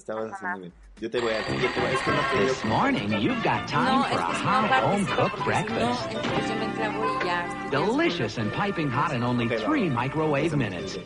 Lo 0.00 0.14
estabas 0.16 0.32
haciendo 0.32 0.58
bien. 0.60 0.72
Yo 0.98 1.10
te 1.10 1.20
voy 1.20 1.32
a 1.32 1.38
yo 1.40 1.44
te 1.46 1.80
voy 1.80 1.90
a- 1.90 1.92
es 1.92 2.00
que 2.00 2.10
no 2.10 2.46
This 2.46 2.64
morning, 2.64 3.08
you've 3.20 3.42
got 3.42 3.66
time 3.66 3.84
No, 3.84 4.04
for 4.04 4.18
a 4.18 4.26
que 4.28 4.34
si 4.36 4.44
no 4.44 4.50
hot 4.50 4.82
home 4.84 5.06
cooked 5.06 5.44
breakfast. 5.44 5.78
No, 5.80 6.20
entonces 6.20 6.48
yo 6.48 6.54
me 6.56 6.74
clavo 6.74 7.20
y 7.20 7.26
ya. 7.26 7.68
Delicious 7.70 8.38
and 8.38 8.50
piping 8.52 8.90
hot 8.90 9.12
in 9.12 9.22
only 9.22 9.46
Pero- 9.46 9.66
three 9.66 9.90
microwave 9.90 10.56
minutes. 10.56 10.98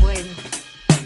Bueno, 0.00 0.28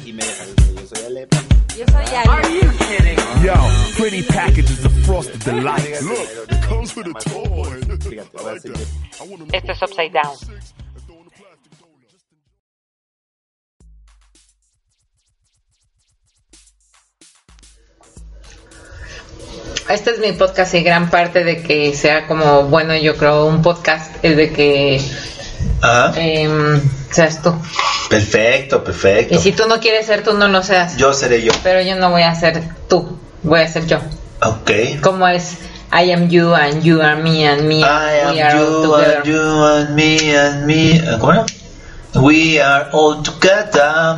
Y 0.07 0.13
me 0.13 0.25
dejas 0.25 0.49
yo 0.75 0.87
soy 0.87 1.05
Alep. 1.05 1.35
yo 1.77 1.85
soy 1.87 2.05
Ali. 2.17 3.45
Yo, 3.45 3.55
pretty 3.99 4.23
packages 4.23 4.85
of 4.87 4.93
frosted 5.05 5.39
delights. 5.45 6.03
Look, 6.03 6.51
it 6.51 6.61
comes 6.67 6.97
with 6.97 7.09
a 7.09 7.13
toy. 7.13 7.81
Fíjate, 8.09 8.39
voy 8.43 8.57
a 8.57 8.61
seguir. 8.61 8.87
Esto 9.53 9.73
es 9.73 9.83
Upside 9.83 10.13
Down. 10.13 10.35
Este 19.89 20.11
es 20.13 20.19
mi 20.19 20.33
podcast 20.33 20.75
y 20.75 20.83
gran 20.83 21.11
parte 21.11 21.45
de 21.45 21.63
que 21.63 21.95
sea 21.95 22.27
como 22.27 22.65
bueno, 22.65 22.95
yo 22.97 23.17
creo, 23.17 23.47
un 23.47 23.63
podcast 23.63 24.13
es 24.23 24.37
de 24.37 24.53
que 24.53 25.01
Ajá. 25.81 26.13
em, 26.17 26.81
seas 27.11 27.43
tú. 27.43 27.55
Perfecto, 28.09 28.85
perfecto. 28.85 29.35
Y 29.35 29.39
si 29.39 29.53
tú 29.53 29.67
no 29.67 29.81
quieres 29.81 30.07
ser 30.07 30.23
tú, 30.23 30.35
no 30.35 30.49
lo 30.49 30.63
seas. 30.63 30.97
Yo 30.97 31.13
seré 31.13 31.43
yo. 31.43 31.53
Pero 31.63 31.83
yo 31.83 31.97
no 31.97 32.11
voy 32.11 32.23
a 32.23 32.35
ser 32.35 32.63
tú, 32.89 33.19
voy 33.43 33.61
a 33.61 33.69
ser 33.69 33.87
yo. 33.87 33.99
Ok. 34.43 35.01
Como 35.03 35.27
es 35.29 35.57
I 35.93 36.11
am 36.13 36.29
you 36.29 36.55
and 36.55 36.83
you 36.83 37.03
are 37.03 37.17
me 37.17 37.47
and 37.47 37.65
me 37.65 37.81
I 37.81 38.21
and 38.25 38.35
we 38.35 38.41
am 38.41 38.49
are 38.49 38.65
all 38.65 38.83
you 38.83 38.95
and 38.95 39.25
you 39.25 39.65
and 39.65 39.95
me 39.95 40.37
and 40.37 40.65
me. 40.67 41.03
¿Cómo 41.19 41.33
era? 41.33 41.47
We 42.15 42.61
are 42.61 42.89
all 42.93 43.23
together. 43.23 44.17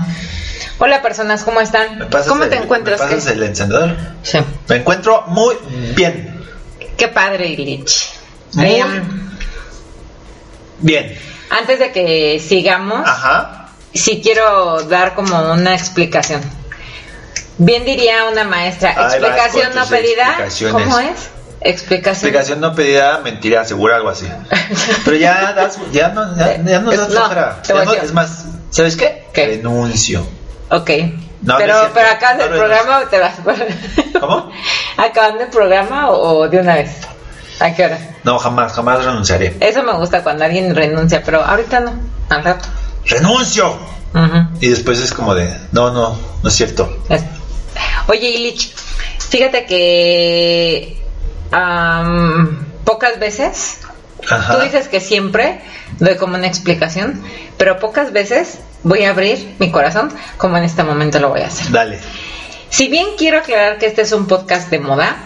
Hola 0.78 1.02
personas, 1.02 1.44
¿cómo 1.44 1.60
están? 1.60 1.98
¿Me 1.98 2.06
pasas 2.06 2.28
¿Cómo 2.28 2.44
te 2.46 2.56
encuentras? 2.56 3.00
¿Me 3.00 3.06
pasas 3.06 3.26
el 3.32 3.42
encendedor? 3.42 3.96
Sí. 4.22 4.38
Me 4.68 4.76
encuentro 4.76 5.22
muy 5.28 5.54
bien. 5.94 6.44
Qué 6.96 7.08
padre, 7.08 7.46
Illich. 7.48 8.10
Muy 8.54 8.66
Em, 8.76 9.30
Bien. 10.80 11.16
antes 11.50 11.78
de 11.78 11.92
que 11.92 12.40
sigamos, 12.46 13.06
Ajá. 13.08 13.68
sí 13.94 14.20
quiero 14.22 14.82
dar 14.82 15.14
como 15.14 15.52
una 15.52 15.74
explicación. 15.74 16.40
Bien 17.58 17.84
diría 17.84 18.24
una 18.24 18.42
maestra, 18.44 18.90
explicación 18.92 19.74
no 19.74 19.86
pedida. 19.86 20.36
¿Cómo 20.72 20.98
es? 20.98 21.30
Explicación. 21.60 22.14
Explicación 22.28 22.60
no 22.60 22.74
pedida, 22.74 23.18
mentira 23.18 23.64
segura, 23.64 23.96
algo 23.96 24.10
así. 24.10 24.26
Pero 25.04 25.16
ya 25.16 25.52
das, 25.54 25.78
ya 25.92 26.08
no, 26.08 26.36
ya, 26.36 26.62
ya 26.62 26.80
no 26.80 26.90
das 26.90 27.08
No, 27.10 27.28
te 27.62 27.68
Ya 27.68 27.84
no- 27.84 27.92
es 27.94 28.12
más, 28.12 28.44
¿sabes 28.70 28.96
qué? 28.96 29.24
¿Qué? 29.32 29.46
Renuncio. 29.46 30.26
Ok. 30.76 30.90
No, 31.42 31.52
no 31.52 31.58
pero, 31.58 31.74
cierto. 31.74 31.90
pero 31.94 32.08
acá 32.08 32.32
No 32.34 32.38
del 32.38 32.48
renuncio. 32.52 32.58
programa 32.84 33.10
te 33.10 33.18
vas. 33.18 33.34
¿Cómo? 34.20 34.50
¿Acabando 34.96 35.42
el 35.42 35.48
programa 35.50 36.10
o, 36.10 36.38
o 36.40 36.48
de 36.48 36.58
una 36.58 36.74
vez? 36.76 36.96
¿A 37.60 37.72
qué 37.74 37.84
hora? 37.84 37.98
No, 38.24 38.38
jamás, 38.38 38.72
jamás 38.72 39.04
renunciaré. 39.04 39.56
Eso 39.60 39.82
me 39.82 39.92
gusta 39.92 40.22
cuando 40.22 40.44
alguien 40.44 40.74
renuncia, 40.74 41.22
pero 41.24 41.42
ahorita 41.44 41.80
no, 41.80 41.92
al 42.30 42.42
rato. 42.44 42.66
¡Renuncio! 43.06 43.76
Y 44.60 44.68
después 44.68 45.00
es 45.00 45.12
como 45.12 45.34
de, 45.34 45.52
no, 45.72 45.90
no, 45.92 46.16
no 46.42 46.48
es 46.48 46.54
cierto. 46.54 46.98
Es- 47.08 47.24
Oye, 48.06 48.28
Ilich, 48.30 48.72
fíjate 49.28 49.66
que 49.66 51.02
pocas 52.84 53.18
veces, 53.18 53.78
Ajá. 54.30 54.56
tú 54.56 54.62
dices 54.64 54.88
que 54.88 55.00
siempre 55.00 55.60
doy 55.98 56.16
como 56.16 56.36
una 56.36 56.46
explicación, 56.46 57.22
pero 57.56 57.78
pocas 57.78 58.12
veces 58.12 58.58
voy 58.84 59.04
a 59.04 59.10
abrir 59.10 59.56
mi 59.58 59.70
corazón 59.72 60.12
como 60.36 60.56
en 60.56 60.64
este 60.64 60.82
momento 60.84 61.18
lo 61.18 61.30
voy 61.30 61.40
a 61.40 61.48
hacer. 61.48 61.70
Dale. 61.72 61.98
Si 62.70 62.88
bien 62.88 63.06
quiero 63.18 63.38
aclarar 63.38 63.78
que 63.78 63.86
este 63.86 64.02
es 64.02 64.12
un 64.12 64.26
podcast 64.26 64.70
de 64.70 64.78
moda, 64.78 65.16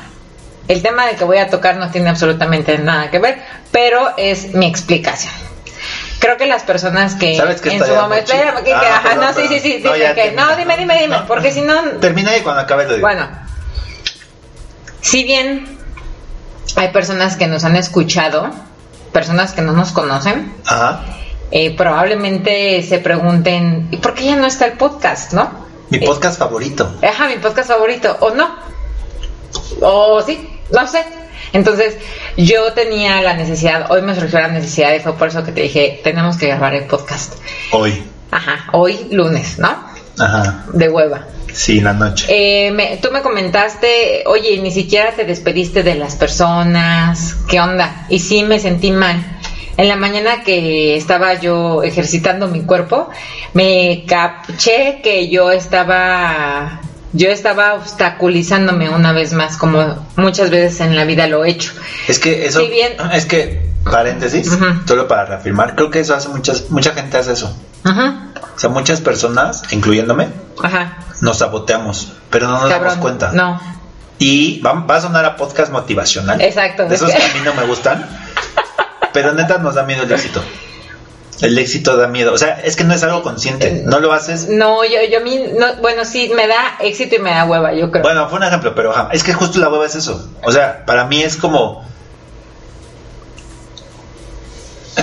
el 0.68 0.82
tema 0.82 1.06
del 1.06 1.16
que 1.16 1.24
voy 1.24 1.38
a 1.38 1.48
tocar 1.50 1.76
no 1.76 1.90
tiene 1.90 2.08
absolutamente 2.10 2.76
nada 2.78 3.10
que 3.10 3.18
ver, 3.18 3.42
pero 3.70 4.12
es 4.16 4.54
mi 4.54 4.66
explicación. 4.66 5.32
Creo 6.18 6.36
que 6.36 6.46
las 6.46 6.62
personas 6.64 7.14
que 7.14 7.36
¿Sabes 7.36 7.60
qué 7.60 7.74
en 7.74 7.84
su 7.86 7.94
momento... 7.94 8.32
que- 8.32 8.38
Ah, 8.42 8.60
que- 8.64 8.72
ajá, 8.74 9.02
perdón, 9.02 9.24
no, 9.24 9.32
sí, 9.34 9.42
sí, 9.42 9.48
perdón. 9.48 9.62
sí, 9.62 9.80
No, 9.84 9.94
sí, 9.94 10.00
ya 10.00 10.14
que- 10.14 10.32
no, 10.32 10.56
dime, 10.56 10.76
dime, 10.76 11.00
dime, 11.00 11.16
No. 11.18 11.26
porque 11.26 11.52
si 11.52 11.60
no... 11.60 11.80
Termina 12.00 12.36
y 12.36 12.40
cuando 12.40 12.62
acabe 12.62 12.84
lo 12.84 12.94
digo. 12.94 13.06
Bueno, 13.06 13.28
si 15.00 15.24
bien 15.24 15.78
hay 16.76 16.88
personas 16.88 17.36
que 17.36 17.46
nos 17.46 17.64
han 17.64 17.76
escuchado, 17.76 18.50
personas 19.12 19.52
que 19.52 19.62
no 19.62 19.72
nos 19.72 19.92
conocen, 19.92 20.52
Ajá. 20.66 21.02
Eh, 21.50 21.74
probablemente 21.76 22.82
se 22.82 22.98
pregunten, 22.98 23.88
¿y 23.90 23.96
por 23.98 24.14
qué 24.14 24.24
ya 24.26 24.36
no 24.36 24.46
está 24.46 24.66
el 24.66 24.72
podcast, 24.74 25.32
no? 25.32 25.66
Mi 25.90 25.98
Eh, 25.98 26.02
podcast 26.04 26.38
favorito. 26.38 26.96
Ajá, 27.02 27.28
mi 27.28 27.36
podcast 27.36 27.68
favorito, 27.70 28.16
o 28.20 28.30
no. 28.30 28.48
O 29.80 30.20
sí, 30.22 30.48
no 30.72 30.86
sé. 30.86 31.04
Entonces, 31.52 31.96
yo 32.36 32.72
tenía 32.74 33.22
la 33.22 33.34
necesidad, 33.34 33.90
hoy 33.90 34.02
me 34.02 34.14
surgió 34.14 34.38
la 34.40 34.48
necesidad 34.48 34.92
y 34.94 35.00
fue 35.00 35.14
por 35.16 35.28
eso 35.28 35.44
que 35.44 35.52
te 35.52 35.62
dije, 35.62 36.00
tenemos 36.04 36.36
que 36.36 36.48
grabar 36.48 36.74
el 36.74 36.84
podcast. 36.84 37.34
Hoy. 37.72 38.02
Ajá, 38.30 38.66
hoy 38.72 39.06
lunes, 39.10 39.58
¿no? 39.58 39.68
Ajá. 40.18 40.64
De 40.74 40.88
hueva. 40.90 41.24
Sí, 41.54 41.80
la 41.80 41.94
noche. 41.94 42.26
Eh, 42.28 42.70
me- 42.72 42.98
tú 42.98 43.10
me 43.10 43.22
comentaste, 43.22 44.24
oye, 44.26 44.58
ni 44.60 44.70
siquiera 44.70 45.12
te 45.12 45.24
despediste 45.24 45.82
de 45.82 45.94
las 45.94 46.14
personas, 46.16 47.34
¿qué 47.48 47.58
onda? 47.60 48.04
Y 48.10 48.18
sí 48.18 48.42
me 48.42 48.60
sentí 48.60 48.90
mal. 48.92 49.37
En 49.78 49.88
la 49.88 49.96
mañana 49.96 50.42
que 50.42 50.96
estaba 50.96 51.34
yo 51.34 51.82
ejercitando 51.82 52.48
mi 52.48 52.62
cuerpo, 52.62 53.08
me 53.54 54.04
caché 54.08 55.00
que 55.02 55.28
yo 55.30 55.50
estaba, 55.52 56.80
yo 57.12 57.28
estaba 57.30 57.74
obstaculizándome 57.74 58.90
una 58.90 59.12
vez 59.12 59.32
más, 59.32 59.56
como 59.56 60.06
muchas 60.16 60.50
veces 60.50 60.80
en 60.80 60.96
la 60.96 61.04
vida 61.04 61.26
lo 61.28 61.44
he 61.44 61.50
hecho. 61.50 61.72
Es 62.08 62.18
que 62.18 62.44
eso. 62.46 62.60
si 62.60 62.66
bien- 62.68 62.94
Es 63.12 63.24
que, 63.24 63.68
paréntesis, 63.84 64.50
solo 64.86 65.06
para 65.08 65.24
reafirmar, 65.26 65.74
creo 65.76 65.90
que 65.90 66.00
eso 66.00 66.14
hace 66.14 66.28
muchas. 66.28 66.70
Mucha 66.70 66.92
gente 66.92 67.16
hace 67.16 67.32
eso. 67.32 67.56
Ajá, 67.84 68.32
O 68.56 68.58
sea, 68.58 68.70
muchas 68.70 69.00
personas, 69.00 69.62
incluyéndome, 69.70 70.26
ajá. 70.60 70.98
nos 71.20 71.38
saboteamos, 71.38 72.12
pero 72.30 72.48
no 72.48 72.54
nos 72.60 72.68
Cabrón. 72.68 72.88
damos 72.88 72.96
cuenta. 73.00 73.30
No, 73.32 73.60
Y 74.18 74.60
va, 74.60 74.72
va 74.72 74.96
a 74.96 75.00
sonar 75.00 75.24
a 75.24 75.36
podcast 75.36 75.70
motivacional. 75.70 76.40
Exacto. 76.40 76.86
De 76.86 76.96
esos 76.96 77.08
que 77.12 77.22
a 77.22 77.34
mí 77.34 77.40
no 77.44 77.54
me 77.54 77.62
gustan. 77.64 78.04
Pero 79.12 79.32
neta 79.32 79.58
nos 79.58 79.74
da 79.74 79.82
miedo 79.84 80.02
el 80.04 80.12
éxito. 80.12 80.42
El 81.40 81.56
éxito 81.58 81.96
da 81.96 82.08
miedo. 82.08 82.32
O 82.32 82.38
sea, 82.38 82.60
es 82.64 82.74
que 82.74 82.82
no 82.84 82.94
es 82.94 83.02
algo 83.04 83.22
consciente. 83.22 83.82
No 83.84 84.00
lo 84.00 84.12
haces. 84.12 84.48
no, 84.48 84.84
yo, 84.84 84.98
yo 85.10 85.18
a 85.18 85.20
mí, 85.22 85.40
no, 85.56 85.76
bueno, 85.80 86.04
sí, 86.04 86.30
me 86.34 86.48
da 86.48 86.76
éxito 86.80 87.14
y 87.16 87.18
me 87.20 87.30
da 87.30 87.44
hueva, 87.44 87.72
yo 87.74 87.90
creo. 87.92 88.02
Bueno, 88.02 88.28
fue 88.28 88.38
un 88.38 88.44
ejemplo, 88.44 88.74
pero 88.74 88.90
ajá, 88.90 89.10
es 89.12 89.22
que 89.22 89.32
justo 89.32 89.58
la 89.60 89.68
hueva 89.68 89.86
es 89.86 89.94
eso. 89.94 90.28
O 90.42 90.50
sea, 90.50 90.84
para 90.84 91.04
mí 91.04 91.22
es 91.22 91.36
como. 91.36 91.86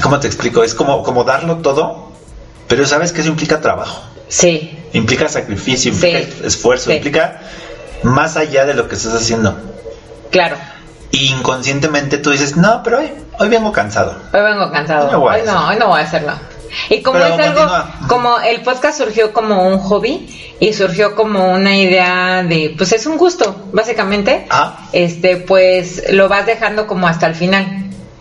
¿Cómo 0.03 0.19
te 0.19 0.27
explico? 0.27 0.63
Es 0.63 0.73
como, 0.75 1.03
como 1.03 1.23
darlo 1.23 1.57
todo, 1.57 2.11
pero 2.67 2.85
sabes 2.85 3.11
que 3.11 3.21
eso 3.21 3.29
implica 3.29 3.61
trabajo, 3.61 4.03
Sí, 4.27 4.77
implica 4.93 5.29
sacrificio, 5.29 5.91
implica 5.93 6.19
Sí. 6.19 6.41
esfuerzo, 6.43 6.89
Sí. 6.89 6.97
implica 6.97 7.39
más 8.03 8.35
allá 8.37 8.65
de 8.65 8.73
lo 8.73 8.87
que 8.89 8.95
estás 8.95 9.13
haciendo. 9.13 9.57
claro. 10.31 10.57
Y 11.15 11.31
inconscientemente 11.31 12.17
tú 12.17 12.31
dices, 12.31 12.57
no, 12.57 12.81
pero 12.83 12.99
hoy, 12.99 13.11
hoy 13.39 13.49
vengo 13.49 13.71
cansado. 13.71 14.15
Hoy 14.33 14.41
vengo 14.41 14.71
cansado. 14.71 15.05
Hoy 15.05 15.11
no 15.11 15.19
voy 15.19 15.33
a 15.33 15.37
Hoy 15.37 15.41
no, 15.45 15.51
hacerlo. 15.51 15.67
hoy 15.69 15.75
no 15.79 15.87
voy 15.87 15.99
a 15.99 16.03
hacerlo. 16.03 16.31
Y 16.89 17.01
como 17.01 17.19
Pero 17.19 17.33
es 17.35 17.39
algo, 17.39 17.61
continúa. 17.61 17.93
como 18.09 18.39
el 18.41 18.61
podcast 18.61 18.97
surgió 18.97 19.31
como 19.31 19.65
un 19.67 19.77
hobby 19.79 20.27
y 20.59 20.73
surgió 20.73 21.15
como 21.15 21.53
una 21.53 21.75
idea 21.77 22.43
de, 22.43 22.73
pues 22.77 22.91
es 22.91 23.05
un 23.05 23.17
gusto, 23.17 23.67
básicamente. 23.71 24.45
Ah. 24.49 24.77
Este, 24.91 25.37
pues 25.37 26.03
lo 26.11 26.27
vas 26.27 26.45
dejando 26.45 26.85
como 26.85 27.07
hasta 27.07 27.27
el 27.27 27.35
final. 27.35 27.65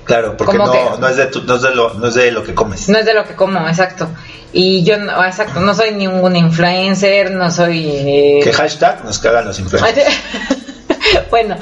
Claro, 0.05 0.37
porque 0.37 0.57
no, 0.59 0.71
que- 0.71 0.85
no, 1.01 1.09
es 1.09 1.17
de 1.17 1.27
tu- 1.27 1.43
no, 1.43 1.57
es 1.57 1.63
de 1.63 1.75
lo, 1.75 1.95
no 1.95 2.07
es 2.09 2.15
de 2.15 2.31
lo 2.31 2.45
que 2.45 2.55
comes. 2.55 2.89
No 2.89 2.99
es 2.99 3.07
de 3.07 3.15
lo 3.15 3.25
que 3.25 3.35
como, 3.35 3.67
exacto. 3.67 4.07
Y 4.53 4.85
yo, 4.85 4.99
no, 4.99 5.25
exacto, 5.25 5.59
no 5.61 5.75
soy 5.75 5.93
ningún 5.95 6.37
influencer, 6.37 7.33
no 7.33 7.51
soy... 7.51 7.89
eh, 7.89 8.41
Que 8.45 8.53
hashtag 8.53 9.05
nos 9.05 9.19
cagan 9.19 9.47
los 9.47 9.59
influencers. 9.61 10.15
bueno, 11.31 11.57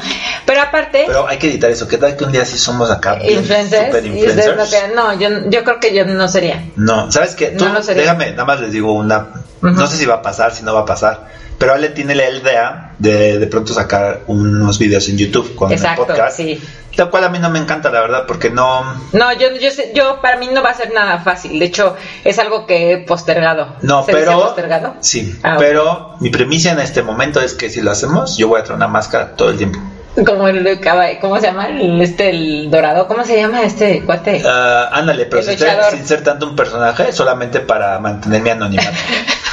pero 0.46 0.62
aparte... 0.62 1.04
Pero 1.06 1.26
hay 1.26 1.38
que 1.38 1.48
editar 1.48 1.70
eso. 1.70 1.88
¿Qué 1.88 1.98
tal 1.98 2.16
que 2.16 2.24
un 2.24 2.32
día 2.32 2.44
sí 2.44 2.58
somos 2.58 2.90
acá 2.90 3.18
influencers, 3.22 3.86
super 3.86 4.04
influencers? 4.06 4.94
no, 4.94 5.18
yo, 5.18 5.28
yo 5.48 5.64
creo 5.64 5.80
que 5.80 5.94
yo 5.94 6.04
no 6.04 6.28
sería. 6.28 6.64
No, 6.76 7.10
¿sabes 7.10 7.34
qué? 7.34 7.46
Tú, 7.48 7.64
No 7.64 7.74
lo 7.74 7.82
sería. 7.82 8.02
déjame, 8.02 8.30
nada 8.32 8.44
más 8.44 8.60
les 8.60 8.72
digo 8.72 8.92
una... 8.92 9.28
No 9.60 9.86
sé 9.86 9.96
si 9.96 10.06
va 10.06 10.16
a 10.16 10.22
pasar, 10.22 10.52
si 10.54 10.64
no 10.64 10.74
va 10.74 10.80
a 10.80 10.84
pasar. 10.86 11.28
Pero 11.56 11.74
Ale 11.74 11.90
tiene 11.90 12.16
la 12.16 12.28
idea 12.28 12.94
de 12.98 13.38
de 13.38 13.46
pronto 13.46 13.72
sacar 13.72 14.22
unos 14.26 14.80
videos 14.80 15.08
en 15.08 15.16
YouTube 15.16 15.54
con 15.54 15.70
Exacto, 15.70 16.02
el 16.02 16.08
podcast. 16.08 16.36
sí. 16.36 16.60
Lo 16.96 17.10
cual 17.10 17.24
a 17.24 17.28
mí 17.28 17.38
no 17.38 17.48
me 17.50 17.58
encanta, 17.58 17.90
la 17.90 18.00
verdad, 18.00 18.24
porque 18.26 18.50
no... 18.50 18.84
No, 19.12 19.32
yo, 19.32 19.48
yo, 19.58 19.70
yo, 19.94 20.20
para 20.20 20.36
mí 20.36 20.48
no 20.52 20.62
va 20.62 20.70
a 20.70 20.74
ser 20.74 20.92
nada 20.92 21.18
fácil. 21.20 21.58
De 21.58 21.64
hecho, 21.64 21.96
es 22.24 22.38
algo 22.38 22.66
que 22.66 22.92
he 22.92 22.98
postergado. 22.98 23.76
No, 23.82 24.04
¿Se 24.04 24.12
dice 24.12 24.24
pero... 24.24 24.40
postergado? 24.40 24.94
Sí, 25.00 25.38
Ah, 25.42 25.56
pero 25.58 26.16
mi 26.20 26.30
premisa 26.30 26.72
en 26.72 26.80
este 26.80 27.02
momento 27.02 27.40
es 27.40 27.54
que 27.54 27.70
si 27.70 27.80
lo 27.80 27.90
hacemos, 27.90 28.36
yo 28.36 28.48
voy 28.48 28.60
a 28.60 28.64
traer 28.64 28.76
una 28.76 28.88
máscara 28.88 29.34
todo 29.34 29.50
el 29.50 29.56
tiempo. 29.56 29.78
Como 30.26 30.46
el 30.46 30.78
¿cómo 31.22 31.40
se 31.40 31.46
llama? 31.46 31.68
El, 31.68 32.00
este, 32.02 32.28
el 32.28 32.70
dorado. 32.70 33.08
¿Cómo 33.08 33.24
se 33.24 33.36
llama 33.36 33.62
este 33.62 34.02
cuate? 34.04 34.42
Ah, 34.46 34.90
ándale, 34.92 35.24
pero 35.24 35.42
sin 35.42 35.58
ser, 35.58 35.82
sin 35.90 36.06
ser 36.06 36.22
tanto 36.22 36.46
un 36.46 36.54
personaje, 36.54 37.12
solamente 37.12 37.60
para 37.60 37.98
mantener 37.98 38.42
mi 38.42 38.50
anonimato. 38.50 38.90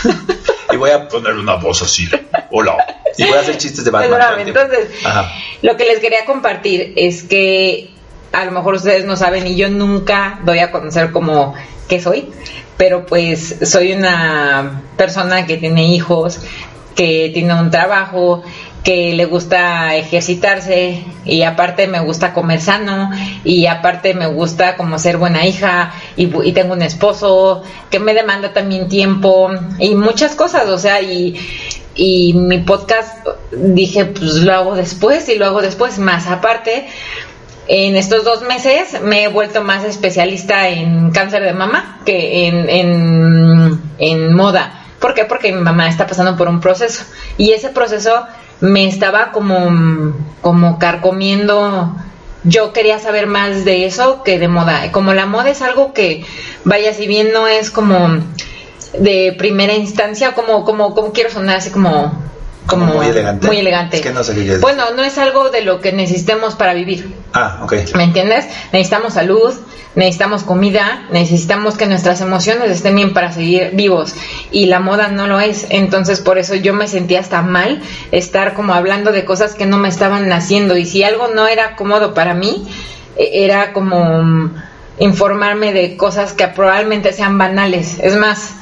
y 0.72 0.76
voy 0.76 0.92
a 0.92 1.08
poner 1.08 1.36
una 1.36 1.56
voz 1.56 1.82
así. 1.82 2.10
Hola. 2.52 2.76
Y 3.18 3.26
voy 3.26 3.38
a 3.38 3.42
hacer 3.42 3.58
chistes 3.58 3.84
de 3.86 3.92
Batman. 3.92 4.40
entonces, 4.40 4.90
Ajá. 5.06 5.32
lo 5.62 5.78
que 5.78 5.86
les 5.86 6.00
quería 6.00 6.26
compartir 6.26 6.94
es 6.96 7.24
que 7.24 7.90
a 8.32 8.46
lo 8.46 8.52
mejor 8.52 8.76
ustedes 8.76 9.06
no 9.06 9.16
saben 9.16 9.48
y 9.48 9.56
yo 9.56 9.70
nunca 9.70 10.40
doy 10.44 10.60
a 10.60 10.72
conocer 10.72 11.12
como 11.12 11.56
qué 11.88 12.00
soy, 12.00 12.30
pero 12.78 13.06
pues 13.06 13.58
soy 13.64 13.94
una 13.94 14.84
persona 14.96 15.46
que 15.46 15.58
tiene 15.58 15.88
hijos, 15.88 16.40
que 16.96 17.32
tiene 17.34 17.54
un 17.56 17.72
trabajo, 17.72 18.44
que 18.84 19.14
le 19.14 19.26
gusta 19.26 19.96
ejercitarse 19.96 21.04
y 21.26 21.44
aparte 21.44 21.88
me 21.88 22.00
gusta 22.00 22.34
comer 22.34 22.62
sano 22.62 23.10
y 23.44 23.66
aparte 23.66 24.14
me 24.14 24.28
gusta 24.28 24.78
como 24.78 24.98
ser 25.00 25.18
buena 25.18 25.46
hija 25.46 25.92
y, 26.16 26.30
y 26.48 26.54
tengo 26.54 26.74
un 26.74 26.82
esposo 26.82 27.64
que 27.90 28.00
me 28.00 28.14
demanda 28.14 28.54
también 28.54 28.88
tiempo 28.88 29.50
y 29.80 29.96
muchas 29.96 30.36
cosas, 30.36 30.70
o 30.70 30.78
sea, 30.78 31.02
y, 31.02 31.36
y 31.96 32.34
mi 32.34 32.60
podcast 32.60 33.28
dije 33.52 34.06
pues 34.06 34.36
lo 34.36 34.54
hago 34.54 34.76
después 34.76 35.28
y 35.30 35.36
lo 35.36 35.46
hago 35.46 35.62
después, 35.62 36.00
más 36.00 36.28
aparte 36.28 36.88
en 37.70 37.96
estos 37.96 38.24
dos 38.24 38.42
meses 38.42 39.00
me 39.04 39.24
he 39.24 39.28
vuelto 39.28 39.64
más 39.64 39.84
especialista 39.84 40.70
en 40.70 41.12
cáncer 41.12 41.44
de 41.44 41.54
mama 41.54 42.00
que 42.04 42.48
en, 42.48 42.68
en, 42.68 43.82
en 44.00 44.34
moda. 44.36 44.88
¿Por 45.00 45.14
qué? 45.14 45.24
Porque 45.26 45.54
mi 45.54 45.62
mamá 45.62 45.88
está 45.88 46.08
pasando 46.08 46.36
por 46.36 46.48
un 46.48 46.62
proceso 46.62 47.06
y 47.38 47.52
ese 47.52 47.70
proceso 47.70 48.26
me 48.60 48.88
estaba 48.88 49.32
como, 49.32 50.16
como 50.42 50.80
carcomiendo. 50.80 51.96
Yo 52.44 52.74
quería 52.74 52.98
saber 52.98 53.28
más 53.28 53.66
de 53.66 53.86
eso 53.86 54.24
que 54.24 54.40
de 54.40 54.48
moda. 54.48 54.92
Como 54.92 55.14
la 55.14 55.28
moda 55.28 55.52
es 55.52 55.62
algo 55.62 55.94
que, 55.94 56.26
vaya, 56.64 56.94
si 56.94 57.06
bien 57.06 57.32
no 57.32 57.48
es 57.48 57.70
como 57.70 58.20
de 58.98 59.36
primera 59.38 59.74
instancia, 59.74 60.34
como, 60.34 60.64
como, 60.66 60.94
como 60.96 61.12
quiero 61.12 61.30
sonar 61.30 61.58
así 61.58 61.70
como, 61.70 62.12
Como 62.66 62.86
muy 62.86 63.08
elegante. 63.08 63.48
Muy 63.48 63.58
elegante. 63.58 63.98
Es 63.98 64.02
que 64.04 64.12
no 64.12 64.24
sé 64.24 64.34
qué 64.36 64.42
quieres 64.42 64.62
Bueno, 64.62 64.92
no 64.96 65.04
es 65.04 65.18
algo 65.18 65.50
de 65.50 65.62
lo 65.62 65.80
que 65.82 65.92
necesitemos 65.92 66.56
para 66.56 66.74
vivir. 66.74 67.16
Ah, 67.34 67.60
ok. 67.64 67.74
¿Me 67.96 68.04
entiendes? 68.04 68.46
Necesitamos 68.72 69.14
salud, 69.14 69.54
necesitamos 69.96 70.44
comida, 70.44 71.04
necesitamos 71.12 71.78
que 71.78 71.88
nuestras 71.88 72.22
emociones 72.22 72.70
estén 72.72 72.96
bien 72.96 73.14
para 73.14 73.32
seguir 73.32 73.72
vivos. 73.74 74.14
Y 74.52 74.66
la 74.68 74.80
moda 74.80 75.08
no 75.10 75.26
lo 75.28 75.40
es. 75.40 75.66
Entonces, 75.70 76.20
por 76.20 76.38
eso 76.38 76.56
yo 76.56 76.74
me 76.74 76.88
sentía 76.88 77.20
hasta 77.20 77.42
mal 77.42 77.82
estar 78.12 78.54
como 78.54 78.74
hablando 78.74 79.12
de 79.12 79.26
cosas 79.26 79.56
que 79.56 79.66
no 79.66 79.78
me 79.78 79.90
estaban 79.90 80.28
naciendo. 80.30 80.78
Y 80.78 80.86
si 80.86 81.04
algo 81.04 81.28
no 81.28 81.48
era 81.48 81.76
cómodo 81.76 82.14
para 82.14 82.34
mí, 82.36 82.68
e- 83.18 83.46
era 83.46 83.74
como 83.74 84.22
mm, 84.24 84.56
informarme 85.00 85.74
de 85.74 85.98
cosas 85.98 86.34
que 86.34 86.48
probablemente 86.48 87.14
sean 87.14 87.38
banales. 87.38 87.98
Es 88.02 88.16
más, 88.16 88.54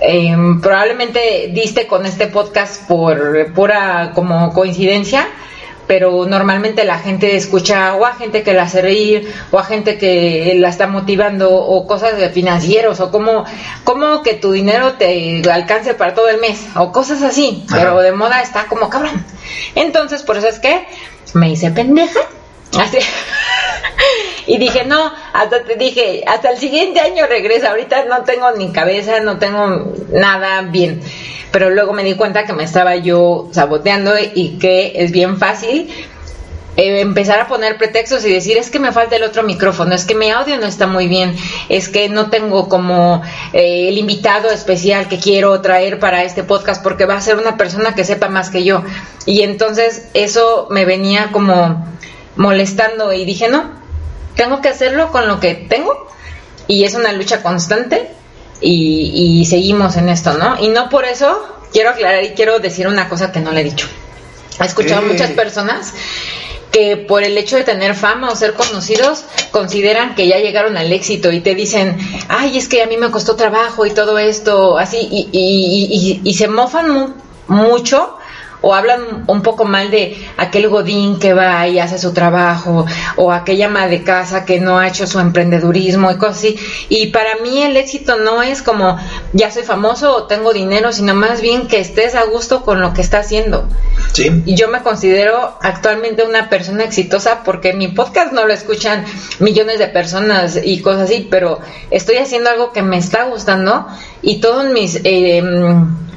eh, 0.00 0.36
probablemente 0.62 1.50
diste 1.52 1.86
con 1.86 2.06
este 2.06 2.28
podcast 2.28 2.86
por 2.86 3.52
pura 3.52 4.12
como 4.14 4.52
coincidencia, 4.52 5.26
pero 5.88 6.26
normalmente 6.26 6.84
la 6.84 6.98
gente 6.98 7.34
escucha 7.34 7.94
o 7.96 8.04
a 8.04 8.14
gente 8.14 8.42
que 8.42 8.52
la 8.52 8.64
hace 8.64 8.82
reír 8.82 9.32
o 9.50 9.58
a 9.58 9.64
gente 9.64 9.98
que 9.98 10.54
la 10.56 10.68
está 10.68 10.86
motivando 10.86 11.50
o 11.50 11.86
cosas 11.86 12.16
de 12.18 12.28
financieros 12.28 13.00
o 13.00 13.10
como, 13.10 13.44
como 13.84 14.22
que 14.22 14.34
tu 14.34 14.52
dinero 14.52 14.94
te 14.94 15.42
alcance 15.50 15.94
para 15.94 16.14
todo 16.14 16.28
el 16.28 16.38
mes 16.38 16.64
o 16.76 16.92
cosas 16.92 17.22
así, 17.22 17.64
Ajá. 17.68 17.78
pero 17.78 18.00
de 18.00 18.12
moda 18.12 18.42
está 18.42 18.66
como 18.66 18.90
cabrón. 18.90 19.24
Entonces, 19.74 20.22
por 20.22 20.36
eso 20.36 20.48
es 20.48 20.58
que 20.60 20.86
me 21.34 21.50
hice 21.50 21.70
pendeja. 21.70 22.20
Así. 22.76 22.98
Y 24.46 24.56
dije, 24.56 24.84
no, 24.84 25.12
hasta 25.34 25.62
te 25.64 25.76
dije, 25.76 26.24
hasta 26.26 26.50
el 26.50 26.58
siguiente 26.58 27.00
año 27.00 27.26
regresa. 27.26 27.68
Ahorita 27.68 28.06
no 28.06 28.22
tengo 28.22 28.50
ni 28.52 28.72
cabeza, 28.72 29.20
no 29.20 29.38
tengo 29.38 29.92
nada 30.10 30.62
bien. 30.62 31.02
Pero 31.52 31.68
luego 31.68 31.92
me 31.92 32.02
di 32.02 32.14
cuenta 32.14 32.46
que 32.46 32.54
me 32.54 32.64
estaba 32.64 32.96
yo 32.96 33.50
saboteando 33.52 34.14
y 34.34 34.58
que 34.58 34.92
es 34.96 35.12
bien 35.12 35.36
fácil 35.36 35.90
eh, 36.78 37.00
empezar 37.00 37.40
a 37.40 37.48
poner 37.48 37.76
pretextos 37.76 38.24
y 38.24 38.32
decir, 38.32 38.56
es 38.56 38.70
que 38.70 38.78
me 38.78 38.92
falta 38.92 39.16
el 39.16 39.24
otro 39.24 39.42
micrófono, 39.42 39.96
es 39.96 40.04
que 40.04 40.14
mi 40.14 40.30
audio 40.30 40.58
no 40.58 40.66
está 40.66 40.86
muy 40.86 41.08
bien, 41.08 41.34
es 41.68 41.88
que 41.88 42.08
no 42.08 42.30
tengo 42.30 42.68
como 42.68 43.20
eh, 43.52 43.88
el 43.88 43.98
invitado 43.98 44.48
especial 44.48 45.08
que 45.08 45.18
quiero 45.18 45.60
traer 45.60 45.98
para 45.98 46.22
este 46.22 46.44
podcast 46.44 46.80
porque 46.80 47.04
va 47.04 47.16
a 47.16 47.20
ser 47.20 47.36
una 47.36 47.56
persona 47.56 47.96
que 47.96 48.04
sepa 48.04 48.28
más 48.28 48.50
que 48.50 48.62
yo. 48.62 48.84
Y 49.26 49.42
entonces 49.42 50.06
eso 50.14 50.68
me 50.70 50.84
venía 50.84 51.30
como 51.32 51.84
molestando 52.38 53.12
y 53.12 53.24
dije, 53.26 53.48
no, 53.48 53.70
tengo 54.34 54.60
que 54.62 54.68
hacerlo 54.70 55.12
con 55.12 55.28
lo 55.28 55.38
que 55.40 55.54
tengo 55.54 56.08
y 56.66 56.84
es 56.84 56.94
una 56.94 57.12
lucha 57.12 57.42
constante 57.42 58.08
y, 58.60 59.40
y 59.40 59.44
seguimos 59.44 59.96
en 59.96 60.08
esto, 60.08 60.32
¿no? 60.38 60.56
Y 60.60 60.68
no 60.68 60.88
por 60.88 61.04
eso 61.04 61.46
quiero 61.72 61.90
aclarar 61.90 62.24
y 62.24 62.30
quiero 62.30 62.58
decir 62.60 62.88
una 62.88 63.08
cosa 63.08 63.30
que 63.32 63.40
no 63.40 63.52
le 63.52 63.60
he 63.60 63.64
dicho. 63.64 63.86
He 64.60 64.64
escuchado 64.64 65.02
a 65.02 65.04
muchas 65.04 65.30
personas 65.32 65.92
que 66.72 66.96
por 66.96 67.22
el 67.22 67.36
hecho 67.38 67.56
de 67.56 67.64
tener 67.64 67.94
fama 67.94 68.30
o 68.30 68.36
ser 68.36 68.52
conocidos 68.54 69.24
consideran 69.52 70.14
que 70.14 70.26
ya 70.28 70.38
llegaron 70.38 70.76
al 70.76 70.92
éxito 70.92 71.32
y 71.32 71.40
te 71.40 71.54
dicen, 71.54 71.96
ay, 72.28 72.58
es 72.58 72.68
que 72.68 72.82
a 72.82 72.86
mí 72.86 72.96
me 72.96 73.10
costó 73.10 73.36
trabajo 73.36 73.86
y 73.86 73.90
todo 73.90 74.18
esto, 74.18 74.76
así, 74.78 74.98
y, 74.98 75.28
y- 75.32 75.88
y- 75.90 76.20
y 76.28 76.34
se 76.34 76.46
mofan 76.48 76.90
mu- 76.90 77.14
mucho 77.46 78.17
o 78.60 78.74
hablan 78.74 79.24
un 79.26 79.42
poco 79.42 79.64
mal 79.64 79.90
de 79.90 80.26
aquel 80.36 80.68
godín 80.68 81.18
que 81.18 81.34
va 81.34 81.66
y 81.68 81.78
hace 81.78 81.98
su 81.98 82.12
trabajo 82.12 82.86
o 83.16 83.32
aquella 83.32 83.66
ama 83.66 83.86
de 83.86 84.02
casa 84.02 84.44
que 84.44 84.60
no 84.60 84.78
ha 84.78 84.88
hecho 84.88 85.06
su 85.06 85.20
emprendedurismo 85.20 86.10
y 86.10 86.16
cosas 86.16 86.38
así. 86.38 86.58
Y 86.88 87.08
para 87.08 87.36
mí 87.42 87.62
el 87.62 87.76
éxito 87.76 88.16
no 88.16 88.42
es 88.42 88.62
como 88.62 88.98
ya 89.32 89.50
soy 89.50 89.62
famoso 89.62 90.14
o 90.14 90.24
tengo 90.24 90.52
dinero, 90.52 90.92
sino 90.92 91.14
más 91.14 91.40
bien 91.40 91.68
que 91.68 91.80
estés 91.80 92.14
a 92.14 92.24
gusto 92.24 92.62
con 92.62 92.80
lo 92.80 92.92
que 92.92 93.00
estás 93.00 93.26
haciendo. 93.26 93.68
Sí. 94.12 94.42
Y 94.46 94.54
yo 94.54 94.68
me 94.68 94.82
considero 94.82 95.58
actualmente 95.60 96.24
una 96.24 96.48
persona 96.48 96.84
exitosa 96.84 97.42
porque 97.44 97.72
mi 97.72 97.88
podcast 97.88 98.32
no 98.32 98.46
lo 98.46 98.52
escuchan 98.52 99.04
millones 99.38 99.78
de 99.78 99.88
personas 99.88 100.58
y 100.62 100.80
cosas 100.80 101.02
así, 101.02 101.26
pero 101.30 101.60
estoy 101.90 102.16
haciendo 102.16 102.50
algo 102.50 102.72
que 102.72 102.82
me 102.82 102.98
está 102.98 103.24
gustando 103.24 103.86
y 104.22 104.40
todos 104.40 104.66
mis 104.66 105.00
eh, 105.04 105.42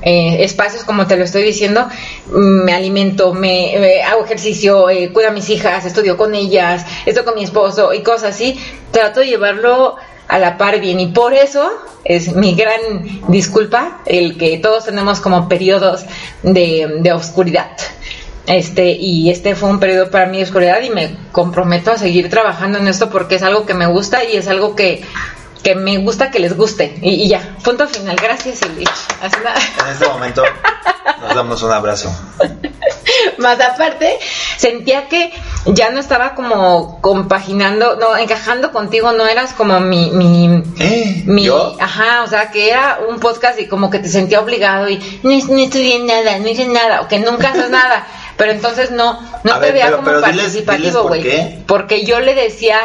eh, 0.01 0.43
espacios, 0.43 0.83
como 0.83 1.07
te 1.07 1.15
lo 1.15 1.23
estoy 1.23 1.43
diciendo, 1.43 1.87
mm, 2.27 2.63
me 2.65 2.73
alimento, 2.73 3.33
me 3.33 3.75
eh, 3.75 4.03
hago 4.03 4.25
ejercicio, 4.25 4.89
eh, 4.89 5.11
cuido 5.13 5.29
a 5.29 5.31
mis 5.31 5.49
hijas, 5.49 5.85
estudio 5.85 6.17
con 6.17 6.33
ellas, 6.33 6.85
estoy 7.05 7.23
con 7.23 7.35
mi 7.35 7.43
esposo 7.43 7.93
y 7.93 8.01
cosas 8.01 8.35
así, 8.35 8.59
trato 8.91 9.19
de 9.19 9.27
llevarlo 9.27 9.95
a 10.27 10.39
la 10.39 10.57
par 10.57 10.79
bien 10.79 10.99
y 10.99 11.07
por 11.07 11.33
eso 11.33 11.69
es 12.03 12.35
mi 12.35 12.55
gran 12.55 12.79
disculpa 13.27 14.01
el 14.05 14.37
que 14.37 14.57
todos 14.57 14.85
tenemos 14.85 15.19
como 15.19 15.47
periodos 15.47 16.05
de, 16.41 16.99
de 16.99 17.13
oscuridad. 17.13 17.71
Este, 18.47 18.91
y 18.91 19.29
este 19.29 19.55
fue 19.55 19.69
un 19.69 19.79
periodo 19.79 20.09
para 20.09 20.25
mí 20.25 20.37
de 20.37 20.43
oscuridad 20.43 20.81
y 20.81 20.89
me 20.89 21.15
comprometo 21.31 21.91
a 21.91 21.97
seguir 21.97 22.29
trabajando 22.29 22.79
en 22.79 22.87
esto 22.87 23.09
porque 23.09 23.35
es 23.35 23.43
algo 23.43 23.65
que 23.65 23.75
me 23.75 23.85
gusta 23.85 24.23
y 24.23 24.35
es 24.35 24.47
algo 24.47 24.75
que, 24.75 25.03
que 25.63 25.75
me 25.75 25.97
gusta 25.97 26.31
que 26.31 26.39
les 26.39 26.55
guste. 26.55 26.97
Y, 27.01 27.23
y 27.23 27.29
ya, 27.29 27.55
punto 27.63 27.87
final. 27.87 28.15
Gracias, 28.15 28.61
Eli. 28.61 28.83
En 28.83 29.91
este 29.91 30.07
momento 30.07 30.43
nos 31.21 31.35
damos 31.35 31.61
un 31.63 31.71
abrazo. 31.71 32.13
Más 33.37 33.59
aparte, 33.59 34.19
sentía 34.57 35.07
que 35.07 35.31
ya 35.65 35.91
no 35.91 35.99
estaba 35.99 36.33
como 36.33 36.99
compaginando, 37.01 37.95
no, 37.95 38.17
encajando 38.17 38.71
contigo, 38.71 39.11
no 39.11 39.27
eras 39.27 39.53
como 39.53 39.79
mi, 39.79 40.11
mi, 40.11 40.63
¿Eh? 40.79 41.23
mi, 41.25 41.43
¿Yo? 41.43 41.75
ajá, 41.79 42.23
o 42.23 42.27
sea, 42.27 42.51
que 42.51 42.69
era 42.69 42.99
un 43.07 43.19
podcast 43.19 43.59
y 43.59 43.67
como 43.67 43.89
que 43.89 43.99
te 43.99 44.09
sentía 44.09 44.39
obligado 44.39 44.89
y 44.89 44.97
no, 45.23 45.31
no 45.31 45.59
estudié 45.59 45.99
nada, 45.99 46.39
no 46.39 46.47
hice 46.47 46.67
nada, 46.67 47.01
o 47.01 47.07
que 47.07 47.19
nunca 47.19 47.49
haces 47.49 47.69
nada. 47.69 48.07
Pero 48.41 48.53
entonces 48.53 48.89
no, 48.89 49.21
no 49.43 49.53
A 49.53 49.59
te 49.59 49.71
ver, 49.71 49.83
pero- 49.83 49.97
como 49.97 50.07
pero 50.07 50.21
participativo, 50.21 51.01
por 51.03 51.07
güey. 51.09 51.21
qué. 51.21 51.59
Porque 51.67 52.03
yo 52.03 52.19
le 52.21 52.33
decía 52.33 52.79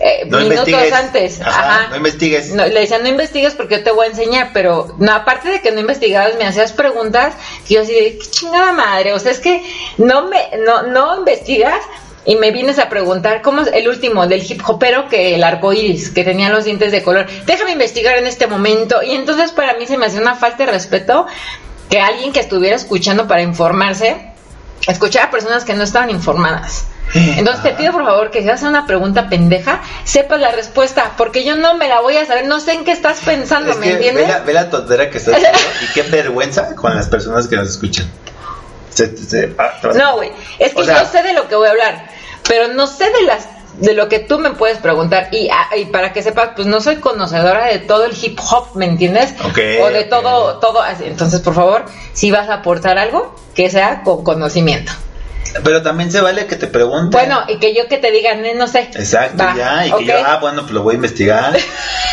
eh, 0.00 0.24
No 0.26 0.38
minutos 0.38 0.68
investigues. 0.68 0.92
antes, 0.94 1.40
Ajá, 1.42 1.50
ajá, 1.60 1.88
no 1.90 1.96
investigues. 1.96 2.54
no, 2.54 2.64
le 2.64 2.80
decía, 2.80 2.98
no 2.98 3.08
investigues 3.08 3.54
porque 3.54 3.76
yo 3.76 3.84
te 3.84 3.90
voy 3.90 4.06
a 4.06 4.08
enseñar, 4.08 4.52
pero 4.54 4.94
no, 4.98 5.12
aparte 5.12 5.50
de 5.50 5.60
que 5.60 5.70
no 5.70 5.80
investigabas, 5.80 6.36
me 6.38 6.46
hacías 6.46 6.72
preguntas 6.72 7.34
y 7.68 7.74
yo 7.74 7.82
así 7.82 7.92
de, 7.92 8.16
qué 8.16 8.26
chingada 8.30 8.72
madre, 8.72 9.12
o 9.12 9.18
sea, 9.18 9.32
es 9.32 9.38
que 9.40 9.62
no 9.98 10.28
me, 10.28 10.38
no, 10.64 10.84
no 10.84 11.18
investigas 11.18 11.78
y 12.24 12.36
me 12.36 12.50
vienes 12.52 12.78
a 12.78 12.88
preguntar 12.88 13.42
cómo 13.42 13.60
es 13.60 13.68
el 13.70 13.86
último 13.88 14.26
del 14.26 14.50
hip 14.50 14.62
hopero 14.66 15.10
que 15.10 15.34
el 15.34 15.44
arco 15.44 15.74
iris, 15.74 16.08
que 16.08 16.24
tenía 16.24 16.48
los 16.48 16.64
dientes 16.64 16.90
de 16.90 17.02
color. 17.02 17.26
Déjame 17.44 17.72
investigar 17.72 18.16
en 18.16 18.26
este 18.26 18.46
momento. 18.46 19.02
Y 19.02 19.10
entonces 19.14 19.50
para 19.52 19.74
mí 19.74 19.86
se 19.86 19.98
me 19.98 20.06
hacía 20.06 20.22
una 20.22 20.36
falta 20.36 20.64
de 20.64 20.72
respeto 20.72 21.26
que 21.90 22.00
alguien 22.00 22.32
que 22.32 22.40
estuviera 22.40 22.76
escuchando 22.76 23.28
para 23.28 23.42
informarse, 23.42 24.31
escuchara 24.86 25.26
a 25.26 25.30
personas 25.30 25.64
que 25.64 25.74
no 25.74 25.82
estaban 25.84 26.10
informadas. 26.10 26.86
Entonces 27.14 27.62
te 27.62 27.72
pido 27.72 27.92
por 27.92 28.04
favor 28.06 28.30
que 28.30 28.40
si 28.42 28.48
haces 28.48 28.66
una 28.66 28.86
pregunta 28.86 29.28
pendeja, 29.28 29.82
sepas 30.04 30.40
la 30.40 30.50
respuesta, 30.50 31.12
porque 31.18 31.44
yo 31.44 31.56
no 31.56 31.74
me 31.74 31.86
la 31.86 32.00
voy 32.00 32.16
a 32.16 32.24
saber, 32.24 32.46
no 32.46 32.58
sé 32.58 32.72
en 32.72 32.84
qué 32.84 32.92
estás 32.92 33.18
pensando, 33.20 33.70
Es 33.72 33.76
¿me 33.78 33.86
que 33.88 33.92
entiendes? 33.94 34.26
ve 34.28 34.32
la, 34.32 34.38
ve 34.40 34.52
la 34.54 34.70
tontera 34.70 35.10
que 35.10 35.18
estás 35.18 35.34
haciendo 35.34 35.58
y 35.82 35.92
qué 35.92 36.02
vergüenza 36.10 36.74
con 36.74 36.94
las 36.96 37.08
personas 37.08 37.48
que 37.48 37.56
nos 37.56 37.68
escuchan. 37.68 38.10
Se- 38.94 39.14
se- 39.16 39.54
ah, 39.58 39.72
a- 39.82 39.86
No, 39.88 40.16
güey, 40.16 40.32
es 40.58 40.72
que 40.74 40.80
O 40.80 40.84
sea- 40.84 41.02
yo 41.02 41.08
sé 41.10 41.22
de 41.22 41.34
lo 41.34 41.48
que 41.48 41.54
voy 41.56 41.68
a 41.68 41.72
hablar, 41.72 42.08
pero 42.48 42.68
no 42.68 42.86
sé 42.86 43.04
de 43.10 43.22
las 43.26 43.46
de 43.82 43.94
lo 43.94 44.08
que 44.08 44.20
tú 44.20 44.38
me 44.38 44.50
puedes 44.50 44.78
preguntar 44.78 45.28
y, 45.32 45.48
ah, 45.50 45.76
y 45.76 45.86
para 45.86 46.12
que 46.12 46.22
sepas, 46.22 46.50
pues 46.54 46.68
no 46.68 46.80
soy 46.80 46.96
conocedora 46.96 47.66
de 47.66 47.80
todo 47.80 48.04
el 48.04 48.12
hip 48.20 48.38
hop, 48.38 48.76
¿me 48.76 48.86
entiendes? 48.86 49.34
Ok, 49.44 49.58
o 49.82 49.88
de 49.90 50.04
todo 50.04 50.58
todo 50.58 50.80
así. 50.80 51.04
Entonces, 51.04 51.40
por 51.40 51.54
favor, 51.54 51.84
si 52.12 52.30
vas 52.30 52.48
a 52.48 52.54
aportar 52.54 52.96
algo, 52.98 53.34
que 53.54 53.68
sea 53.70 54.02
con 54.02 54.22
conocimiento. 54.22 54.92
Pero 55.64 55.82
también 55.82 56.10
se 56.12 56.20
vale 56.20 56.46
que 56.46 56.56
te 56.56 56.68
pregunten. 56.68 57.10
Bueno, 57.10 57.42
y 57.48 57.58
que 57.58 57.74
yo 57.74 57.88
que 57.88 57.98
te 57.98 58.10
diga, 58.10 58.34
"Ne, 58.34 58.54
no 58.54 58.68
sé. 58.68 58.88
Exacto, 58.94 59.42
Va, 59.42 59.54
ya. 59.56 59.86
Y 59.86 59.92
que 59.92 60.04
yo, 60.06 60.14
ah, 60.24 60.38
bueno, 60.40 60.62
pues 60.62 60.72
lo 60.72 60.82
voy 60.82 60.92
a 60.94 60.96
investigar. 60.96 61.52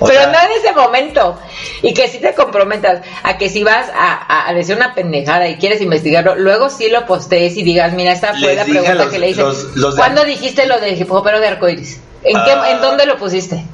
Pero 0.00 0.12
sea, 0.20 0.26
no 0.32 0.38
en 0.40 0.52
ese 0.58 0.72
momento. 0.72 1.38
Y 1.82 1.92
que 1.94 2.08
si 2.08 2.18
te 2.18 2.34
comprometas 2.34 3.00
a 3.22 3.36
que 3.38 3.48
si 3.48 3.64
vas 3.64 3.88
a, 3.94 4.12
a- 4.14 4.48
a 4.48 4.54
decir 4.54 4.76
una 4.76 4.94
pendejada 4.94 5.48
y 5.48 5.56
quieres 5.56 5.80
investigarlo, 5.80 6.34
luego 6.36 6.70
sí 6.70 6.88
lo 6.90 7.04
postees 7.06 7.56
y 7.56 7.62
digas, 7.62 7.92
mira, 7.92 8.12
esta 8.12 8.34
fue 8.34 8.54
la 8.54 8.64
pregunta 8.64 8.94
los- 8.94 9.06
que 9.08 9.18
le 9.18 9.30
hice. 9.30 9.42
los- 9.42 9.76
los 9.76 9.94
de- 9.94 10.00
¿Cuándo 10.00 10.24
dijiste 10.24 10.66
lo 10.66 10.78
del 10.80 11.00
hip 11.00 11.10
hopero 11.10 11.40
de 11.40 11.48
arcoiris? 11.48 12.00
¿En, 12.22 12.34
qué, 12.44 12.50
Ah. 12.52 12.70
¿En 12.70 12.80
dónde 12.80 13.06
lo 13.06 13.16
pusiste? 13.16 13.64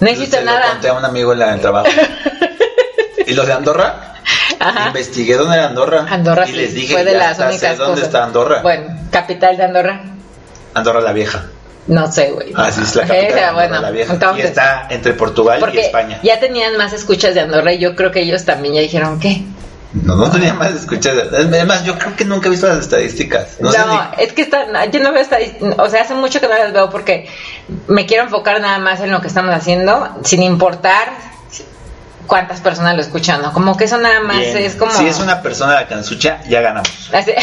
No 0.00 0.10
hiciste 0.10 0.38
se 0.38 0.44
lo 0.44 0.50
nada. 0.50 0.70
conté 0.72 0.88
a 0.88 0.94
un 0.94 1.04
amigo 1.04 1.32
en, 1.32 1.38
la- 1.38 1.48
en 1.48 1.54
el 1.54 1.60
trabajo. 1.60 1.86
¿Y 3.26 3.34
los 3.34 3.46
de 3.46 3.52
Andorra? 3.52 4.14
Ajá. 4.58 4.86
Investigué 4.88 5.36
dónde 5.36 5.56
era 5.56 5.66
Andorra. 5.66 6.06
Andorra 6.10 6.44
Y 6.46 6.50
sí, 6.50 6.56
les 6.56 6.74
dije, 6.74 6.92
fue 6.94 7.04
de 7.04 7.12
ya 7.12 7.18
las 7.18 7.38
únicas 7.38 7.78
dónde 7.78 7.92
cosas. 7.94 8.06
está 8.06 8.24
Andorra. 8.24 8.62
Bueno, 8.62 8.96
capital 9.10 9.56
de 9.56 9.64
Andorra. 9.64 10.02
Andorra 10.74 11.00
la 11.00 11.12
Vieja. 11.12 11.46
No 11.86 12.10
sé, 12.10 12.30
güey. 12.30 12.52
Así 12.56 12.80
es 12.82 12.94
la 12.94 13.02
capital. 13.02 13.20
de 13.22 13.28
Andorra 13.40 13.52
bueno, 13.54 13.80
la 13.82 13.90
Vieja. 13.90 14.12
entonces, 14.12 14.44
y 14.44 14.46
está 14.46 14.86
entre 14.90 15.14
Portugal 15.14 15.60
y 15.74 15.78
España. 15.78 16.20
ya 16.22 16.38
tenían 16.38 16.76
más 16.76 16.92
escuchas 16.92 17.34
de 17.34 17.40
Andorra 17.40 17.72
y 17.72 17.78
yo 17.78 17.96
creo 17.96 18.10
que 18.12 18.20
ellos 18.20 18.44
también 18.44 18.74
ya 18.74 18.80
dijeron, 18.80 19.18
¿qué? 19.18 19.42
No, 19.92 20.16
no 20.16 20.30
tenía 20.30 20.54
más 20.54 20.70
escuchas. 20.70 21.12
Además, 21.32 21.84
yo 21.84 21.98
creo 21.98 22.16
que 22.16 22.24
nunca 22.24 22.46
he 22.46 22.50
visto 22.50 22.66
las 22.66 22.78
estadísticas. 22.78 23.56
No, 23.60 23.70
No, 23.72 24.14
sé 24.16 24.24
es 24.24 24.32
que 24.32 24.42
está, 24.42 24.64
yo 24.86 25.00
no 25.00 25.12
veo 25.12 25.20
estadísticas, 25.22 25.74
o 25.78 25.88
sea, 25.90 26.02
hace 26.02 26.14
mucho 26.14 26.40
que 26.40 26.48
no 26.48 26.54
las 26.54 26.72
veo 26.72 26.88
porque 26.88 27.28
me 27.88 28.06
quiero 28.06 28.22
enfocar 28.22 28.60
nada 28.60 28.78
más 28.78 29.00
en 29.00 29.10
lo 29.10 29.20
que 29.20 29.26
estamos 29.26 29.54
haciendo, 29.54 30.08
sin 30.24 30.42
importar 30.42 31.08
cuántas 32.26 32.60
personas 32.60 32.94
lo 32.96 33.02
escuchan, 33.02 33.42
¿no? 33.42 33.52
Como 33.52 33.76
que 33.76 33.84
eso 33.84 33.98
nada 33.98 34.20
más 34.20 34.38
Bien. 34.38 34.56
es 34.58 34.76
como... 34.76 34.92
Si 34.92 35.06
es 35.06 35.18
una 35.18 35.42
persona 35.42 35.74
la 35.74 35.86
que 35.88 35.94
nos 35.96 36.04
escucha, 36.04 36.40
ya 36.48 36.60
ganamos. 36.62 36.88
Así- 37.12 37.34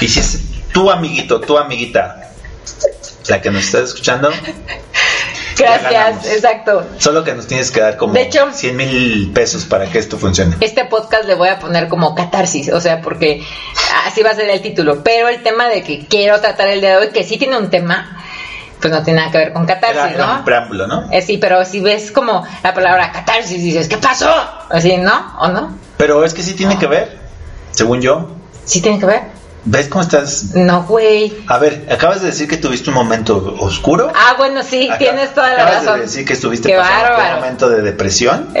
Y 0.00 0.08
si 0.08 0.18
es 0.18 0.40
tu 0.72 0.90
amiguito, 0.90 1.40
tu 1.40 1.56
amiguita, 1.56 2.16
la 3.30 3.40
que 3.40 3.50
nos 3.50 3.64
estás 3.64 3.84
escuchando, 3.90 4.30
Gracias, 5.56 6.26
exacto. 6.26 6.86
solo 6.98 7.22
que 7.22 7.34
nos 7.34 7.46
tienes 7.46 7.70
que 7.70 7.80
dar 7.80 7.96
como 7.96 8.14
De 8.14 8.22
hecho- 8.22 8.48
100 8.52 8.76
mil 8.76 9.30
pesos 9.34 9.64
para 9.64 9.86
que 9.86 9.98
esto 9.98 10.16
funcione. 10.18 10.56
Este 10.60 10.84
podcast 10.86 11.24
le 11.24 11.34
voy 11.34 11.48
a 11.48 11.58
poner 11.58 11.88
como 11.88 12.14
catarsis, 12.14 12.72
o 12.72 12.80
sea, 12.80 13.00
porque 13.02 13.42
así 14.06 14.22
va 14.22 14.30
a 14.30 14.34
ser 14.34 14.48
el 14.48 14.62
título. 14.62 15.02
Pero 15.02 15.28
el 15.28 15.42
tema 15.42 15.68
de 15.68 15.82
que 15.82 16.06
quiero 16.06 16.40
tratar 16.40 16.68
el 16.68 16.80
día 16.80 16.90
de 16.92 16.96
hoy, 16.96 17.08
que 17.12 17.24
sí 17.24 17.36
tiene 17.36 17.58
un 17.58 17.68
tema, 17.68 18.22
pues 18.80 18.90
no 18.92 19.02
tiene 19.02 19.20
nada 19.20 19.32
que 19.32 19.38
ver 19.38 19.52
con 19.52 19.66
catarsis, 19.66 20.14
era 20.14 20.24
un 20.32 20.38
¿no? 20.38 20.44
preámbulo, 20.44 20.86
¿no? 20.86 21.08
Eh, 21.12 21.20
sí, 21.20 21.36
pero 21.36 21.62
si 21.66 21.80
ves 21.80 22.10
como 22.10 22.46
la 22.62 22.72
palabra 22.72 23.12
catarsis, 23.12 23.62
dices, 23.62 23.86
¿qué 23.88 23.98
pasó? 23.98 24.32
Así, 24.70 24.96
¿no? 24.96 25.36
¿O 25.40 25.48
no? 25.48 25.76
Pero 25.98 26.24
es 26.24 26.32
que 26.32 26.42
sí 26.42 26.54
tiene 26.54 26.78
que 26.78 26.86
ver, 26.86 27.18
según 27.70 28.00
yo. 28.00 28.30
¿Sí 28.64 28.80
tiene 28.80 28.98
que 28.98 29.06
ver? 29.06 29.22
¿Ves 29.64 29.88
cómo 29.88 30.02
estás? 30.02 30.54
No, 30.54 30.84
güey. 30.84 31.32
A 31.46 31.58
ver, 31.58 31.86
acabas 31.90 32.20
de 32.22 32.28
decir 32.28 32.48
que 32.48 32.56
tuviste 32.56 32.88
un 32.90 32.94
momento 32.96 33.56
oscuro. 33.60 34.10
Ah, 34.14 34.34
bueno, 34.38 34.62
sí, 34.62 34.88
tienes 34.98 35.34
toda 35.34 35.48
la 35.48 35.54
acabas 35.62 35.74
razón. 35.84 35.94
de 36.00 36.06
decir 36.06 36.24
que 36.24 36.32
estuviste 36.32 36.68
Qué 36.70 36.76
pasando 36.76 37.16
por 37.16 37.24
un 37.24 37.34
momento 37.36 37.68
de 37.70 37.82
depresión. 37.82 38.48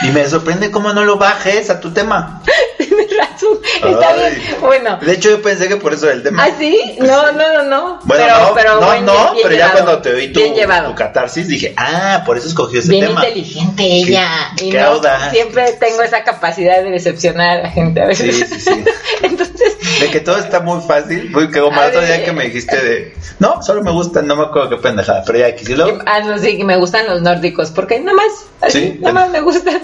Y 0.00 0.10
me 0.10 0.28
sorprende 0.28 0.70
cómo 0.70 0.92
no 0.92 1.04
lo 1.04 1.16
bajes 1.18 1.70
a 1.70 1.80
tu 1.80 1.90
tema. 1.92 2.40
Tienes 2.76 3.08
razón. 3.16 3.58
Está 3.84 4.08
Ay. 4.10 4.36
bien. 4.36 4.56
Bueno. 4.60 4.98
De 5.02 5.12
hecho, 5.12 5.28
yo 5.30 5.42
pensé 5.42 5.66
que 5.66 5.76
por 5.76 5.92
eso 5.92 6.06
era 6.06 6.14
el 6.14 6.22
tema. 6.22 6.44
¿Ah, 6.44 6.50
sí? 6.56 6.96
No, 7.00 7.32
no, 7.32 7.52
no, 7.52 7.62
no. 7.64 7.98
Bueno, 8.04 8.24
pero, 8.24 8.38
no, 8.48 8.54
pero 8.54 8.80
no, 8.80 8.86
buen- 8.86 9.04
no, 9.04 9.32
bien 9.32 9.42
pero 9.42 9.56
ya 9.56 9.66
llevado. 9.66 9.72
cuando 9.84 10.02
te 10.02 10.14
oí 10.14 10.32
tu, 10.32 10.38
Bien 10.38 10.54
catarsis 10.94 11.48
dije, 11.48 11.74
ah, 11.76 12.22
por 12.24 12.38
eso 12.38 12.46
escogió 12.46 12.78
ese 12.78 12.90
Bien 12.90 13.08
tema. 13.08 13.24
inteligente 13.26 13.82
ella. 13.82 14.52
Qué- 14.56 14.66
y 14.66 14.70
qué 14.70 14.78
no, 14.78 15.00
siempre 15.32 15.72
tengo 15.72 16.02
esa 16.02 16.22
capacidad 16.22 16.80
de 16.80 16.90
decepcionar 16.90 17.58
a 17.58 17.62
la 17.62 17.70
gente 17.70 18.00
a 18.00 18.06
veces. 18.06 18.36
Sí, 18.36 18.44
sí, 18.46 18.60
sí. 18.60 18.84
Entonces, 19.22 19.77
De 20.00 20.10
que 20.10 20.20
todo 20.20 20.38
está 20.38 20.60
muy 20.60 20.80
fácil, 20.86 21.30
muy 21.30 21.50
que 21.50 21.60
como 21.60 21.80
el 21.82 21.88
otro 21.88 22.00
día 22.02 22.24
que 22.24 22.32
me 22.32 22.44
dijiste 22.44 22.76
de, 22.76 23.14
no, 23.38 23.62
solo 23.62 23.82
me 23.82 23.90
gustan, 23.90 24.26
no 24.26 24.36
me 24.36 24.44
acuerdo 24.44 24.70
qué 24.70 24.76
pendejada, 24.76 25.22
pero 25.26 25.38
ya 25.38 25.54
quisilo. 25.54 25.86
que- 25.86 26.04
ah, 26.06 26.20
no, 26.20 26.38
sí, 26.38 26.56
que 26.56 26.64
me 26.64 26.76
gustan 26.76 27.06
los 27.06 27.22
nórdicos, 27.22 27.70
porque 27.70 27.98
nada 28.00 28.16
más, 28.16 28.32
así, 28.60 28.80
Sí, 28.80 28.98
nada 29.00 29.14
más 29.14 29.30
me 29.30 29.40
gustan. 29.40 29.80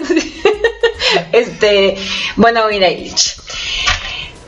este, 1.31 1.95
bueno, 2.35 2.67
mira, 2.69 2.87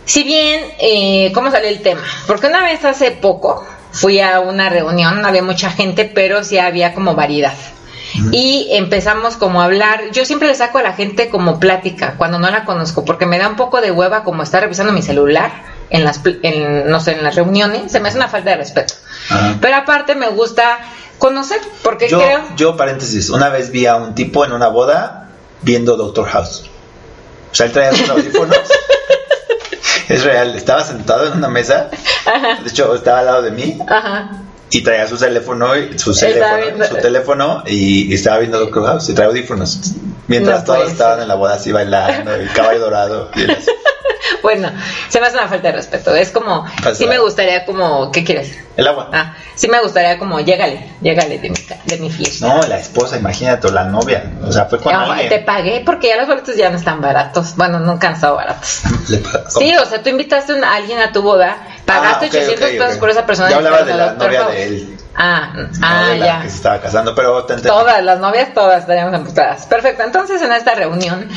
si 0.06 0.24
bien, 0.24 0.62
eh, 0.80 1.32
¿cómo 1.34 1.52
salió 1.52 1.70
el 1.70 1.82
tema? 1.82 2.02
Porque 2.28 2.48
una 2.48 2.64
vez 2.64 2.84
hace 2.86 3.12
poco 3.12 3.66
fui 3.92 4.20
a 4.20 4.40
una 4.40 4.70
reunión, 4.70 5.22
no 5.22 5.28
había 5.28 5.44
mucha 5.44 5.70
gente, 5.72 6.06
pero 6.06 6.44
sí 6.44 6.58
había 6.58 6.94
como 6.94 7.14
variedad. 7.16 7.54
Y 8.32 8.68
empezamos 8.72 9.36
como 9.38 9.62
a 9.62 9.66
hablar, 9.66 10.12
yo 10.12 10.26
siempre 10.26 10.48
le 10.48 10.56
saco 10.56 10.78
a 10.78 10.84
la 10.84 10.94
gente 10.94 11.30
como 11.30 11.60
plática 11.60 12.16
cuando 12.18 12.40
no 12.40 12.50
la 12.50 12.66
conozco, 12.66 13.06
porque 13.06 13.26
me 13.26 13.38
da 13.38 13.48
un 13.48 13.56
poco 13.56 13.82
de 13.82 13.92
hueva 13.92 14.24
como 14.24 14.44
estar 14.44 14.62
revisando 14.62 14.94
mi 14.94 15.02
celular 15.02 15.52
en 15.90 16.04
las, 16.04 16.22
en, 16.26 16.90
no 16.90 17.00
sé, 17.00 17.14
en 17.14 17.24
las 17.24 17.36
reuniones, 17.36 17.92
se 17.92 18.00
me 18.00 18.10
hace 18.10 18.18
una 18.18 18.28
falta 18.28 18.52
de 18.52 18.58
respeto. 18.58 18.96
Ajá. 19.30 19.56
Pero 19.62 19.76
aparte 19.76 20.16
me 20.16 20.30
gusta 20.30 20.80
conocer, 21.18 21.60
porque 21.84 22.08
Yo, 22.10 22.20
creo... 22.20 22.42
yo, 22.56 22.78
paréntesis, 22.78 23.30
una 23.30 23.50
vez 23.50 23.72
vi 23.72 23.86
a 23.86 23.96
un 23.96 24.16
tipo 24.16 24.46
en 24.46 24.52
una 24.52 24.68
boda 24.68 25.30
viendo 25.62 25.96
Doctor 25.96 26.28
House. 26.28 26.70
O 27.52 27.56
sea, 27.56 27.68
él 27.68 27.72
traía 27.72 27.94
sus 27.94 28.10
audífonos. 28.10 28.58
es 30.10 30.24
real, 30.24 30.56
estaba 30.56 30.84
sentado 30.84 31.28
en 31.28 31.34
una 31.34 31.48
mesa. 31.48 31.90
De 32.64 32.70
hecho, 32.70 32.94
estaba 32.94 33.20
al 33.20 33.26
lado 33.26 33.42
de 33.42 33.52
mí 33.52 33.80
Ajá. 33.88 34.32
Y 34.70 34.82
traía 34.82 35.08
su 35.08 35.18
teléfono, 35.18 35.76
y- 35.78 35.98
su 35.98 36.14
teléfono, 36.14 36.58
viendo- 36.58 36.86
su 36.86 36.96
teléfono 36.96 37.64
y, 37.66 38.12
y 38.12 38.14
estaba 38.14 38.40
viendo 38.40 38.60
Doctor 38.60 38.86
House 38.86 39.10
y 39.10 39.14
traía 39.14 39.30
audífonos. 39.30 39.80
Mientras 40.28 40.60
No 40.60 40.74
todos 40.74 40.92
estaban 40.92 41.22
en 41.22 41.28
la 41.30 41.36
boda 41.36 41.56
así 41.56 41.72
bailando, 41.72 42.34
el 42.34 42.52
caballo 42.52 42.80
dorado. 42.80 43.30
y 43.36 43.50
así. 43.52 43.72
Bueno, 44.44 44.70
se 45.10 45.20
me 45.20 45.28
hace 45.28 45.38
una 45.38 45.48
falta 45.48 45.70
de 45.70 45.74
respeto. 45.78 46.14
Es 46.16 46.32
como, 46.32 46.64
Pasa. 46.78 46.96
sí 46.96 47.06
me 47.08 47.18
gustaría 47.18 47.66
como, 47.66 48.12
¿qué 48.12 48.24
quieres? 48.24 48.58
El 48.78 48.88
agua. 48.88 49.10
Ah, 49.12 49.36
sí 49.56 49.68
me 49.68 49.82
gustaría 49.82 50.18
como, 50.20 50.40
llégale, 50.40 50.94
llégale 51.02 51.40
de 51.40 51.50
mi, 51.50 51.56
de 51.86 51.98
mi 51.98 52.10
fiesta. 52.10 52.48
No, 52.48 52.62
la 52.68 52.78
esposa, 52.78 53.18
imagínate, 53.18 53.68
o 53.68 53.72
la 53.72 53.86
novia. 53.86 54.32
O 54.44 54.52
sea, 54.52 54.66
fue 54.66 54.80
con 54.80 54.94
No, 54.94 55.00
alguien. 55.12 55.30
te 55.30 55.40
pagué 55.40 55.82
porque 55.86 56.10
ya 56.10 56.18
los 56.18 56.28
boletos 56.28 56.56
ya 56.56 56.70
no 56.70 56.78
están 56.78 57.02
baratos. 57.02 57.56
Bueno, 57.56 57.80
nunca 57.80 58.08
han 58.10 58.14
estado 58.14 58.36
baratos. 58.36 58.82
Sí, 59.50 59.74
o 59.76 59.86
sea, 59.86 60.04
tú 60.04 60.10
invitaste 60.10 60.54
a 60.64 60.74
alguien 60.76 61.00
a 61.00 61.12
tu 61.12 61.22
boda, 61.22 61.58
pagaste 61.88 62.26
Ah, 62.26 62.30
ok, 62.30 62.36
800 62.36 62.70
ok, 62.70 62.78
pesos 62.78 62.98
por 62.98 63.10
esa 63.10 63.26
persona. 63.26 63.50
Yo 63.50 63.56
y 63.56 63.58
hablaba 63.58 63.84
de 63.84 63.94
la 63.96 64.14
novia 64.14 64.44
de 64.44 64.64
él. 64.64 64.98
Ah, 65.20 65.52
no 65.56 65.68
ah, 65.82 66.10
de 66.10 66.18
la 66.20 66.26
ya. 66.26 66.42
que 66.44 66.50
se 66.50 66.58
estaba 66.58 66.80
casando, 66.80 67.16
pero. 67.16 67.44
Todas, 67.44 68.04
las 68.04 68.20
novias 68.20 68.54
todas 68.54 68.82
estaríamos 68.82 69.16
emputadas. 69.16 69.66
Perfecto. 69.66 70.04
Entonces, 70.04 70.40
en 70.44 70.52
esta 70.52 70.76
reunión, 70.76 71.28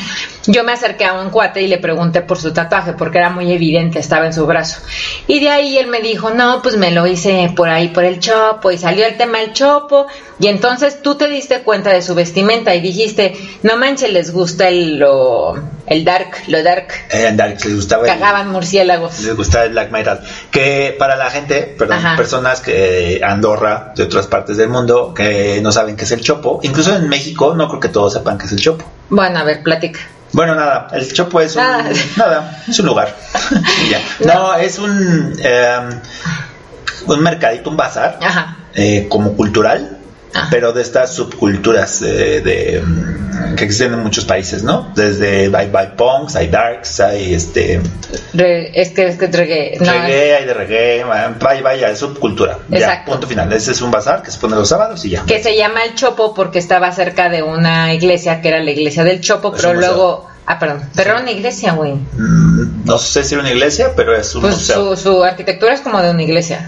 yo 0.45 0.63
me 0.63 0.73
acerqué 0.73 1.05
a 1.05 1.13
un 1.13 1.31
cuate 1.31 1.63
y 1.63 1.67
le 1.67 1.79
pregunté 1.79 2.21
por 2.21 2.37
su 2.37 2.53
tatuaje, 2.53 2.93
porque 2.93 3.17
era 3.17 3.31
muy 3.31 3.51
evidente, 3.51 3.97
estaba 3.97 4.27
en 4.27 4.33
su 4.33 4.45
brazo. 4.45 4.81
Y 5.25 5.39
de 5.39 5.49
ahí 5.49 5.79
él 5.79 5.87
me 5.87 5.99
dijo, 5.99 6.29
no, 6.29 6.61
pues 6.61 6.77
me 6.77 6.91
lo 6.91 7.07
hice 7.07 7.51
por 7.55 7.69
ahí, 7.69 7.87
por 7.87 8.03
el 8.03 8.19
chopo, 8.19 8.69
y 8.69 8.77
salió 8.77 9.07
el 9.07 9.17
tema 9.17 9.39
del 9.39 9.53
chopo. 9.53 10.05
Y 10.37 10.47
entonces 10.47 11.01
tú 11.01 11.15
te 11.15 11.27
diste 11.27 11.63
cuenta 11.63 11.89
de 11.89 12.03
su 12.03 12.13
vestimenta 12.13 12.75
y 12.75 12.81
dijiste, 12.81 13.35
no 13.63 13.77
manches, 13.77 14.11
les 14.11 14.31
gusta 14.31 14.67
el, 14.67 14.99
lo, 14.99 15.55
el 15.91 16.05
dark, 16.05 16.31
lo 16.47 16.63
dark. 16.63 16.87
Eh, 17.09 17.27
andar, 17.27 17.49
les 17.49 17.75
gustaba 17.75 18.03
el- 18.07 18.13
Cagaban 18.13 18.49
murciélagos. 18.49 19.19
les 19.21 19.35
gustaba 19.35 19.65
el 19.65 19.71
black 19.71 19.91
metal. 19.91 20.21
Que 20.49 20.95
para 20.97 21.15
la 21.15 21.29
gente, 21.29 21.75
perdón, 21.77 21.97
Ajá. 21.97 22.15
personas 22.15 22.61
que 22.61 23.21
Andorra, 23.23 23.93
de 23.95 24.03
otras 24.03 24.27
partes 24.27 24.57
del 24.57 24.69
mundo, 24.69 25.13
que 25.13 25.59
no 25.61 25.71
saben 25.71 25.95
qué 25.95 26.05
es 26.05 26.11
el 26.11 26.21
chopo, 26.21 26.59
incluso 26.63 26.95
en 26.95 27.09
México, 27.09 27.53
no 27.55 27.67
creo 27.67 27.79
que 27.79 27.89
todos 27.89 28.13
sepan 28.13 28.37
qué 28.37 28.45
es 28.45 28.51
el 28.53 28.59
chopo. 28.59 28.85
Bueno, 29.09 29.39
a 29.39 29.43
ver, 29.43 29.61
platica. 29.63 29.99
Bueno, 30.33 30.55
nada, 30.55 30.87
el 30.93 31.11
chopo 31.11 31.41
es 31.41 31.55
un, 31.57 31.61
Nada. 31.63 31.89
nada, 32.15 32.63
es 32.67 32.79
un 32.79 32.85
lugar. 32.85 33.15
No. 34.25 34.55
es 34.55 34.79
un, 34.79 35.35
eh, 35.43 35.79
un 37.07 37.19
mercadito, 37.21 37.69
un 37.69 37.77
bazar, 37.77 38.17
Ajá. 38.21 38.57
eh, 38.75 39.07
como 39.09 39.35
cultural, 39.35 39.97
Ajá. 40.33 40.47
pero 40.49 40.71
de 40.71 40.81
estas 40.83 41.13
subculturas 41.13 42.01
eh, 42.03 42.39
de, 42.41 42.81
mm, 42.81 43.30
que 43.55 43.63
existen 43.65 43.93
en 43.93 43.99
muchos 43.99 44.25
países, 44.25 44.63
¿no? 44.63 44.91
Desde 44.95 45.51
hay, 45.55 45.71
hay 45.73 45.87
punks, 45.97 46.35
hay 46.35 46.47
darks, 46.47 46.99
hay 46.99 47.33
este 47.33 47.81
Re- 48.33 48.71
es 48.79 48.89
que 48.89 49.07
es 49.07 49.17
que 49.17 49.27
reggae. 49.27 49.77
No, 49.79 49.91
reggae, 49.91 50.35
hay 50.35 50.45
de 50.45 50.53
reggae, 50.53 51.03
vaya, 51.03 51.61
vaya, 51.61 51.89
es 51.89 51.99
subcultura. 51.99 52.59
Ya, 52.69 52.77
Exacto. 52.77 53.11
punto 53.11 53.27
final. 53.27 53.51
Ese 53.53 53.71
es 53.71 53.81
un 53.81 53.91
bazar 53.91 54.21
que 54.21 54.31
se 54.31 54.39
pone 54.39 54.55
los 54.55 54.69
sábados 54.69 55.03
y 55.05 55.09
ya. 55.11 55.23
que 55.25 55.41
se 55.41 55.55
llama 55.55 55.83
el 55.83 55.95
Chopo 55.95 56.33
porque 56.33 56.59
estaba 56.59 56.91
cerca 56.91 57.29
de 57.29 57.43
una 57.43 57.93
iglesia 57.93 58.41
que 58.41 58.47
era 58.49 58.59
la 58.63 58.71
iglesia 58.71 59.03
del 59.03 59.21
Chopo, 59.21 59.51
pero 59.51 59.73
luego 59.73 60.27
Ah, 60.47 60.57
perdón. 60.57 60.81
Pero 60.95 61.11
era 61.11 61.21
una 61.21 61.31
iglesia, 61.31 61.73
güey. 61.73 61.93
Mm, 61.93 62.83
no 62.83 62.97
sé 62.97 63.23
si 63.23 63.35
era 63.35 63.41
una 63.43 63.51
iglesia, 63.51 63.91
pero 63.95 64.15
es 64.17 64.33
un 64.35 64.41
Pues 64.41 64.55
museo. 64.55 64.95
su, 64.97 65.03
su 65.03 65.23
arquitectura 65.23 65.73
es 65.73 65.81
como 65.81 66.01
de 66.01 66.09
una 66.09 66.23
iglesia. 66.23 66.67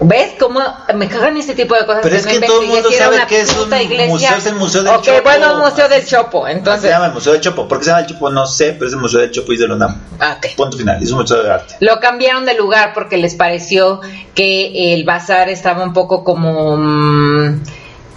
¿Ves 0.00 0.34
cómo 0.38 0.60
me 0.94 1.08
cagan 1.08 1.36
este 1.38 1.56
tipo 1.56 1.74
de 1.74 1.84
cosas? 1.84 2.02
Pero 2.04 2.14
es 2.14 2.24
no 2.24 2.30
que 2.30 2.40
todo 2.46 2.62
el 2.62 2.68
mundo 2.68 2.88
sabe 2.92 3.26
que 3.26 3.40
es 3.40 3.56
un 3.56 3.72
iglesia. 3.80 4.06
museo, 4.08 4.36
es 4.36 4.46
el 4.46 4.54
Museo 4.54 4.82
del 4.84 4.94
Ok, 4.94 5.02
Chopo. 5.02 5.22
bueno, 5.24 5.54
un 5.54 5.60
museo 5.60 5.88
del 5.88 6.06
Chopo. 6.06 6.46
se 6.46 6.52
Entonces, 6.52 6.90
llama 6.90 7.06
el 7.06 7.12
Museo 7.14 7.32
del 7.32 7.40
Chopo. 7.42 7.66
¿Por 7.66 7.78
qué 7.78 7.84
se 7.84 7.90
llama 7.90 8.02
el 8.02 8.06
Chopo? 8.06 8.30
No 8.30 8.46
sé, 8.46 8.74
pero 8.74 8.86
es 8.86 8.92
el 8.92 9.00
Museo 9.00 9.20
del 9.20 9.32
Chopo 9.32 9.50
y 9.52 9.54
es 9.56 9.60
de 9.60 9.66
UNAM. 9.66 10.00
ah, 10.20 10.36
ok. 10.38 10.46
Punto 10.56 10.76
final, 10.78 11.02
es 11.02 11.10
un 11.10 11.18
museo 11.18 11.42
de 11.42 11.50
arte. 11.50 11.74
Lo 11.80 11.98
cambiaron 11.98 12.44
de 12.44 12.54
lugar 12.54 12.92
porque 12.94 13.16
les 13.16 13.34
pareció 13.34 14.00
que 14.36 14.94
el 14.94 15.02
bazar 15.04 15.48
estaba 15.48 15.82
un 15.82 15.92
poco 15.92 16.22
como. 16.22 16.76
mm, 16.76 17.62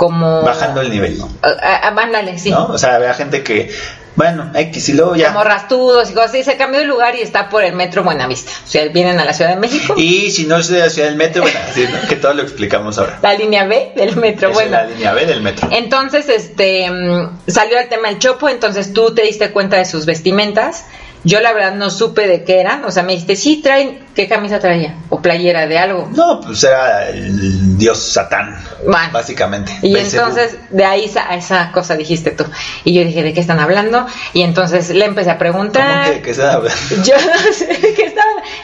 como. 0.01 0.41
Bajando 0.41 0.81
el 0.81 0.89
nivel, 0.89 1.19
¿no? 1.19 1.29
Ándale, 1.61 2.39
sí. 2.39 2.49
¿No? 2.49 2.65
O 2.65 2.77
sea, 2.79 2.95
había 2.95 3.13
gente 3.13 3.43
que, 3.43 3.69
bueno, 4.15 4.49
X 4.51 4.89
y 4.89 4.93
luego 4.93 5.15
ya. 5.15 5.27
Como 5.27 5.43
rastudos 5.43 6.09
y 6.09 6.13
cosas 6.15 6.31
así. 6.31 6.43
Se 6.43 6.57
cambió 6.57 6.79
de 6.79 6.87
lugar 6.87 7.15
y 7.15 7.21
está 7.21 7.49
por 7.49 7.63
el 7.63 7.73
metro 7.73 8.03
Buenavista. 8.03 8.51
O 8.65 8.67
sea, 8.67 8.87
vienen 8.87 9.19
a 9.19 9.25
la 9.25 9.33
Ciudad 9.35 9.51
de 9.51 9.57
México. 9.57 9.93
Y 9.95 10.31
si 10.31 10.45
no 10.45 10.57
es 10.57 10.69
de 10.69 10.79
la 10.79 10.89
ciudad 10.89 11.07
del 11.07 11.17
metro, 11.17 11.43
bueno, 11.43 11.59
así, 11.69 11.83
¿no? 11.87 12.09
que 12.09 12.15
todo 12.15 12.33
lo 12.33 12.41
explicamos 12.41 12.97
ahora. 12.97 13.19
La 13.21 13.35
línea 13.35 13.65
B 13.65 13.91
del 13.95 14.15
metro. 14.15 14.49
Esa 14.49 14.59
bueno. 14.59 14.75
es 14.75 14.83
la 14.87 14.87
línea 14.87 15.13
B 15.13 15.25
del 15.27 15.41
metro. 15.43 15.69
Entonces, 15.71 16.29
este, 16.29 16.89
mm, 16.89 17.41
salió 17.45 17.77
el 17.77 17.87
tema 17.87 18.07
del 18.07 18.17
chopo, 18.17 18.49
entonces 18.49 18.93
tú 18.93 19.13
te 19.13 19.21
diste 19.21 19.51
cuenta 19.51 19.77
de 19.77 19.85
sus 19.85 20.07
vestimentas. 20.07 20.85
Yo 21.23 21.39
la 21.39 21.53
verdad 21.53 21.75
no 21.75 21.89
supe 21.91 22.27
de 22.27 22.43
qué 22.43 22.59
eran, 22.59 22.83
o 22.83 22.89
sea, 22.91 23.03
me 23.03 23.11
dijiste, 23.13 23.35
sí, 23.35 23.57
traen, 23.61 23.99
¿qué 24.15 24.27
camisa 24.27 24.59
traía? 24.59 24.95
O 25.09 25.21
playera 25.21 25.67
de 25.67 25.77
algo. 25.77 26.09
No, 26.15 26.41
pues 26.41 26.63
era 26.63 27.09
el 27.09 27.77
dios 27.77 27.99
Satán, 27.99 28.55
Bueno. 28.85 29.09
básicamente. 29.13 29.71
Y 29.83 29.95
entonces 29.95 30.55
de 30.71 30.83
ahí 30.83 31.07
sa- 31.07 31.35
esa 31.35 31.71
cosa 31.71 31.95
dijiste 31.95 32.31
tú. 32.31 32.43
Y 32.85 32.93
yo 32.93 33.03
dije, 33.05 33.21
¿de 33.21 33.33
qué 33.33 33.39
están 33.39 33.59
hablando? 33.59 34.07
Y 34.33 34.41
entonces 34.41 34.89
le 34.89 35.05
empecé 35.05 35.29
a 35.29 35.33
¿Cómo 35.37 35.39
preguntar. 35.39 36.11
que, 36.11 36.21
que 36.23 36.33
se 36.33 36.43
habla? 36.43 36.71
Yo 37.03 37.13
no 37.15 37.53
sé 37.53 37.67
qué 37.95 38.15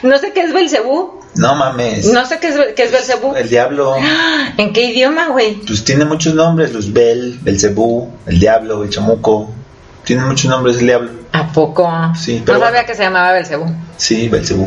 no 0.02 0.18
sé 0.18 0.32
qué 0.32 0.40
es 0.42 0.52
Belcebú, 0.52 1.20
No 1.36 1.54
mames. 1.54 2.12
no 2.12 2.26
sé 2.26 2.38
qué 2.40 2.48
es, 2.48 2.56
qué 2.74 2.82
es 2.84 2.92
Belcebú. 2.92 3.34
El 3.36 3.48
diablo, 3.48 3.94
¿En 4.56 4.72
qué 4.72 4.82
idioma, 4.82 5.28
güey? 5.28 5.54
pues 5.66 5.84
tiene 5.84 6.04
muchos 6.04 6.34
nombres, 6.34 6.72
Luzbel, 6.72 7.38
Belcebú, 7.40 8.10
el 8.26 8.40
diablo, 8.40 8.82
el 8.82 8.90
chamuco. 8.90 9.50
Tiene 10.08 10.24
muchos 10.24 10.50
nombres 10.50 10.78
el 10.78 10.86
diablo. 10.86 11.10
¿A 11.32 11.52
poco? 11.52 11.86
Sí, 12.18 12.38
no 12.38 12.44
pero 12.46 12.58
sabía 12.60 12.70
bueno. 12.70 12.86
que 12.86 12.94
se 12.94 13.02
llamaba 13.02 13.32
Belcebú. 13.32 13.66
Sí, 13.98 14.28
Belcebú. 14.30 14.66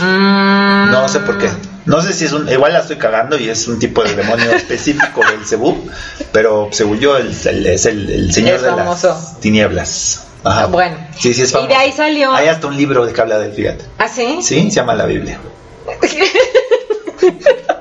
Mm. 0.00 0.90
No 0.90 1.08
sé 1.08 1.20
por 1.20 1.38
qué. 1.38 1.48
No 1.84 2.02
sé 2.02 2.12
si 2.12 2.24
es 2.24 2.32
un. 2.32 2.48
Igual 2.48 2.72
la 2.72 2.80
estoy 2.80 2.96
cagando 2.96 3.38
y 3.38 3.48
es 3.48 3.68
un 3.68 3.78
tipo 3.78 4.02
de 4.02 4.14
demonio 4.16 4.50
específico 4.56 5.20
del 5.24 5.46
Cebú, 5.46 5.88
pero 6.32 6.68
según 6.72 6.98
yo 6.98 7.16
el- 7.16 7.32
el- 7.46 7.66
es 7.66 7.86
el, 7.86 8.10
el 8.10 8.32
señor 8.34 8.56
Es 8.56 8.62
de 8.62 8.72
las 8.72 9.40
tinieblas. 9.40 10.24
Ajá. 10.42 10.66
Bueno. 10.66 10.96
Sí, 11.16 11.32
sí, 11.32 11.42
es 11.42 11.50
Y 11.50 11.52
famoso. 11.52 11.68
de 11.68 11.76
ahí 11.76 11.92
salió- 11.92 12.32
Hay 12.34 12.48
hasta 12.48 12.66
un 12.66 12.76
libro 12.76 13.06
de 13.06 13.12
que 13.12 13.20
habla 13.20 13.38
del 13.38 13.52
fíjate. 13.52 13.84
¿Ah, 13.98 14.08
sí? 14.08 14.40
Sí, 14.42 14.62
se 14.68 14.70
llama 14.76 14.94
la 14.94 15.06
Biblia. 15.06 15.38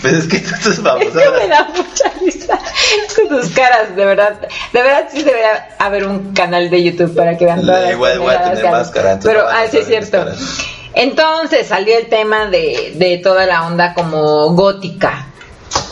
Pues 0.00 0.12
es 0.14 0.26
que 0.26 0.36
esto 0.38 0.70
es 0.70 0.80
famoso. 0.80 1.18
Es 1.20 1.24
que 1.28 1.30
me 1.42 1.48
da 1.48 1.68
mucha 1.76 2.12
risa 2.24 2.58
con 3.16 3.28
tus 3.40 3.50
caras, 3.50 3.94
de 3.94 4.04
verdad. 4.04 4.40
De 4.72 4.82
verdad 4.82 5.04
sí 5.12 5.22
debería 5.22 5.68
haber 5.78 6.06
un 6.06 6.32
canal 6.34 6.70
de 6.70 6.82
YouTube 6.82 7.14
para 7.14 7.36
que 7.36 7.44
vean 7.44 7.60
todas 7.60 7.90
Igual 7.92 8.18
voy 8.18 8.34
a 8.34 8.50
tener 8.52 8.70
máscara, 8.70 9.18
Pero, 9.22 9.46
ah, 9.48 9.64
sí 9.70 9.78
es 9.78 9.86
cierto. 9.86 10.24
Entonces 10.94 11.66
salió 11.68 11.96
el 11.98 12.06
tema 12.06 12.46
de, 12.46 12.94
de 12.96 13.18
toda 13.18 13.46
la 13.46 13.66
onda 13.66 13.94
como 13.94 14.50
gótica. 14.54 15.26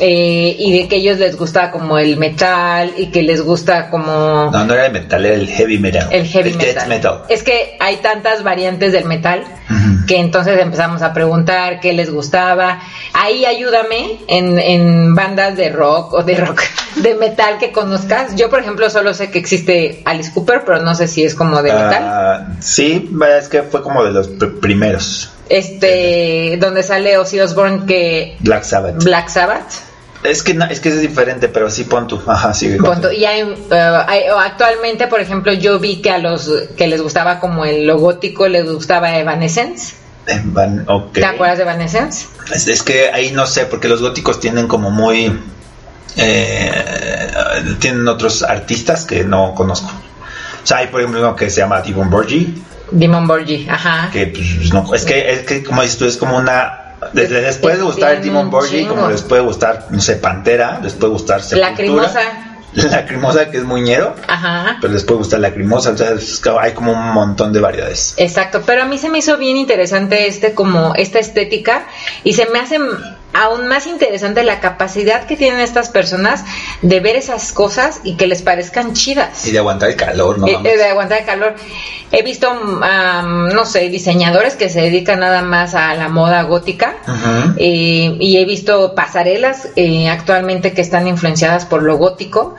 eh, 0.00 0.56
y 0.58 0.72
de 0.82 0.88
que 0.88 0.96
a 0.96 0.98
ellos 0.98 1.18
les 1.18 1.36
gusta 1.36 1.70
como 1.70 1.98
el 1.98 2.16
metal 2.16 2.92
y 2.96 3.06
que 3.12 3.22
les 3.22 3.40
gusta 3.42 3.90
como 3.90 4.50
No, 4.50 4.64
no 4.64 4.74
era 4.74 4.86
el 4.86 4.92
metal, 4.92 5.24
era 5.24 5.34
el 5.36 5.48
heavy 5.48 5.78
metal. 5.78 6.08
el 6.10 6.26
heavy 6.26 6.50
death 6.50 6.66
metal. 6.66 6.88
metal. 6.88 7.22
Es 7.28 7.42
que 7.44 7.76
hay 7.78 7.96
tantas 7.98 8.42
variantes 8.42 8.92
del 8.92 9.04
metal 9.04 9.44
Ujú. 9.70 9.97
Que 10.08 10.18
entonces 10.18 10.58
empezamos 10.60 11.02
a 11.02 11.12
preguntar 11.12 11.78
qué 11.78 11.92
les 11.92 12.10
gustaba. 12.10 12.80
Ahí 13.12 13.44
ayúdame 13.44 14.18
en, 14.26 14.58
en 14.58 15.14
bandas 15.14 15.56
de 15.56 15.68
rock 15.70 16.14
o 16.14 16.22
de 16.24 16.34
rock, 16.36 16.62
de 16.96 17.14
metal 17.14 17.58
que 17.58 17.70
conozcas. 17.70 18.34
Yo, 18.34 18.50
por 18.50 18.58
ejemplo, 18.60 18.90
solo 18.90 19.14
sé 19.14 19.30
que 19.30 19.38
existe 19.38 20.02
Alice 20.04 20.32
Cooper, 20.34 20.62
pero 20.66 20.80
no 20.82 20.94
sé 20.96 21.06
si 21.06 21.22
es 21.22 21.34
como 21.36 21.62
de 21.62 21.72
metal. 21.72 22.02
Ah, 22.04 22.46
sí, 22.60 23.08
es 23.38 23.48
que 23.48 23.62
fue 23.62 23.82
como 23.82 24.02
de 24.02 24.10
los 24.10 24.28
pr- 24.36 24.58
primeros. 24.58 25.30
Este, 25.48 26.56
donde 26.60 26.82
sale 26.82 27.16
Ozzy 27.18 27.40
Osbourne 27.40 27.86
que 27.86 28.36
Black 28.40 28.64
Sabbath. 28.64 29.02
Black 29.04 29.28
Sabbath. 29.28 29.70
Es 30.24 30.42
que, 30.42 30.52
no- 30.52 30.64
es 30.64 30.80
que 30.80 30.88
es 30.88 31.00
diferente, 31.00 31.48
pero 31.48 31.70
sí 31.70 31.84
pon 31.84 32.08
tu. 32.08 32.20
Ajá, 32.26 32.52
sigue. 32.52 32.76
con 32.78 32.92
Punto. 32.94 33.08
tu- 33.08 33.14
Y 33.14 33.24
hay, 33.24 33.42
hay- 33.70 34.28
o 34.30 34.38
actualmente, 34.38 35.06
por 35.06 35.20
ejemplo, 35.20 35.52
yo 35.52 35.78
vi 35.78 36.02
que 36.02 36.10
a 36.10 36.18
los 36.18 36.50
que 36.76 36.88
les 36.88 37.00
gustaba 37.00 37.38
como 37.38 37.64
el 37.64 37.86
lo 37.86 37.98
gótico 37.98 38.48
les 38.48 38.70
gustaba 38.70 39.16
Evanescence. 39.16 39.94
Van- 40.44 40.84
ok. 40.86 41.12
¿Te 41.12 41.24
acuerdas 41.24 41.58
de 41.58 41.64
Evanescence? 41.64 42.26
Es, 42.52 42.66
es 42.68 42.82
que 42.82 43.10
ahí 43.10 43.32
no 43.32 43.46
sé, 43.46 43.66
porque 43.66 43.88
los 43.88 44.00
góticos 44.00 44.40
tienen 44.40 44.66
como 44.68 44.90
muy. 44.90 45.38
eh, 46.16 47.22
tienen 47.80 48.06
otros 48.08 48.42
artistas 48.42 49.04
que 49.04 49.24
no 49.24 49.54
conozco. 49.54 49.88
O 50.62 50.66
sea, 50.66 50.78
hay 50.78 50.88
por 50.88 51.00
ejemplo 51.00 51.20
uno 51.20 51.36
que 51.36 51.48
se 51.50 51.60
llama 51.60 51.80
Divon 51.80 52.10
Borgi, 52.10 52.62
Demon 52.90 53.26
Borgi, 53.26 53.66
ajá. 53.68 54.10
que 54.12 54.26
pues, 54.28 54.72
no, 54.72 54.94
es 54.94 55.04
que, 55.04 55.30
es 55.32 55.40
que 55.40 55.62
como 55.62 55.82
dices 55.82 55.98
tú, 55.98 56.04
es 56.06 56.16
como 56.16 56.36
una. 56.36 56.84
Desde 57.12 57.42
les 57.42 57.58
puede 57.58 57.80
gustar 57.80 58.20
Dimon 58.20 58.46
un 58.46 58.50
Borgi, 58.50 58.84
como 58.86 59.08
les 59.08 59.22
puede 59.22 59.42
gustar, 59.42 59.86
no 59.90 60.00
sé, 60.00 60.16
Pantera, 60.16 60.80
les 60.82 60.94
puede 60.94 61.12
gustar 61.12 61.40
Sepultura. 61.42 61.70
Lacrimosa. 61.70 62.20
Lacrimosa, 62.74 63.50
que 63.50 63.58
es 63.58 63.64
muñero, 63.64 64.14
Ajá. 64.26 64.78
pero 64.80 64.92
les 64.92 65.04
puede 65.04 65.18
gustar 65.18 65.40
Lacrimosa, 65.40 65.90
o 65.90 65.96
sea, 65.96 66.10
es 66.10 66.42
hay 66.60 66.72
como 66.72 66.92
un 66.92 67.12
montón 67.12 67.52
de 67.52 67.60
variedades. 67.60 68.14
Exacto, 68.16 68.62
pero 68.66 68.82
a 68.82 68.86
mí 68.86 68.98
se 68.98 69.08
me 69.08 69.18
hizo 69.18 69.36
bien 69.38 69.56
interesante 69.56 70.26
este 70.26 70.54
como 70.54 70.94
esta 70.94 71.18
estética 71.18 71.86
y 72.24 72.34
se 72.34 72.46
me 72.46 72.60
hace 72.60 72.78
aún 73.32 73.68
más 73.68 73.86
interesante 73.86 74.42
la 74.42 74.60
capacidad 74.60 75.26
que 75.26 75.36
tienen 75.36 75.60
estas 75.60 75.90
personas 75.90 76.44
de 76.82 77.00
ver 77.00 77.16
esas 77.16 77.52
cosas 77.52 78.00
y 78.02 78.16
que 78.16 78.26
les 78.26 78.42
parezcan 78.42 78.94
chidas. 78.94 79.46
Y 79.46 79.52
de 79.52 79.58
aguantar 79.58 79.90
el 79.90 79.96
calor, 79.96 80.38
¿no? 80.38 80.46
Eh, 80.46 80.58
eh, 80.64 80.76
de 80.76 80.84
aguantar 80.84 81.20
el 81.20 81.26
calor. 81.26 81.54
He 82.10 82.22
visto, 82.22 82.48
am, 82.48 83.48
no 83.48 83.66
sé, 83.66 83.90
diseñadores 83.90 84.54
que 84.56 84.70
se 84.70 84.80
dedican 84.80 85.20
nada 85.20 85.42
más 85.42 85.74
a 85.74 85.94
la 85.94 86.08
moda 86.08 86.42
gótica. 86.42 86.96
Eh, 87.58 88.16
y 88.18 88.38
he 88.38 88.44
visto 88.46 88.94
pasarelas 88.94 89.68
eh, 89.76 90.08
actualmente 90.08 90.72
que 90.72 90.80
están 90.80 91.06
influenciadas 91.06 91.66
por 91.66 91.82
lo 91.82 91.96
gótico. 91.98 92.56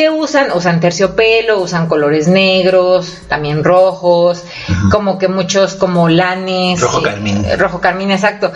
Que 0.00 0.08
usan? 0.08 0.50
Usan 0.52 0.80
terciopelo, 0.80 1.60
usan 1.60 1.86
colores 1.86 2.26
negros, 2.26 3.18
también 3.28 3.62
rojos, 3.62 4.44
como 4.90 5.18
que 5.18 5.28
muchos 5.28 5.74
como 5.74 6.08
lanes. 6.08 6.80
Rojo 6.80 7.00
eh, 7.00 7.02
carmín. 7.02 7.44
eh, 7.44 7.56
rojo 7.56 7.82
carmín, 7.82 8.10
exacto. 8.10 8.50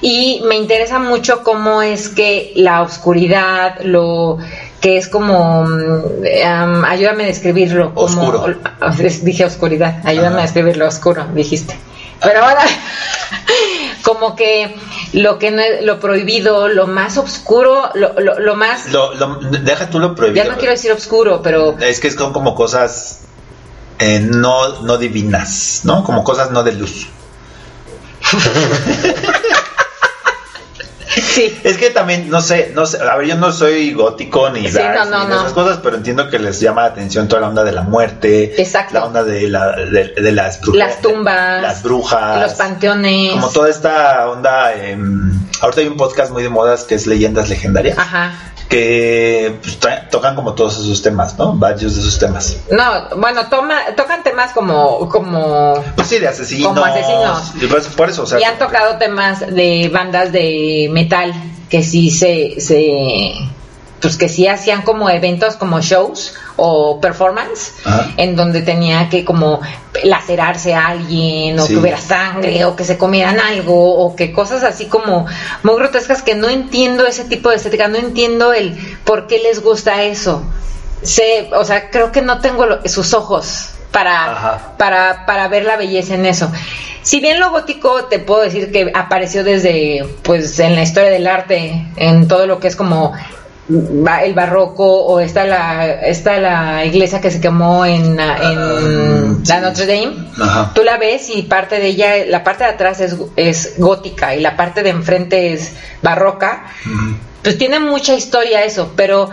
Y 0.00 0.42
me 0.48 0.56
interesa 0.56 0.98
mucho 0.98 1.44
cómo 1.44 1.82
es 1.82 2.08
que 2.08 2.52
la 2.56 2.82
oscuridad, 2.82 3.78
lo 3.84 4.38
que 4.80 4.96
es 4.96 5.06
como, 5.06 5.66
mm, 5.66 6.02
am, 6.44 6.84
ayúdame 6.84 7.22
a 7.22 7.26
describirlo. 7.28 7.94
Como, 7.94 8.22
Oscuro. 8.22 8.56
Dije 9.22 9.44
oscuridad, 9.44 10.00
ayúdame 10.04 10.40
a 10.40 10.42
describirlo 10.42 10.88
oscuro, 10.88 11.28
dijiste. 11.32 11.76
Pero 12.20 12.44
ahora, 12.44 12.64
como 14.02 14.36
que 14.36 14.76
lo 15.12 15.38
que 15.38 15.50
no 15.50 15.62
es, 15.62 15.84
lo 15.84 16.00
prohibido, 16.00 16.68
lo 16.68 16.86
más 16.86 17.16
oscuro, 17.18 17.90
lo, 17.94 18.18
lo, 18.20 18.38
lo 18.38 18.54
más, 18.56 18.88
Lo, 18.90 19.14
deja 19.14 19.90
tú 19.90 19.98
lo 19.98 20.14
prohibido. 20.14 20.44
ya 20.44 20.50
no 20.50 20.56
quiero 20.58 20.72
decir 20.72 20.92
oscuro, 20.92 21.40
pero 21.42 21.76
Es 21.78 22.00
que 22.00 22.10
son 22.10 22.32
como 22.32 22.54
cosas 22.54 23.20
eh, 23.98 24.20
no, 24.20 24.80
no 24.82 24.96
divinas, 24.98 25.80
¿no? 25.84 26.04
Como 26.04 26.22
cosas 26.24 26.50
no 26.50 26.62
de 26.62 26.72
luz. 26.72 27.08
sí, 31.08 31.58
Es 31.64 31.76
que 31.78 31.90
también, 31.90 32.28
no 32.30 32.40
sé, 32.40 32.72
no 32.74 32.86
sé, 32.86 32.98
a 33.02 33.16
ver, 33.16 33.26
yo 33.28 33.36
no 33.36 33.52
soy 33.52 33.92
gótico 33.92 34.50
ni 34.50 34.68
Sí, 34.68 34.74
darks, 34.78 35.10
no, 35.10 35.18
no, 35.18 35.24
ni 35.24 35.30
no. 35.30 35.40
esas 35.40 35.52
cosas, 35.52 35.78
pero 35.82 35.96
entiendo 35.96 36.28
que 36.30 36.38
les 36.38 36.60
llama 36.60 36.82
la 36.82 36.88
atención 36.88 37.28
toda 37.28 37.40
la 37.42 37.48
onda 37.48 37.64
de 37.64 37.72
la 37.72 37.82
muerte, 37.82 38.60
Exacto. 38.60 38.94
la 38.94 39.04
onda 39.06 39.24
de, 39.24 39.48
la, 39.48 39.72
de, 39.76 40.14
de 40.16 40.32
las 40.32 40.60
brujas, 40.60 40.78
las 40.78 41.00
tumbas, 41.00 41.62
las 41.62 41.82
brujas, 41.82 42.42
los 42.42 42.52
panteones, 42.54 43.32
como 43.32 43.48
toda 43.50 43.68
esta 43.70 44.28
onda. 44.28 44.74
em, 44.74 45.32
ahorita 45.60 45.80
hay 45.80 45.86
un 45.88 45.96
podcast 45.96 46.30
muy 46.32 46.42
de 46.42 46.48
modas 46.48 46.84
que 46.84 46.94
es 46.94 47.06
Leyendas 47.06 47.48
Legendarias, 47.48 47.96
ajá. 47.98 48.32
Que 48.68 49.58
pues, 49.62 49.78
tocan 50.10 50.34
como 50.34 50.54
todos 50.54 50.78
esos 50.78 51.02
temas, 51.02 51.38
¿no? 51.38 51.54
Varios 51.54 51.94
de 51.94 52.00
esos 52.02 52.18
temas. 52.18 52.58
No, 52.70 53.16
bueno, 53.16 53.48
toma, 53.48 53.78
tocan 53.96 54.22
temas 54.22 54.52
como, 54.52 55.08
como 55.08 55.82
Pues 55.96 56.08
sí, 56.08 56.18
de 56.18 56.28
asesinos. 56.28 56.68
Como 56.68 56.84
asesinos. 56.84 57.52
Y 57.60 57.66
pues, 57.66 57.86
por 57.88 58.10
eso, 58.10 58.24
o 58.24 58.26
sea. 58.26 58.40
y 58.40 58.44
han 58.44 58.58
tocado 58.58 58.98
temas 58.98 59.40
de 59.40 59.90
bandas 59.92 60.32
de 60.32 60.88
metal 60.92 61.32
que 61.70 61.82
sí 61.82 62.10
se, 62.10 62.60
se 62.60 63.32
pues 64.00 64.16
que 64.16 64.28
sí 64.28 64.46
hacían 64.46 64.82
como 64.82 65.10
eventos 65.10 65.56
como 65.56 65.80
shows 65.80 66.34
o 66.56 67.00
performance 67.00 67.72
Ajá. 67.84 68.10
en 68.16 68.36
donde 68.36 68.62
tenía 68.62 69.08
que 69.08 69.24
como 69.24 69.60
lacerarse 70.04 70.74
a 70.74 70.86
alguien 70.88 71.58
o 71.58 71.66
Sí. 71.66 71.72
que 71.74 71.78
hubiera 71.80 71.98
sangre 72.00 72.64
o 72.64 72.76
que 72.76 72.84
se 72.84 72.96
comieran 72.96 73.40
algo 73.40 73.98
o 73.98 74.14
que 74.14 74.32
cosas 74.32 74.62
así 74.62 74.86
como 74.86 75.26
muy 75.62 75.74
grotescas 75.76 76.22
que 76.22 76.34
no 76.34 76.48
entiendo 76.48 77.06
ese 77.06 77.24
tipo 77.24 77.50
de 77.50 77.56
estética, 77.56 77.88
no 77.88 77.96
entiendo 77.98 78.52
el 78.52 78.76
por 79.04 79.26
qué 79.26 79.38
les 79.40 79.62
gusta 79.62 80.02
eso. 80.04 80.42
sé, 81.02 81.48
o 81.54 81.64
sea, 81.64 81.90
creo 81.90 82.10
que 82.10 82.22
no 82.22 82.40
tengo 82.40 82.66
lo- 82.66 82.80
sus 82.88 83.14
ojos 83.14 83.68
para, 83.92 84.74
para, 84.78 85.26
para 85.26 85.46
ver 85.46 85.64
la 85.64 85.76
belleza 85.76 86.14
en 86.14 86.26
eso. 86.26 86.50
Si 87.02 87.20
bien 87.20 87.38
lo 87.38 87.50
gótico 87.52 88.04
te 88.06 88.18
puedo 88.18 88.42
decir 88.42 88.72
que 88.72 88.90
apareció 88.94 89.44
desde, 89.44 90.04
pues, 90.24 90.58
en 90.58 90.74
la 90.74 90.82
historia 90.82 91.10
del 91.10 91.28
arte, 91.28 91.86
en 91.96 92.26
todo 92.26 92.46
lo 92.48 92.58
que 92.58 92.66
es 92.66 92.74
como 92.74 93.12
el 93.68 94.34
barroco 94.34 94.84
o 95.04 95.20
está 95.20 95.44
la, 95.44 96.00
está 96.00 96.38
la 96.38 96.84
iglesia 96.84 97.20
que 97.20 97.30
se 97.30 97.40
quemó 97.40 97.84
en, 97.84 98.18
ah, 98.18 98.38
en 98.40 98.58
Ah, 98.58 99.34
la 99.46 99.56
sí. 99.56 99.62
Notre 99.62 99.86
Dame. 99.86 100.16
Ajá. 100.40 100.72
Tú 100.74 100.82
la 100.82 100.96
ves 100.96 101.28
y 101.30 101.42
parte 101.42 101.78
de 101.78 101.88
ella, 101.88 102.26
la 102.26 102.42
parte 102.44 102.64
de 102.64 102.70
atrás 102.70 103.00
es, 103.00 103.16
es 103.36 103.74
gótica 103.78 104.34
y 104.34 104.40
la 104.40 104.56
parte 104.56 104.82
de 104.82 104.90
enfrente 104.90 105.52
es 105.52 105.72
barroca. 106.02 106.64
Pues 107.42 107.58
tiene 107.58 107.78
mucha 107.78 108.14
historia 108.14 108.64
eso, 108.64 108.92
pero 108.96 109.30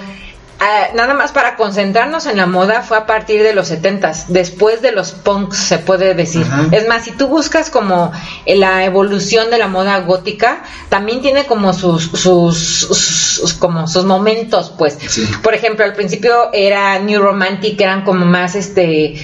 ah, 0.60 0.88
nada 0.96 1.14
más 1.14 1.32
para 1.32 1.56
concentrarnos 1.56 2.26
en 2.26 2.38
la 2.38 2.46
moda 2.46 2.82
fue 2.82 2.98
a 2.98 3.06
partir 3.06 3.44
de 3.44 3.54
los 3.54 3.72
70s, 3.72 4.26
después 4.28 4.82
de 4.82 4.92
los 4.92 5.12
punks 5.12 5.58
se 5.58 5.78
puede 5.80 6.14
decir. 6.14 6.46
Es 6.72 6.88
más, 6.88 7.04
si 7.04 7.12
tú 7.12 7.28
buscas 7.28 7.70
como 7.70 8.12
la 8.46 8.84
evolución 8.86 9.50
de 9.50 9.58
la 9.58 9.68
moda 9.68 10.00
gótica, 10.00 10.64
también 10.90 11.22
tiene 11.22 11.46
como 11.46 11.74
sus, 11.74 12.04
sus, 12.06 12.58
sus- 12.58 13.54
como 13.60 13.88
sus 13.88 14.06
momentos, 14.06 14.72
pues. 14.78 14.98
Sí. 15.08 15.28
Por 15.44 15.54
ejemplo, 15.54 15.86
al 15.86 15.94
principio 15.94 16.50
era 16.54 16.98
New 17.00 17.22
Romantic, 17.22 17.80
eran 17.82 18.04
como 18.04 18.26
más 18.26 18.56
este, 18.56 19.16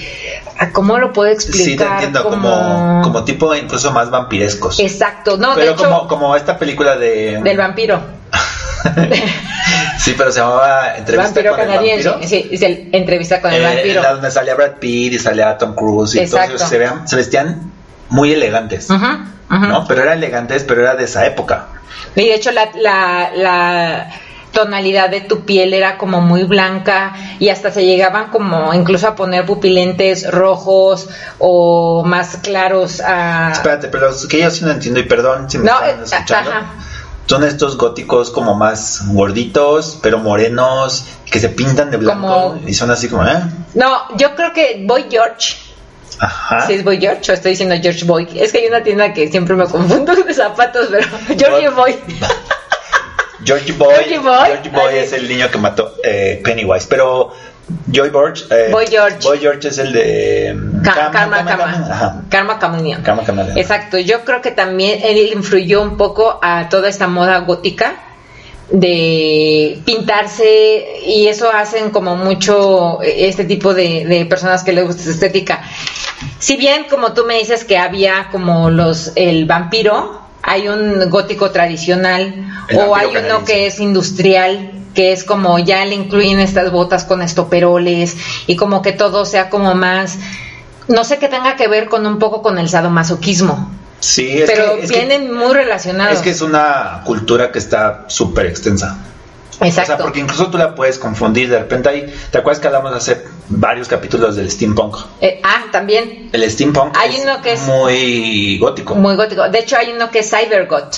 ah, 0.58 0.70
¿cómo 0.72 0.98
lo 0.98 1.12
puedo 1.12 1.30
explicar? 1.30 1.64
Sí, 1.66 1.76
te 1.76 1.84
entiendo, 1.84 2.24
como, 2.24 3.00
como 3.02 3.24
tipo 3.24 3.54
incluso 3.54 3.90
más 3.92 4.10
vampirescos. 4.10 4.78
Exacto, 4.80 5.36
no, 5.36 5.54
pero 5.54 5.66
de 5.66 5.72
hecho, 5.72 5.84
como, 5.84 6.08
como 6.08 6.36
esta 6.36 6.58
película 6.58 6.96
de... 6.96 7.40
del 7.42 7.56
vampiro. 7.56 8.00
sí, 9.98 10.14
pero 10.16 10.30
se 10.32 10.40
llamaba 10.40 10.96
Entrevista 10.96 11.24
vampiro 11.34 11.50
con 11.52 11.60
el 11.60 11.66
canadiense. 11.66 12.08
vampiro. 12.08 12.28
Sí, 12.28 12.48
es 12.50 12.62
el 12.62 12.88
entrevista 12.92 13.40
con 13.40 13.52
el 13.52 13.62
Eh, 13.62 13.64
vampiro. 13.74 14.02
la 14.02 14.12
donde 14.12 14.30
salía 14.30 14.54
Brad 14.54 14.72
Pitt 14.78 15.12
y 15.14 15.18
salía 15.18 15.56
Tom 15.58 15.74
Cruise 15.74 16.14
y 16.14 16.20
Exacto. 16.20 16.44
entonces 16.52 16.68
se, 16.68 16.78
vean- 16.78 17.08
se 17.08 17.16
vestían 17.16 17.70
muy 18.08 18.32
elegantes. 18.32 18.88
¿no? 18.90 19.84
Pero 19.86 20.02
eran 20.02 20.18
elegantes, 20.18 20.64
pero 20.64 20.82
era 20.82 20.94
de 20.94 21.04
esa 21.04 21.26
época. 21.26 21.66
Y 22.16 22.26
de 22.26 22.34
hecho 22.34 22.50
la, 22.52 22.70
la, 22.74 23.30
la 23.34 24.10
tonalidad 24.52 25.08
de 25.08 25.20
tu 25.22 25.44
piel 25.46 25.72
era 25.72 25.96
como 25.96 26.20
muy 26.20 26.44
blanca 26.44 27.14
y 27.38 27.48
hasta 27.48 27.70
se 27.70 27.84
llegaban 27.86 28.28
como 28.30 28.74
incluso 28.74 29.08
a 29.08 29.14
poner 29.14 29.46
pupilentes 29.46 30.30
rojos 30.30 31.08
o 31.38 32.02
más 32.04 32.36
claros 32.42 33.00
a... 33.00 33.50
Espérate, 33.52 33.88
pero 33.88 34.10
que 34.28 34.40
yo 34.40 34.50
sí 34.50 34.64
no 34.64 34.72
entiendo 34.72 35.00
y 35.00 35.04
perdón 35.04 35.48
si 35.50 35.58
me 35.58 35.64
No, 35.64 35.74
están 35.82 36.00
eh, 36.00 36.02
escuchando. 36.04 36.50
ajá. 36.50 36.66
Son 37.26 37.44
estos 37.44 37.76
góticos 37.78 38.30
como 38.30 38.54
más 38.54 39.02
gorditos, 39.08 39.98
pero 40.02 40.18
morenos, 40.18 41.06
que 41.30 41.38
se 41.40 41.48
pintan 41.48 41.90
de 41.90 41.96
blanco 41.96 42.20
Como- 42.20 42.68
y 42.68 42.74
son 42.74 42.90
así 42.90 43.08
como, 43.08 43.24
¿eh? 43.26 43.40
No, 43.74 44.16
yo 44.16 44.34
creo 44.34 44.52
que 44.52 44.84
Boy 44.86 45.06
George. 45.10 45.56
Ajá. 46.18 46.66
¿Sí 46.66 46.74
es 46.74 46.84
Boy 46.84 46.98
George 47.00 47.30
o 47.30 47.34
estoy 47.34 47.52
diciendo 47.52 47.74
George 47.80 48.04
Boy? 48.04 48.28
Es 48.34 48.52
que 48.52 48.58
hay 48.58 48.66
una 48.66 48.82
tienda 48.82 49.12
que 49.14 49.30
siempre 49.30 49.54
me 49.56 49.64
confundo 49.66 50.14
de 50.14 50.34
zapatos, 50.34 50.88
pero 50.90 51.06
George 51.38 51.68
Boy. 51.70 51.96
George 53.44 53.72
Boy, 53.72 53.94
Georgie 53.94 54.18
Boy. 54.18 54.46
Georgie 54.46 54.70
Boy 54.70 54.96
es 54.98 55.12
el 55.12 55.28
niño 55.28 55.50
que 55.50 55.58
mató 55.58 55.94
eh, 56.04 56.40
Pennywise, 56.44 56.86
pero 56.88 57.32
Joy 57.90 58.10
George, 58.10 58.44
eh, 58.50 58.70
Boy 58.72 58.86
George. 58.88 59.18
Boy 59.22 59.38
George 59.38 59.68
es 59.68 59.78
el 59.78 59.92
de 59.92 60.54
mm, 60.54 60.82
Karma, 60.82 61.10
Karma. 61.10 62.24
Karma. 62.28 62.58
Karma. 62.58 63.46
Exacto, 63.56 63.98
yo 63.98 64.24
creo 64.24 64.40
que 64.40 64.50
también 64.50 65.00
él 65.02 65.30
influyó 65.32 65.82
un 65.82 65.96
poco 65.96 66.38
a 66.42 66.68
toda 66.68 66.88
esta 66.88 67.06
moda 67.06 67.38
gótica 67.38 67.94
de 68.70 69.80
pintarse 69.84 71.02
y 71.06 71.26
eso 71.26 71.50
hacen 71.52 71.90
como 71.90 72.16
mucho 72.16 73.00
este 73.02 73.44
tipo 73.44 73.74
de, 73.74 74.06
de 74.06 74.24
personas 74.26 74.64
que 74.64 74.72
les 74.72 74.84
gusta 74.84 75.02
esa 75.02 75.10
estética. 75.10 75.62
Si 76.38 76.56
bien 76.56 76.86
como 76.88 77.12
tú 77.12 77.24
me 77.26 77.38
dices 77.38 77.64
que 77.64 77.78
había 77.78 78.28
como 78.32 78.70
los 78.70 79.12
el 79.14 79.44
vampiro, 79.44 80.22
hay 80.42 80.68
un 80.68 81.08
gótico 81.08 81.50
tradicional 81.50 82.34
El 82.68 82.78
o 82.78 82.96
hay 82.96 83.14
uno 83.16 83.44
que 83.44 83.66
es 83.66 83.78
industrial 83.78 84.81
que 84.94 85.12
es 85.12 85.24
como 85.24 85.58
ya 85.58 85.84
le 85.84 85.94
incluyen 85.94 86.40
estas 86.40 86.70
botas 86.70 87.04
con 87.04 87.22
estoperoles 87.22 88.16
y 88.46 88.56
como 88.56 88.82
que 88.82 88.92
todo 88.92 89.24
sea 89.24 89.48
como 89.50 89.74
más 89.74 90.18
no 90.88 91.04
sé 91.04 91.18
qué 91.18 91.28
tenga 91.28 91.56
que 91.56 91.68
ver 91.68 91.88
con 91.88 92.04
un 92.06 92.18
poco 92.18 92.42
con 92.42 92.58
el 92.58 92.68
sadomasoquismo, 92.68 93.70
Sí, 94.00 94.28
es 94.42 94.50
pero 94.50 94.74
que, 94.76 94.82
es 94.82 94.90
que- 94.90 94.98
vienen 94.98 95.32
muy 95.32 95.54
relacionados. 95.54 96.16
es 96.16 96.22
que 96.22 96.30
es 96.30 96.40
una 96.42 97.02
cultura 97.04 97.52
que 97.52 97.58
está 97.60 98.04
súper 98.08 98.46
extensa. 98.46 98.98
O 99.60 99.64
Exacto. 99.64 99.86
sea, 99.92 99.98
porque 99.98 100.18
incluso 100.18 100.50
tú 100.50 100.58
la 100.58 100.74
puedes 100.74 100.98
confundir. 100.98 101.48
De 101.48 101.58
repente 101.60 101.88
hay, 101.88 102.12
¿te 102.32 102.38
acuerdas 102.38 102.58
que 102.60 102.66
hablamos 102.66 102.92
hace 102.94 103.22
varios 103.48 103.86
capítulos 103.86 104.34
del 104.34 104.50
steampunk? 104.50 104.96
Eh, 105.20 105.40
ah, 105.44 105.66
también 105.70 106.30
El 106.32 106.50
steampunk 106.50 106.96
Hay 106.98 107.14
es, 107.14 107.22
uno 107.22 107.40
que 107.40 107.52
es- 107.52 107.60
muy 107.60 108.58
gótico. 108.58 108.96
muy 108.96 109.14
gótico. 109.14 109.48
De 109.48 109.60
hecho, 109.60 109.76
hay 109.76 109.92
uno 109.92 110.10
que 110.10 110.18
es 110.18 110.28
cybergot. 110.30 110.96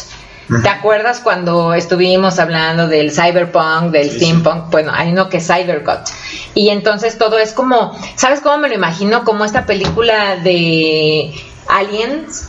¿Te 0.62 0.68
acuerdas 0.68 1.20
cuando 1.20 1.72
estuvimos 1.74 2.38
hablando 2.38 2.86
del 2.86 3.10
cyberpunk, 3.10 3.90
del 3.90 4.10
Sí, 4.10 4.16
steampunk? 4.16 4.70
Bueno, 4.70 4.92
hay 4.94 5.10
uno 5.12 5.28
que 5.28 5.38
es 5.38 5.46
cybergot. 5.46 6.00
Y 6.54 6.68
entonces 6.68 7.16
todo 7.16 7.38
es 7.38 7.52
como, 7.52 7.98
¿sabes 8.16 8.40
cómo 8.40 8.58
me 8.58 8.68
lo 8.68 8.74
imagino? 8.74 9.24
Como 9.24 9.44
esta 9.44 9.64
película 9.64 10.36
de 10.36 11.34
Aliens, 11.68 12.48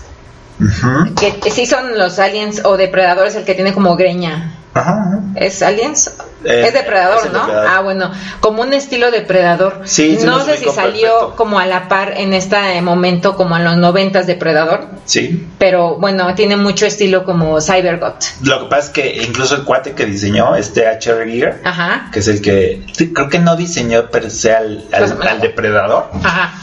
que 1.42 1.52
sí 1.52 1.66
son 1.66 1.98
los 1.98 2.20
aliens 2.20 2.62
o 2.66 2.78
depredadores 2.78 3.36
el 3.36 3.46
que 3.46 3.56
tiene 3.56 3.74
como 3.74 3.96
greña. 3.96 4.56
Ajá. 4.76 5.20
¿Es 5.36 5.62
Aliens? 5.64 6.12
Eh, 6.44 6.66
es 6.68 6.74
depredador, 6.74 7.26
es 7.26 7.32
¿no? 7.32 7.40
depredador. 7.40 7.68
Ah, 7.72 7.80
bueno, 7.82 8.12
como 8.42 8.62
un 8.62 8.74
estilo 8.74 9.10
depredador. 9.10 9.82
Sí, 9.86 10.18
sí 10.20 10.26
no 10.26 10.44
sé 10.44 10.58
si 10.58 10.66
salió 10.66 11.02
perfecto. 11.12 11.36
como 11.38 11.60
a 11.60 11.66
la 11.66 11.88
par 11.88 12.14
en 12.18 12.34
este 12.34 12.58
momento, 12.82 13.36
como 13.38 13.56
en 13.58 13.64
los 13.64 13.78
noventas 13.78 14.28
depredador, 14.28 14.88
Sí. 15.06 15.48
pero 15.58 15.96
bueno, 15.98 16.36
tiene 16.36 16.58
mucho 16.58 16.86
estilo 16.86 17.24
como 17.24 17.60
Cybergot. 17.62 18.16
Lo 18.44 18.60
que 18.60 18.66
pasa 18.66 18.82
es 18.88 18.90
que 18.90 19.24
incluso 19.24 19.56
el 19.56 19.64
cuate 19.64 19.94
que 19.94 20.06
diseñó, 20.06 20.56
este 20.58 20.88
H.R. 20.88 21.32
Giger, 21.32 21.62
Ajá, 21.64 22.10
que 22.12 22.20
es 22.20 22.28
el 22.28 22.42
que 22.42 22.86
creo 23.14 23.30
que 23.30 23.40
no 23.40 23.56
diseñó 23.56 24.10
per 24.12 24.30
se 24.30 24.54
al, 24.54 24.86
al- 24.92 25.22
al 25.26 25.40
depredador. 25.42 26.10
ajá. 26.22 26.54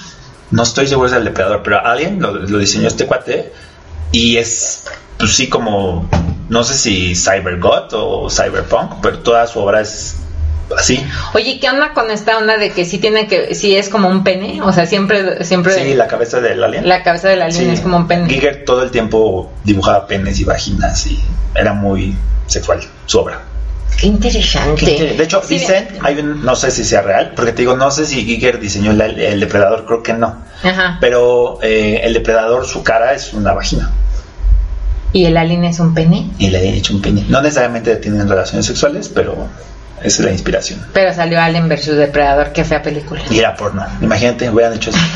No 0.50 0.64
estoy 0.64 0.86
seguro 0.86 1.08
si 1.08 1.14
es 1.14 1.18
el 1.18 1.24
depredador, 1.24 1.62
pero 1.62 1.84
Alien 1.84 2.20
lo, 2.20 2.32
lo 2.34 2.58
diseñó 2.58 2.86
este 2.86 3.06
cuate 3.06 3.50
y 4.12 4.36
es, 4.36 4.84
pues 5.18 5.34
sí, 5.34 5.48
como, 5.48 6.06
no 6.48 6.64
sé 6.64 6.74
si 6.74 7.14
Cybergot 7.14 7.92
o 7.92 8.28
Cyberpunk, 8.30 8.94
pero 9.02 9.18
toda 9.20 9.46
su 9.46 9.60
obra 9.60 9.80
es 9.80 10.16
así. 10.76 11.04
Oye, 11.34 11.58
¿qué 11.60 11.68
onda 11.68 11.92
con 11.92 12.10
esta 12.10 12.38
onda 12.38 12.56
de 12.56 12.70
que 12.70 12.84
sí 12.84 12.98
tiene 12.98 13.26
que, 13.28 13.54
sí 13.54 13.76
es 13.76 13.88
como 13.88 14.08
un 14.08 14.24
pene? 14.24 14.60
O 14.62 14.72
sea, 14.72 14.86
siempre, 14.86 15.44
siempre 15.44 15.74
Sí, 15.74 15.94
la 15.94 16.06
cabeza 16.06 16.40
del 16.40 16.62
Alien. 16.62 16.88
la 16.88 17.02
cabeza 17.02 17.28
del 17.28 17.42
alien 17.42 17.64
Sí. 17.66 17.70
es 17.70 17.80
como 17.80 17.96
un 17.96 18.06
pene. 18.08 18.28
Giger 18.28 18.64
todo 18.64 18.82
el 18.82 18.90
tiempo 18.90 19.50
dibujaba 19.64 20.06
penes 20.06 20.40
y 20.40 20.44
vaginas 20.44 21.06
y 21.06 21.20
era 21.54 21.72
muy 21.74 22.14
sexual 22.46 22.80
su 23.06 23.18
obra. 23.18 23.42
Qué 23.98 24.06
interesante. 24.06 25.14
De 25.16 25.22
hecho, 25.22 25.42
Sí, 25.42 25.58
dicen, 25.58 25.86
hay 26.02 26.18
un, 26.18 26.42
no 26.42 26.56
sé 26.56 26.70
si 26.70 26.82
sea 26.82 27.02
real, 27.02 27.32
porque 27.36 27.52
te 27.52 27.58
digo, 27.62 27.76
no 27.76 27.90
sé 27.90 28.06
si 28.06 28.24
Giger 28.24 28.58
diseñó 28.58 28.90
el, 28.92 29.00
el 29.02 29.38
depredador, 29.40 29.84
creo 29.84 30.02
que 30.02 30.14
no. 30.14 30.38
Ajá. 30.64 30.96
Pero 31.00 31.58
eh, 31.62 32.00
el 32.02 32.14
depredador, 32.14 32.66
su 32.66 32.82
cara 32.82 33.12
es 33.12 33.34
una 33.34 33.52
vagina. 33.52 33.90
¿Y 35.12 35.26
el 35.26 35.36
alien 35.36 35.64
es 35.64 35.78
un 35.80 35.94
pene? 35.94 36.30
Y 36.38 36.48
le 36.50 36.58
han 36.58 36.74
hecho 36.74 36.94
un 36.94 37.02
pene. 37.02 37.24
No 37.28 37.42
necesariamente 37.42 37.96
tienen 37.96 38.28
relaciones 38.28 38.66
sexuales, 38.66 39.08
pero 39.08 39.46
esa 39.98 40.06
es 40.06 40.20
la 40.20 40.30
inspiración. 40.32 40.84
Pero 40.92 41.12
salió 41.14 41.40
Alien 41.40 41.68
versus 41.68 41.96
Depredador, 41.96 42.52
qué 42.52 42.64
fea 42.64 42.82
película. 42.82 43.20
Y 43.30 43.38
era 43.38 43.54
porno. 43.54 43.84
Imagínate, 44.00 44.48
hubieran 44.50 44.74
hecho 44.74 44.90
eso. 44.90 44.98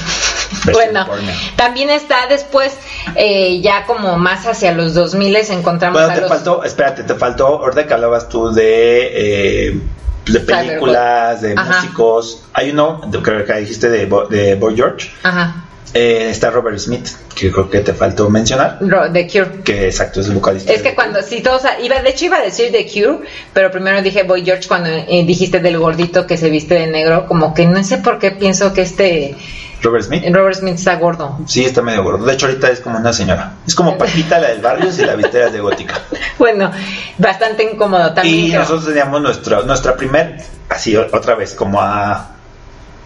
Bueno, 0.73 1.07
porno. 1.07 1.31
también 1.57 1.91
está 1.91 2.27
después, 2.29 2.73
eh, 3.17 3.61
ya 3.61 3.85
como 3.85 4.17
más 4.17 4.47
hacia 4.47 4.73
los 4.73 4.95
2000 4.95 5.37
encontramos 5.51 6.01
Bueno, 6.01 6.13
a 6.13 6.15
te 6.15 6.21
los... 6.23 6.29
faltó, 6.31 6.65
espérate, 6.65 7.03
te 7.05 7.15
faltó, 7.15 7.47
ahorita 7.47 7.87
que 7.87 7.95
hablabas 7.95 8.29
tú 8.29 8.51
de, 8.53 9.69
eh, 9.69 9.81
de 10.27 10.41
películas, 10.41 11.41
de 11.43 11.55
Ajá. 11.57 11.81
músicos. 11.83 12.45
Hay 12.53 12.71
uno, 12.71 13.01
creo 13.23 13.45
que 13.45 13.53
dijiste 13.55 13.89
de, 13.91 14.07
Bo- 14.07 14.27
de 14.27 14.55
Boy 14.57 14.75
George. 14.77 15.11
Ajá, 15.25 15.66
Eh, 15.95 16.29
está 16.31 16.51
Robert 16.51 16.79
Smith, 16.79 17.09
que 17.35 17.51
creo 17.51 17.71
que 17.71 17.81
te 17.81 17.95
faltó 17.95 18.29
mencionar. 18.29 18.79
The 19.13 19.27
Cure. 19.27 19.63
Que 19.65 19.87
exacto, 19.87 20.21
es 20.21 20.29
el 20.29 20.35
vocalista. 20.35 20.73
Es 20.73 20.83
que 20.83 20.95
cuando, 20.95 21.23
sí, 21.23 21.41
todos, 21.41 21.63
iba, 21.83 22.03
de 22.03 22.11
hecho 22.11 22.27
iba 22.27 22.39
a 22.39 22.43
decir 22.43 22.71
The 22.71 22.87
Cure, 22.87 23.27
pero 23.53 23.71
primero 23.71 24.03
dije 24.03 24.25
Boy 24.25 24.45
George 24.45 24.69
cuando 24.69 24.91
eh, 24.91 25.25
dijiste 25.27 25.61
del 25.61 25.79
gordito 25.79 26.27
que 26.27 26.37
se 26.37 26.51
viste 26.51 26.75
de 26.75 26.87
negro, 26.89 27.27
como 27.27 27.55
que 27.55 27.67
no 27.67 27.83
sé 27.83 27.99
por 27.99 28.19
qué 28.19 28.33
pienso 28.33 28.73
que 28.73 28.83
este 28.83 29.37
Robert 29.83 30.05
Smith. 30.05 30.25
Robert 30.33 30.57
Smith 30.57 30.75
está 30.75 30.97
gordo. 30.97 31.39
Sí, 31.47 31.65
está 31.65 31.83
medio 31.83 32.03
gordo. 32.03 32.25
De 32.25 32.33
hecho, 32.33 32.47
ahorita 32.47 32.71
es 32.71 32.81
como 32.81 32.99
una 32.99 33.13
señora. 33.13 33.55
Es 33.67 33.75
como 33.75 33.97
Paquita, 33.99 34.39
la 34.39 34.49
del 34.49 34.61
barrio, 34.61 34.91
si 34.91 35.05
la 35.05 35.15
viste 35.15 35.51
de 35.51 35.61
gótica. 35.61 36.03
Bueno, 36.39 36.71
bastante 37.19 37.63
incómodo 37.63 38.13
también. 38.13 38.37
Y 38.37 38.49
creo. 38.49 38.61
nosotros 38.61 38.87
teníamos 38.87 39.21
nuestro, 39.21 39.63
nuestra 39.63 39.97
primer, 39.97 40.43
así 40.69 40.97
otra 40.97 41.35
vez, 41.35 41.55
como 41.55 41.81
a, 41.81 42.36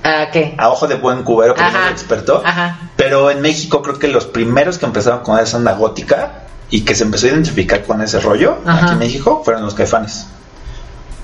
Ah, 0.03 0.29
¿qué? 0.33 0.55
a 0.57 0.71
ojo 0.71 0.87
de 0.87 0.95
buen 0.97 1.23
cubero, 1.23 1.55
como 1.55 1.67
Ajá. 1.67 1.87
un 1.87 1.93
experto. 1.93 2.43
Ajá. 2.45 2.79
Pero 2.97 3.31
en 3.31 3.41
México 3.41 3.83
creo 3.83 3.99
que 3.99 4.09
los 4.09 4.27
primeros 4.27 4.79
que 4.79 4.87
empezaron 4.87 5.21
con 5.21 5.39
esa 5.39 5.57
onda 5.57 5.73
gótica 5.73 6.45
y 6.71 6.83
que 6.85 6.95
se 6.95 7.05
empezó 7.05 7.27
a 7.27 7.31
identificar 7.31 7.85
con 7.85 8.01
ese 8.01 8.21
rollo 8.21 8.59
Ajá. 8.65 8.85
aquí 8.85 8.93
en 8.93 8.99
México 8.99 9.43
fueron 9.45 9.65
los 9.65 9.75
caifanes. 9.75 10.27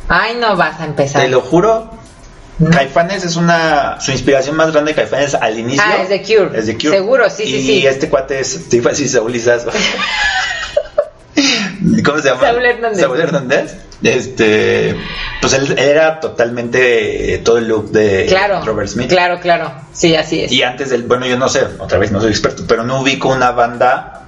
Ay, 0.08 0.36
no 0.40 0.56
vas 0.56 0.80
a 0.80 0.84
empezar. 0.84 1.22
Te 1.22 1.28
lo 1.28 1.40
juro, 1.40 1.90
Caifanes 2.70 3.24
es 3.24 3.36
una. 3.36 4.00
Su 4.00 4.12
inspiración 4.12 4.56
más 4.56 4.72
grande 4.72 4.92
de 4.92 4.96
Caifanes 4.96 5.34
al 5.34 5.58
inicio. 5.58 5.82
Ah, 5.84 5.96
es 6.02 6.08
The 6.08 6.22
Cure. 6.22 6.58
Es 6.58 6.64
The 6.66 6.74
Cure. 6.78 6.90
Seguro, 6.90 7.28
sí, 7.28 7.44
sí, 7.44 7.56
y 7.56 7.62
sí. 7.62 7.86
este 7.86 8.08
cuate 8.08 8.40
es. 8.40 8.68
Te 8.70 8.76
iba 8.78 8.90
a 8.90 8.92
decir 8.94 9.10
Saúl. 9.10 9.34
¿Cómo 12.04 12.18
se 12.18 12.28
llama? 12.28 12.40
Saúl 12.40 12.64
Hernández. 12.64 13.00
Saúl 13.00 13.20
Hernández. 13.20 13.76
Este. 14.02 14.96
Pues 15.40 15.52
él, 15.54 15.78
era 15.78 16.20
totalmente 16.20 17.35
eh, 17.35 17.38
todo 17.38 17.59
el 17.59 17.68
look 17.68 17.90
de 17.90 18.26
Claro. 18.26 18.62
Robert 18.64 18.88
Smith. 18.88 19.09
Claro, 19.09 19.40
claro. 19.40 19.72
Sí, 19.92 20.14
así 20.14 20.42
es. 20.42 20.52
Y 20.52 20.62
antes 20.62 20.90
del. 20.90 21.02
Bueno, 21.04 21.26
yo 21.26 21.37
no 21.38 21.48
sé, 21.48 21.64
otra 21.78 21.98
vez 21.98 22.12
no 22.12 22.20
soy 22.20 22.30
experto, 22.30 22.64
pero 22.68 22.82
no 22.85 23.00
ubico 23.00 23.28
una 23.28 23.52
banda 23.52 24.22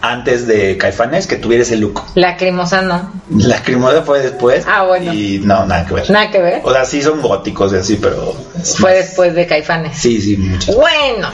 antes 0.00 0.46
de 0.46 0.76
Caifanes 0.76 1.26
que 1.26 1.36
tuviera 1.36 1.62
ese 1.62 1.76
look. 1.76 2.02
Lacrimosa 2.14 2.82
no. 2.82 3.10
La 3.38 3.62
Crimosa 3.62 4.02
fue 4.02 4.20
después. 4.20 4.64
Ah, 4.68 4.84
bueno. 4.84 5.12
Y 5.14 5.38
no, 5.42 5.64
nada 5.64 5.86
que 5.86 5.94
ver. 5.94 6.10
Nada 6.10 6.30
que 6.30 6.42
ver. 6.42 6.60
O 6.62 6.72
sea, 6.72 6.84
sí 6.84 7.02
son 7.02 7.22
góticos 7.22 7.72
y 7.72 7.76
así, 7.76 7.96
pero. 7.96 8.34
Fue 8.78 8.90
más- 8.90 8.98
después 9.06 9.34
de 9.34 9.46
Caifanes. 9.46 9.96
Sí, 9.98 10.20
sí, 10.20 10.36
mucho. 10.36 10.72
Bueno, 10.74 11.28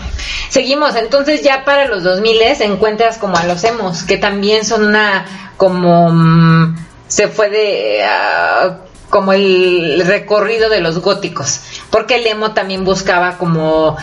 seguimos. 0.50 0.94
Entonces 0.96 1.42
ya 1.42 1.64
para 1.64 1.86
los 1.88 2.02
2000 2.04 2.40
encuentras 2.60 3.18
como 3.18 3.36
a 3.36 3.44
los 3.44 3.62
emos, 3.64 4.02
que 4.04 4.18
también 4.18 4.64
son 4.64 4.84
una 4.86 5.24
como 5.56 6.10
mm, 6.10 6.76
se 7.10 7.26
fue 7.26 7.50
de 7.50 8.04
ah, 8.04 8.76
como 9.10 9.32
el 9.32 10.00
recorrido 10.06 10.70
de 10.70 10.80
los 10.80 11.00
góticos, 11.00 11.60
porque 11.90 12.14
el 12.14 12.26
emo 12.28 12.52
también 12.52 12.84
buscaba 12.84 13.36
como 13.36 13.96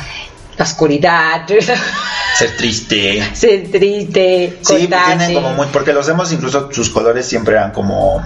la 0.58 0.66
oscuridad, 0.66 1.48
Ser 2.38 2.58
triste. 2.58 3.36
ser 3.36 3.72
triste, 3.72 4.60
Sí, 4.62 4.88
cortarse, 4.88 5.18
tienen 5.18 5.34
como 5.34 5.54
muy. 5.56 5.68
Porque 5.68 5.94
los 5.94 6.08
hemos, 6.10 6.32
incluso 6.34 6.70
sus 6.72 6.90
colores 6.90 7.26
siempre 7.26 7.56
eran 7.56 7.72
como. 7.72 8.24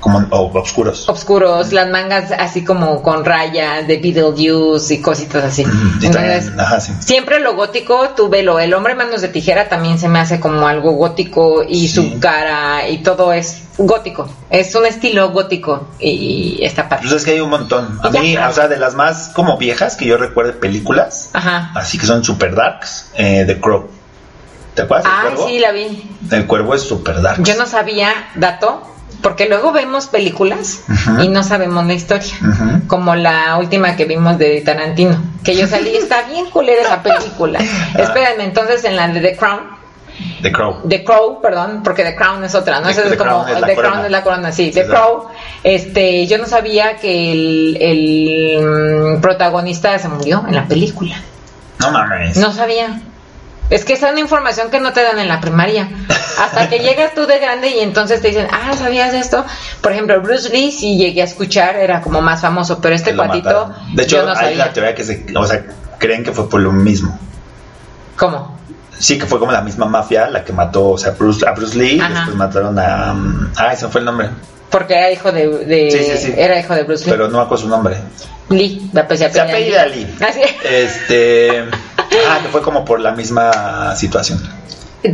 Como 0.00 0.18
o- 0.30 0.58
oscuros. 0.58 1.08
oscuros, 1.08 1.72
las 1.72 1.88
mangas 1.90 2.30
así 2.32 2.64
como 2.64 3.02
con 3.02 3.24
rayas 3.24 3.86
de 3.86 3.96
Beetlejuice 3.98 4.94
y 4.94 5.02
cositas 5.02 5.44
así. 5.44 5.64
Mm, 5.64 5.92
Entonces, 6.04 6.44
también, 6.46 6.60
ajá, 6.60 6.80
sí. 6.80 6.92
Siempre 7.00 7.40
lo 7.40 7.54
gótico, 7.56 8.10
tu 8.10 8.28
velo, 8.28 8.58
el 8.60 8.72
hombre 8.74 8.94
manos 8.94 9.20
de 9.22 9.28
tijera 9.28 9.68
también 9.68 9.98
se 9.98 10.08
me 10.08 10.20
hace 10.20 10.38
como 10.40 10.66
algo 10.68 10.92
gótico 10.92 11.62
y 11.68 11.88
Sí. 11.88 11.94
su 11.94 12.20
cara 12.20 12.88
y 12.88 12.98
todo 12.98 13.32
es 13.32 13.62
gótico. 13.76 14.28
Es 14.50 14.74
un 14.74 14.86
estilo 14.86 15.30
gótico 15.30 15.88
y 15.98 16.58
está 16.62 16.88
padre. 16.88 17.02
Pues 17.02 17.14
es 17.16 17.24
que 17.24 17.32
hay 17.32 17.40
un 17.40 17.50
montón. 17.50 17.98
A 18.02 18.10
ya. 18.10 18.20
mí, 18.20 18.36
o 18.36 18.52
sea, 18.52 18.68
de 18.68 18.76
las 18.76 18.94
más 18.94 19.30
como 19.34 19.56
viejas 19.58 19.96
que 19.96 20.06
yo 20.06 20.16
recuerdo 20.16 20.58
películas, 20.60 21.30
Ajá. 21.32 21.72
así 21.74 21.98
que 21.98 22.06
son 22.06 22.22
super 22.24 22.54
darks, 22.54 23.10
eh, 23.16 23.44
The 23.46 23.60
Crow. 23.60 23.88
¿Te 24.74 24.82
acuerdas 24.82 25.08
cuervo? 25.22 25.48
sí, 25.48 25.58
la 25.58 25.72
vi. 25.72 26.08
El 26.30 26.46
cuervo 26.46 26.74
es 26.74 26.82
super 26.82 27.20
dark. 27.20 27.42
Yo 27.42 27.56
no 27.56 27.66
sabía, 27.66 28.10
dato, 28.36 28.82
porque 29.22 29.48
luego 29.48 29.72
vemos 29.72 30.06
películas 30.06 30.84
y 31.22 31.28
no 31.28 31.42
sabemos 31.42 31.84
la 31.86 31.94
historia. 31.94 32.34
Como 32.86 33.14
la 33.16 33.56
última 33.58 33.96
que 33.96 34.04
vimos 34.04 34.38
de 34.38 34.60
Tarantino, 34.60 35.20
que 35.44 35.56
yo 35.56 35.66
salí, 35.66 35.96
está 35.96 36.22
bien 36.22 36.46
culera 36.50 36.82
esa 36.82 37.02
película. 37.02 37.58
Espérenme, 37.98 38.44
entonces 38.44 38.84
en 38.84 38.96
la 38.96 39.08
de 39.08 39.20
The 39.20 39.36
Crown, 39.36 39.60
The 40.42 40.50
Crow. 40.52 40.80
The 40.88 41.04
Crow, 41.04 41.40
perdón, 41.40 41.80
porque 41.84 42.02
The 42.04 42.14
Crown 42.16 42.42
es 42.44 42.54
otra, 42.54 42.80
¿no? 42.80 42.86
The- 42.86 43.02
es 43.02 43.10
The 43.10 43.16
como 43.16 43.44
Crown 43.44 43.48
es 43.48 43.54
The 43.64 43.74
corona. 43.74 43.92
Crown 43.92 44.04
es 44.06 44.10
la 44.10 44.22
corona, 44.22 44.52
sí. 44.52 44.66
Sí, 44.66 44.70
The 44.72 44.82
sí. 44.84 44.88
Crow, 44.88 45.28
este, 45.62 46.26
yo 46.26 46.38
no 46.38 46.46
sabía 46.46 46.96
que 46.96 47.32
el, 47.32 47.78
el, 47.80 49.16
mm, 49.16 49.20
protagonista 49.20 49.96
se 49.98 50.08
murió 50.08 50.44
en 50.48 50.54
la 50.54 50.66
película. 50.66 51.16
No 51.80 51.90
mames. 51.92 52.36
No 52.36 52.52
sabía. 52.52 53.00
Es 53.70 53.84
que 53.84 53.92
esa 53.92 54.06
es 54.06 54.12
una 54.12 54.20
información 54.20 54.70
que 54.70 54.80
no 54.80 54.92
te 54.92 55.02
dan 55.02 55.18
en 55.18 55.28
la 55.28 55.40
primaria. 55.40 55.88
Hasta 56.40 56.68
que 56.70 56.78
llegas 56.78 57.14
tú 57.14 57.26
de 57.26 57.38
grande 57.38 57.68
y 57.68 57.80
entonces 57.80 58.22
te 58.22 58.28
dicen, 58.28 58.46
ah, 58.50 58.74
¿sabías 58.76 59.12
esto? 59.12 59.44
Por 59.82 59.92
ejemplo, 59.92 60.20
Bruce 60.22 60.48
Lee, 60.50 60.72
si 60.72 60.96
llegué 60.96 61.20
a 61.20 61.24
escuchar, 61.24 61.76
era 61.76 62.00
como 62.00 62.22
más 62.22 62.40
famoso, 62.40 62.80
pero 62.80 62.94
este 62.94 63.12
mataron. 63.12 63.74
De 63.94 64.04
hecho, 64.04 64.16
yo 64.16 64.22
no 64.22 64.30
hay 64.30 64.54
la 64.54 64.64
sabía. 64.64 64.72
teoría 64.72 64.94
que 64.94 65.04
se, 65.04 65.26
o 65.34 65.46
sea, 65.46 65.64
creen 65.98 66.24
que 66.24 66.32
fue 66.32 66.48
por 66.48 66.60
lo 66.60 66.72
mismo. 66.72 67.18
¿Cómo? 68.16 68.56
Sí, 68.98 69.18
que 69.18 69.26
fue 69.26 69.38
como 69.38 69.52
la 69.52 69.60
misma 69.60 69.86
mafia 69.86 70.28
la 70.28 70.44
que 70.44 70.52
mató, 70.52 70.90
o 70.90 70.98
sea, 70.98 71.12
Bruce, 71.12 71.46
a 71.46 71.52
Bruce 71.52 71.76
Lee, 71.78 72.00
Ajá. 72.00 72.14
después 72.14 72.36
mataron 72.36 72.78
a... 72.78 73.12
um, 73.12 73.48
ah, 73.56 73.72
ese 73.72 73.86
fue 73.88 74.00
el 74.00 74.06
nombre, 74.06 74.28
Porque 74.70 74.94
era 74.94 75.10
hijo 75.12 75.30
de, 75.30 75.46
de- 75.66 75.90
Sí, 75.90 75.98
sí, 76.04 76.26
sí. 76.26 76.34
era 76.36 76.58
hijo 76.58 76.74
de 76.74 76.82
Bruce 76.82 77.04
Lee. 77.04 77.10
pero 77.12 77.28
no 77.28 77.38
me 77.38 77.44
acuerdo 77.44 77.62
su 77.64 77.68
nombre. 77.68 77.96
Lee, 78.48 78.90
pues, 79.06 79.20
se 79.20 79.30
Se 79.30 79.40
apellida 79.40 79.82
apellida 79.82 79.86
Lee. 79.86 80.16
Así. 80.20 80.40
Este... 80.64 81.64
Ah, 82.28 82.38
que 82.42 82.48
fue 82.48 82.62
como 82.62 82.84
por 82.84 83.00
la 83.00 83.12
misma 83.12 83.94
situación. 83.96 84.40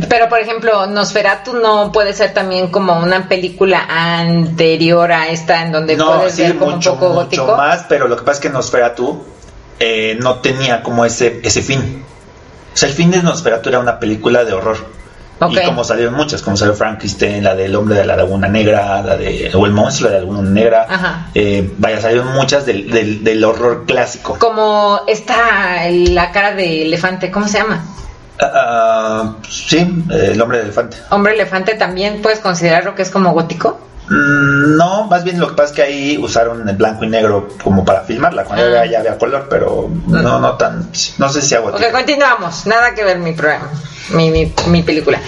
Pero, 0.09 0.27
por 0.29 0.39
ejemplo, 0.39 0.87
Nosferatu 0.87 1.53
no 1.53 1.91
puede 1.91 2.13
ser 2.13 2.33
también 2.33 2.69
como 2.71 2.97
una 2.97 3.27
película 3.27 3.85
anterior 3.87 5.11
a 5.11 5.27
esta 5.29 5.61
en 5.61 5.71
donde 5.71 5.95
No, 5.95 6.17
puedes 6.17 6.33
sí, 6.35 6.41
ver 6.41 6.57
como 6.57 6.71
mucho, 6.71 6.93
un 6.93 6.99
poco 6.99 7.13
mucho 7.13 7.23
gótico. 7.45 7.57
más, 7.57 7.85
pero 7.87 8.07
lo 8.07 8.17
que 8.17 8.23
pasa 8.23 8.39
es 8.39 8.39
que 8.39 8.49
Nosferatu 8.49 9.23
eh, 9.79 10.17
no 10.19 10.39
tenía 10.39 10.81
como 10.81 11.05
ese, 11.05 11.39
ese 11.43 11.61
fin. 11.61 12.03
O 12.73 12.77
sea, 12.77 12.89
el 12.89 12.95
fin 12.95 13.11
de 13.11 13.21
Nosferatu 13.21 13.69
era 13.69 13.79
una 13.79 13.99
película 13.99 14.43
de 14.43 14.53
horror. 14.53 14.77
Y 15.51 15.65
como 15.65 15.83
salieron 15.83 16.13
muchas, 16.13 16.41
como 16.41 16.55
salió 16.55 16.73
Frankenstein, 16.73 17.43
la 17.43 17.55
del 17.55 17.75
hombre 17.75 17.97
de 17.97 18.05
la 18.05 18.15
laguna 18.15 18.47
negra, 18.47 19.01
la 19.01 19.17
de, 19.17 19.51
o 19.53 19.65
el 19.65 19.73
monstruo 19.73 20.09
de 20.09 20.15
la 20.15 20.21
laguna 20.21 20.49
negra. 20.49 20.85
Ajá. 20.89 21.27
Eh, 21.35 21.73
vaya, 21.77 21.99
salieron 21.99 22.33
muchas 22.33 22.65
del, 22.65 22.89
del, 22.89 23.23
del 23.23 23.43
horror 23.43 23.83
clásico. 23.85 24.37
Como 24.39 25.01
está 25.07 25.35
la 25.89 26.31
cara 26.31 26.53
de 26.55 26.83
elefante, 26.83 27.31
¿cómo 27.31 27.47
se 27.49 27.57
llama? 27.57 27.83
Ah, 28.39 29.35
sí, 29.49 29.77
eh, 30.11 30.29
el 30.33 30.41
hombre 30.41 30.57
de 30.59 30.63
elefante. 30.65 30.97
Hombre 31.09 31.33
elefante 31.33 31.75
también 31.75 32.21
puedes 32.21 32.39
considerarlo 32.39 32.95
que 32.95 33.01
es 33.01 33.09
como 33.11 33.31
gótico. 33.33 33.79
Mm, 34.07 34.75
no, 34.77 35.05
más 35.07 35.23
bien 35.23 35.39
lo 35.39 35.47
que 35.47 35.53
pasa 35.55 35.69
es 35.69 35.75
que 35.75 35.81
ahí 35.81 36.17
usaron 36.17 36.67
el 36.69 36.75
blanco 36.75 37.05
y 37.05 37.07
negro 37.07 37.47
como 37.63 37.83
para 37.83 38.01
filmarla. 38.01 38.43
Cuando 38.43 38.65
Ah. 38.65 38.85
ya, 38.85 38.91
ya 38.91 38.99
había 38.99 39.17
color, 39.17 39.47
pero 39.49 39.89
no, 40.07 40.39
no 40.39 40.53
tan. 40.57 40.89
No 41.17 41.29
sé 41.29 41.41
si 41.41 41.55
hago 41.55 41.69
Ok, 41.69 41.81
continuamos. 41.91 42.67
Nada 42.67 42.93
que 42.93 43.03
ver 43.03 43.17
mi 43.17 43.31
programa, 43.33 43.71
mi, 44.09 44.31
mi, 44.31 44.51
mi 44.67 44.83
película. 44.83 45.19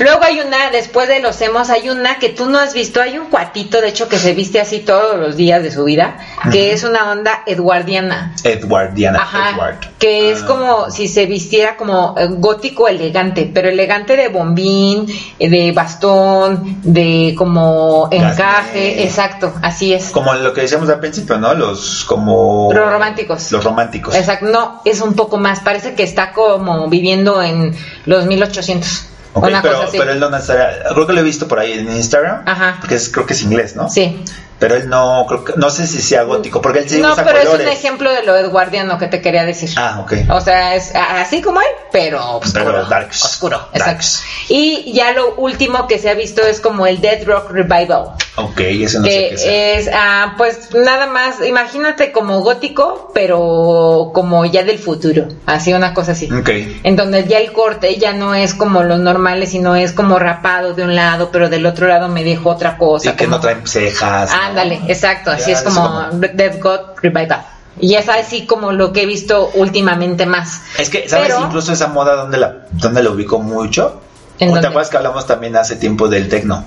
Luego 0.00 0.24
hay 0.24 0.40
una, 0.40 0.70
después 0.70 1.06
de 1.08 1.20
los 1.20 1.40
hemos, 1.40 1.70
hay 1.70 1.88
una 1.88 2.18
que 2.18 2.28
tú 2.30 2.46
no 2.46 2.58
has 2.58 2.74
visto. 2.74 3.00
Hay 3.00 3.16
un 3.18 3.26
cuatito, 3.26 3.80
de 3.80 3.88
hecho, 3.88 4.08
que 4.08 4.18
se 4.18 4.34
viste 4.34 4.60
así 4.60 4.80
todos 4.80 5.16
los 5.18 5.36
días 5.36 5.62
de 5.62 5.70
su 5.70 5.84
vida, 5.84 6.18
que 6.50 6.72
es 6.72 6.82
una 6.84 7.12
onda 7.12 7.42
edwardiana. 7.46 8.34
Edward, 8.42 8.94
Diana 8.94 9.20
Ajá, 9.22 9.50
Edward. 9.54 9.76
que 9.98 10.30
es 10.32 10.42
Ah. 10.42 10.46
como 10.46 10.90
si 10.90 11.06
se 11.08 11.26
vistiera 11.26 11.76
como 11.76 12.14
eh, 12.18 12.26
gótico 12.30 12.88
elegante, 12.88 13.50
pero 13.52 13.68
elegante 13.68 14.16
de 14.16 14.28
bombín, 14.28 15.06
eh, 15.38 15.48
de 15.48 15.72
bastón, 15.72 16.80
de 16.82 17.34
como 17.38 18.08
encaje, 18.10 18.90
Gasné. 18.90 19.04
exacto, 19.04 19.52
así 19.62 19.94
es. 19.94 20.10
Como 20.10 20.32
lo 20.34 20.52
que 20.52 20.62
decíamos 20.62 20.88
al 20.88 20.98
principio, 21.00 21.38
¿no? 21.38 21.54
Los 21.54 22.04
como. 22.04 22.70
Los 22.72 22.90
románticos. 22.90 23.52
Los 23.52 23.62
románticos. 23.64 24.14
Exacto, 24.14 24.46
no, 24.46 24.80
es 24.84 25.00
un 25.00 25.14
poco 25.14 25.36
más, 25.38 25.60
parece 25.60 25.94
que 25.94 26.02
está 26.02 26.32
como 26.32 26.88
viviendo 26.88 27.40
en 27.42 27.74
los 28.06 28.26
1800. 28.26 29.06
Ok, 29.34 29.48
una 29.48 29.62
pero, 29.62 29.74
cosa 29.74 29.88
así. 29.88 29.98
pero 29.98 30.12
él 30.12 30.20
no 30.20 30.30
necesariamente. 30.30 30.84
Creo 30.94 31.06
que 31.06 31.12
lo 31.12 31.20
he 31.20 31.24
visto 31.24 31.48
por 31.48 31.58
ahí 31.58 31.72
en 31.72 31.90
Instagram. 31.90 32.42
Ajá. 32.46 32.76
Porque 32.80 32.94
es, 32.94 33.08
creo 33.08 33.26
que 33.26 33.32
es 33.34 33.42
inglés, 33.42 33.74
¿no? 33.74 33.90
Sí. 33.90 34.22
Pero 34.58 34.76
él 34.76 34.88
no. 34.88 35.24
Creo 35.28 35.44
que, 35.44 35.52
no 35.56 35.70
sé 35.70 35.86
si 35.86 36.00
sea 36.00 36.22
gótico. 36.22 36.60
Porque 36.60 36.80
él 36.80 36.88
sí 36.88 37.00
no, 37.00 37.12
usa 37.12 37.24
pero 37.24 37.38
es 37.38 37.48
un 37.48 37.60
ejemplo 37.68 38.12
de 38.12 38.22
lo 38.22 38.36
edwardiano 38.36 38.98
que 38.98 39.06
te 39.06 39.20
quería 39.20 39.44
decir. 39.44 39.70
Ah, 39.76 40.00
ok. 40.00 40.12
O 40.30 40.40
sea, 40.40 40.74
es 40.74 40.92
así 40.94 41.42
como 41.42 41.60
él, 41.60 41.66
pero 41.92 42.38
oscuro. 42.38 42.64
Pero 42.64 42.84
darks. 42.86 43.24
Oscuro, 43.24 43.56
exacto. 43.72 43.92
Darks. 43.92 44.22
Y 44.48 44.92
ya 44.92 45.12
lo 45.12 45.34
último 45.36 45.86
que 45.86 45.98
se 45.98 46.10
ha 46.10 46.14
visto 46.14 46.42
es 46.42 46.60
como 46.60 46.86
el 46.86 47.00
Dead 47.00 47.24
Rock 47.24 47.50
Revival. 47.50 48.12
Ok, 48.36 48.60
ese 48.60 48.98
no 48.98 49.04
sé 49.04 49.10
que 49.10 49.28
qué 49.30 49.38
sea. 49.38 49.78
es, 49.78 49.90
ah, 49.92 50.34
pues 50.36 50.74
nada 50.74 51.06
más, 51.06 51.36
imagínate 51.46 52.10
como 52.10 52.40
gótico, 52.40 53.12
pero 53.14 54.10
como 54.12 54.44
ya 54.44 54.64
del 54.64 54.80
futuro, 54.80 55.28
así 55.46 55.72
una 55.72 55.94
cosa 55.94 56.12
así. 56.12 56.28
Ok. 56.32 56.50
En 56.82 56.96
donde 56.96 57.24
ya 57.26 57.38
el 57.38 57.52
corte 57.52 57.96
ya 57.96 58.12
no 58.12 58.34
es 58.34 58.54
como 58.54 58.82
los 58.82 58.98
normales, 58.98 59.50
sino 59.50 59.76
es 59.76 59.92
como 59.92 60.18
rapado 60.18 60.74
de 60.74 60.82
un 60.82 60.96
lado, 60.96 61.30
pero 61.30 61.48
del 61.48 61.64
otro 61.64 61.86
lado 61.86 62.08
me 62.08 62.24
dijo 62.24 62.50
otra 62.50 62.76
cosa. 62.76 63.10
Y 63.10 63.12
que 63.12 63.28
no 63.28 63.38
traen 63.38 63.66
cejas. 63.66 64.30
¿no? 64.32 64.36
Ándale, 64.48 64.80
exacto, 64.88 65.30
así 65.30 65.50
Ya, 65.50 65.58
es 65.58 65.62
como 65.62 66.08
Dead 66.12 66.60
God 66.60 66.80
Revival. 67.02 67.46
Y 67.80 67.94
es 67.96 68.08
así 68.08 68.46
como 68.46 68.70
lo 68.72 68.92
que 68.92 69.02
he 69.02 69.06
visto 69.06 69.50
últimamente 69.54 70.26
más. 70.26 70.62
Es 70.78 70.88
que, 70.90 71.08
¿sabes? 71.08 71.26
Pero- 71.28 71.44
Incluso 71.46 71.72
esa 71.72 71.88
moda, 71.88 72.14
donde 72.14 72.38
la, 72.38 72.66
donde 72.70 73.02
la 73.02 73.10
ubicó 73.10 73.40
mucho? 73.40 74.00
¿En 74.38 74.50
¿O 74.56 74.60
¿Te 74.60 74.66
acuerdas 74.66 74.90
que 74.90 74.96
hablamos 74.96 75.26
también 75.26 75.56
hace 75.56 75.76
tiempo 75.76 76.08
del 76.08 76.28
tecno? 76.28 76.64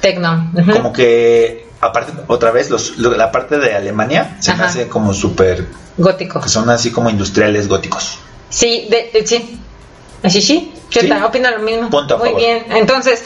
Tecno. 0.00 0.50
ujú. 0.54 0.72
Como 0.72 0.92
que, 0.92 1.68
aparte, 1.80 2.12
otra 2.28 2.50
vez, 2.50 2.70
los, 2.70 2.96
lo- 2.98 3.16
la 3.16 3.30
parte 3.32 3.58
de 3.58 3.74
Alemania 3.74 4.36
se 4.40 4.54
me 4.54 4.64
hace 4.64 4.88
como 4.88 5.12
súper. 5.14 5.66
Gótico. 5.96 6.40
que 6.40 6.48
son 6.48 6.70
así 6.70 6.90
como 6.92 7.10
industriales 7.10 7.66
góticos. 7.68 8.18
Sí, 8.50 8.86
de, 8.90 9.10
de- 9.12 9.26
sí. 9.26 9.60
Así 10.22 10.40
sí. 10.40 10.72
Yo 10.90 11.00
Sí. 11.02 11.10
opino 11.12 11.50
lo 11.50 11.58
mismo. 11.60 11.90
Punto 11.90 12.14
a 12.14 12.18
Muy 12.18 12.34
bien. 12.34 12.64
Entonces, 12.70 13.22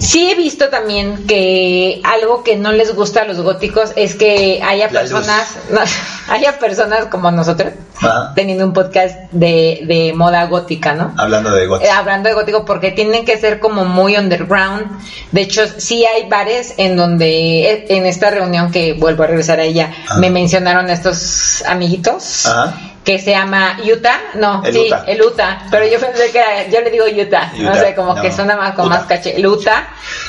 Sí 0.00 0.30
he 0.30 0.34
visto 0.34 0.68
también 0.68 1.26
que 1.26 2.00
algo 2.04 2.42
que 2.42 2.56
no 2.56 2.72
les 2.72 2.94
gusta 2.94 3.22
a 3.22 3.24
los 3.26 3.40
góticos 3.40 3.92
es 3.96 4.14
que 4.14 4.60
haya 4.64 4.86
La 4.90 5.00
personas, 5.00 5.56
no, 5.70 5.80
haya 6.28 6.58
personas 6.58 7.06
como 7.06 7.30
nosotros 7.30 7.72
Ajá. 7.98 8.32
teniendo 8.34 8.64
un 8.64 8.72
podcast 8.72 9.14
de, 9.30 9.80
de 9.84 10.12
moda 10.14 10.44
gótica, 10.46 10.94
¿no? 10.94 11.14
Hablando 11.18 11.50
de 11.50 11.64
Eh, 11.64 11.66
gotas. 11.66 11.88
hablando 11.90 12.28
de 12.30 12.34
gótico 12.34 12.64
porque 12.64 12.90
tienen 12.92 13.24
que 13.26 13.36
ser 13.38 13.60
como 13.60 13.84
muy 13.84 14.16
underground. 14.16 14.86
De 15.32 15.42
hecho, 15.42 15.62
sí 15.76 16.04
hay 16.06 16.28
bares 16.28 16.74
en 16.78 16.96
donde 16.96 17.70
eh, 17.70 17.84
en 17.90 18.06
esta 18.06 18.30
reunión 18.30 18.70
que 18.72 18.94
vuelvo 18.94 19.24
a 19.24 19.26
regresar 19.26 19.60
a 19.60 19.64
ella 19.64 19.92
me 20.18 20.30
mencionaron 20.30 20.88
estos 20.88 21.62
amiguitos 21.66 22.46
Ajá. 22.46 22.74
Que 23.16 23.22
se 23.22 23.30
llama 23.30 23.78
Utah, 23.84 24.18
no, 24.34 24.62
El 24.64 24.72
sí, 24.72 24.86
Utah. 24.86 25.04
el 25.06 25.22
Utah, 25.22 25.66
pero 25.70 25.86
yo 25.86 25.98
pensé 26.00 26.30
que 26.30 26.38
era- 26.38 26.68
yo 26.68 26.80
le 26.80 26.90
digo 26.90 27.04
Utah, 27.06 27.52
no 27.56 27.70
Utah, 27.70 27.80
sé, 27.80 27.94
como 27.94 28.14
que 28.20 28.28
no, 28.30 28.36
suena 28.36 28.56
más 28.56 28.74
con 28.74 28.86
Utah. 28.86 28.96
más 28.98 29.06
caché. 29.06 29.36
El 29.36 29.46
Utah, 29.46 29.88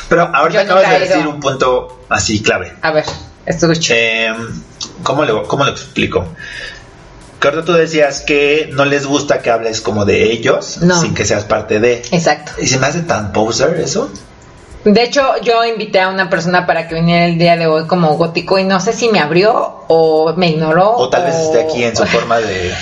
Pero 0.09 0.23
ahorita 0.33 0.61
acabas 0.61 0.89
de 0.89 0.99
decir 0.99 1.27
un 1.27 1.39
punto 1.39 2.01
así 2.09 2.41
clave. 2.41 2.73
a 2.81 2.91
ver, 2.91 3.05
escucho. 3.45 3.93
Eh, 3.95 4.33
¿cómo, 5.03 5.23
le, 5.25 5.33
¿Cómo 5.47 5.63
lo 5.65 5.71
explico? 5.71 6.25
Que 7.39 7.47
ahorita 7.47 7.65
tú 7.65 7.73
decías 7.73 8.21
que 8.21 8.69
no 8.73 8.85
les 8.85 9.05
gusta 9.07 9.41
que 9.41 9.49
hables 9.49 9.81
como 9.81 10.05
de 10.05 10.31
ellos 10.31 10.77
No. 10.81 11.01
sin 11.01 11.15
que 11.15 11.25
seas 11.25 11.43
parte 11.43 11.79
de. 11.79 12.03
Exacto. 12.11 12.51
¿Y 12.61 12.67
se 12.67 12.77
me 12.77 12.85
hace 12.87 13.01
tan 13.01 13.31
poser 13.33 13.79
eso? 13.79 14.11
De 14.83 15.03
hecho, 15.03 15.37
yo 15.41 15.63
invité 15.63 15.99
a 15.99 16.09
una 16.09 16.29
persona 16.29 16.65
para 16.65 16.87
que 16.87 16.95
viniera 16.95 17.25
el 17.25 17.37
día 17.37 17.55
de 17.55 17.67
hoy 17.67 17.85
como 17.85 18.17
gótico 18.17 18.57
y 18.57 18.63
no 18.63 18.79
sé 18.79 18.93
si 18.93 19.09
me 19.09 19.19
abrió 19.19 19.83
o 19.87 20.33
me 20.35 20.49
ignoró. 20.49 20.95
O 20.97 21.09
tal 21.09 21.23
vez 21.23 21.35
esté 21.35 21.61
aquí 21.61 21.83
en 21.83 21.95
su 21.95 22.05
forma 22.05 22.39
de 22.39 22.73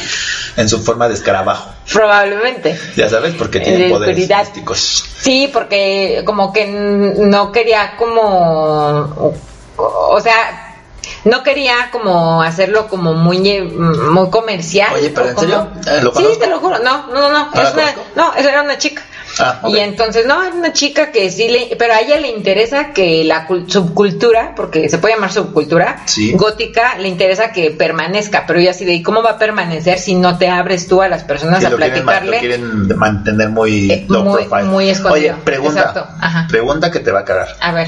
en 0.55 0.69
su 0.69 0.79
forma 0.81 1.07
de 1.09 1.15
escarabajo. 1.15 1.69
Probablemente. 1.91 2.79
Ya 2.95 3.09
sabes, 3.09 3.33
porque 3.35 3.57
En 3.59 3.63
tiene 3.65 3.89
poderes 3.89 4.15
oscuridad. 4.15 4.39
místicos. 4.45 5.05
Sí, 5.19 5.49
porque 5.51 6.23
como 6.25 6.53
que 6.53 6.67
no 6.67 7.51
quería 7.51 7.95
como, 7.97 9.33
o 9.77 10.21
sea, 10.21 10.77
no 11.25 11.43
quería 11.43 11.89
como 11.91 12.41
hacerlo 12.41 12.87
como 12.87 13.13
muy 13.13 13.39
muy 13.61 14.29
comercial. 14.29 14.91
Oye, 14.93 15.09
¿pero 15.09 15.29
en 15.29 15.37
serio? 15.37 15.67
¿lo 16.01 16.13
sí, 16.13 16.27
te 16.39 16.47
lo 16.47 16.59
juro. 16.59 16.79
No, 16.79 17.07
no, 17.07 17.21
no, 17.21 17.29
no. 17.29 17.49
¿No 17.53 17.61
es 17.61 17.73
una, 17.73 17.95
no, 18.15 18.33
esa 18.35 18.49
era 18.49 18.61
una 18.63 18.77
chica. 18.77 19.01
Ah, 19.37 19.59
ok. 19.61 19.73
Y 19.75 19.79
entonces, 19.79 20.25
no, 20.25 20.41
es 20.43 20.53
una 20.53 20.73
chica 20.73 21.11
que 21.11 21.29
sí 21.29 21.47
le, 21.49 21.75
pero 21.77 21.93
a 21.93 21.99
ella 22.01 22.19
le 22.19 22.29
interesa 22.29 22.91
que 22.93 23.23
la 23.23 23.47
cul- 23.47 23.69
subcultura, 23.69 24.53
porque 24.55 24.89
se 24.89 24.97
puede 24.97 25.13
llamar 25.15 25.31
subcultura, 25.31 26.01
Sí. 26.05 26.33
gótica, 26.33 26.97
le 26.97 27.07
interesa 27.07 27.51
que 27.51 27.71
permanezca, 27.71 28.45
pero 28.47 28.59
ella 28.59 28.71
así 28.71 28.85
de, 28.85 28.93
¿y 28.93 29.03
cómo 29.03 29.21
va 29.21 29.31
a 29.31 29.37
permanecer 29.37 29.99
si 29.99 30.15
no 30.15 30.37
te 30.37 30.49
abres 30.49 30.87
tú 30.87 31.01
a 31.01 31.07
las 31.07 31.23
personas 31.23 31.59
Sí, 31.59 31.65
a 31.65 31.69
lo, 31.69 31.77
quieren, 31.77 32.03
ma- 32.05 32.13
lo 32.13 32.19
platicarle? 32.19 32.39
quieren 32.39 32.97
mantener 32.97 33.49
muy 33.49 33.91
Eh, 33.91 34.05
low 34.09 34.23
muy- 34.23 34.43
profile. 34.45 34.63
muy 34.69 34.89
escondido. 34.89 35.33
Oye, 35.35 35.43
pregunta. 35.43 36.15
Ajá. 36.19 36.47
Pregunta 36.49 36.89
que 36.91 36.99
te 36.99 37.11
va 37.11 37.19
a 37.19 37.25
cagar. 37.25 37.49
A 37.61 37.71
ver. 37.71 37.87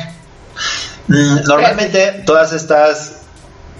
Mm, 1.07 1.43
normalmente 1.47 2.23
todas 2.25 2.53
estas 2.53 3.17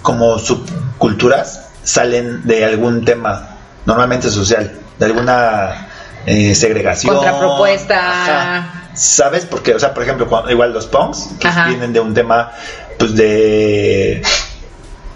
como 0.02 0.40
subculturas 0.40 1.68
salen 1.84 2.46
de 2.46 2.66
algún 2.66 3.06
tema, 3.06 3.58
normalmente 3.86 4.30
social, 4.30 4.72
de 5.00 5.06
alguna 5.06 5.88
eh, 6.26 6.56
segregación. 6.56 7.16
Contrapropuesta. 7.16 8.24
Ajá. 8.24 8.84
¿Sabes? 8.94 9.46
Porque, 9.46 9.74
o 9.74 9.80
sea, 9.80 9.94
por 9.94 10.04
ejemplo, 10.04 10.28
cuando- 10.28 10.52
igual 10.52 10.74
los 10.74 10.88
punks 10.88 11.30
pues, 11.40 11.54
vienen 11.68 11.94
de 11.94 12.00
un 12.00 12.14
tema, 12.14 12.52
pues 13.00 13.16
de, 13.16 14.22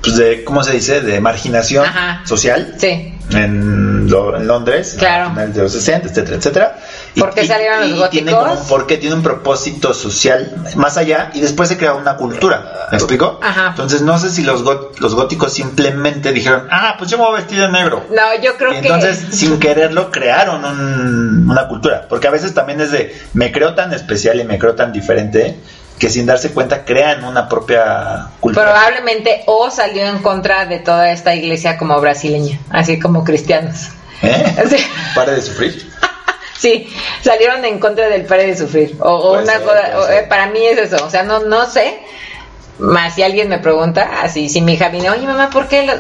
pues 0.02 0.16
de, 0.18 0.44
¿cómo 0.44 0.64
se 0.64 0.74
dice? 0.74 1.02
De 1.02 1.20
marginación 1.20 1.86
Ajá. 1.86 2.22
social 2.26 2.76
Sí. 2.80 3.15
En, 3.32 4.10
lo- 4.10 4.36
en 4.38 4.48
Londres, 4.48 4.96
Claro. 5.00 5.32
de 5.36 5.62
los 5.64 5.72
60, 5.72 6.10
etcétera, 6.10 6.38
etcétera. 6.38 6.78
¿Por 7.18 7.34
qué 7.34 7.48
salieron 7.48 7.98
los 8.00 8.10
Tiene 8.10 8.32
góticos? 8.32 8.50
como 8.50 8.62
un 8.62 8.68
porqué, 8.68 8.98
tiene 8.98 9.16
un 9.16 9.24
propósito 9.24 9.94
social 9.94 10.54
más 10.76 10.98
allá 10.98 11.32
y 11.34 11.42
después 11.42 11.70
se 11.70 11.78
crea 11.78 11.94
una 11.94 12.16
cultura. 12.18 12.88
¿Me 12.92 12.98
explico? 12.98 13.40
Ajá. 13.42 13.68
Entonces 13.70 14.02
no 14.02 14.20
sé 14.20 14.30
si 14.30 14.44
los, 14.44 14.64
gó- 14.64 14.90
los 15.00 15.16
góticos 15.16 15.54
simplemente 15.54 16.32
dijeron, 16.32 16.68
ah, 16.72 16.96
pues 16.98 17.10
yo 17.10 17.18
me 17.18 17.24
voy 17.24 17.34
a 17.34 17.38
vestir 17.38 17.60
de 17.60 17.70
negro. 17.70 18.04
No, 18.12 18.42
yo 18.44 18.56
creo 18.58 18.74
Y 18.74 18.78
entonces, 18.78 19.20
que... 19.26 19.32
sin 19.36 19.60
quererlo, 19.60 20.12
crearon 20.12 20.64
un- 20.64 21.50
una 21.50 21.68
cultura. 21.68 22.06
Porque 22.08 22.28
a 22.28 22.32
veces 22.32 22.54
también 22.54 22.80
es 22.82 22.92
de, 22.92 23.16
me 23.34 23.52
creo 23.52 23.74
tan 23.76 23.92
especial 23.94 24.40
y 24.40 24.44
me 24.44 24.60
creo 24.60 24.76
tan 24.76 24.92
diferente 24.94 25.58
que 25.98 26.10
sin 26.10 26.26
darse 26.26 26.52
cuenta 26.52 26.84
crean 26.84 27.24
una 27.24 27.48
propia. 27.48 28.28
Probablemente 28.56 29.44
o 29.46 29.70
salió 29.70 30.08
en 30.08 30.20
contra 30.20 30.66
de 30.66 30.80
toda 30.80 31.12
esta 31.12 31.36
iglesia 31.36 31.78
como 31.78 32.00
brasileña, 32.00 32.60
así 32.70 33.00
como 33.00 33.24
cristianos. 33.24 33.90
¿Eh? 34.22 34.66
Sí. 34.70 34.78
Pare 35.14 35.34
de 35.34 35.42
sufrir. 35.42 35.92
Sí, 36.58 36.90
salieron 37.22 37.64
en 37.66 37.80
contra 37.80 38.08
del 38.08 38.26
pare 38.26 38.48
de 38.48 38.58
sufrir. 38.58 38.96
O, 39.00 39.34
una 39.34 39.46
ser, 39.46 39.62
cosa, 39.62 40.00
o, 40.00 40.10
eh, 40.10 40.26
para 40.28 40.48
mí 40.48 40.66
es 40.66 40.78
eso. 40.80 41.06
O 41.06 41.10
sea, 41.10 41.22
no, 41.22 41.42
no 41.42 41.66
sé. 41.70 42.00
Más 42.80 43.14
si 43.14 43.24
alguien 43.24 43.50
me 43.50 43.60
pregunta, 43.60 44.22
así, 44.24 44.48
si 44.50 44.62
mi 44.62 44.74
hija 44.74 44.88
viene, 44.88 45.10
oye 45.10 45.28
mamá, 45.28 45.50
¿por 45.50 45.68
qué? 45.68 45.86
lo-?" 45.86 46.00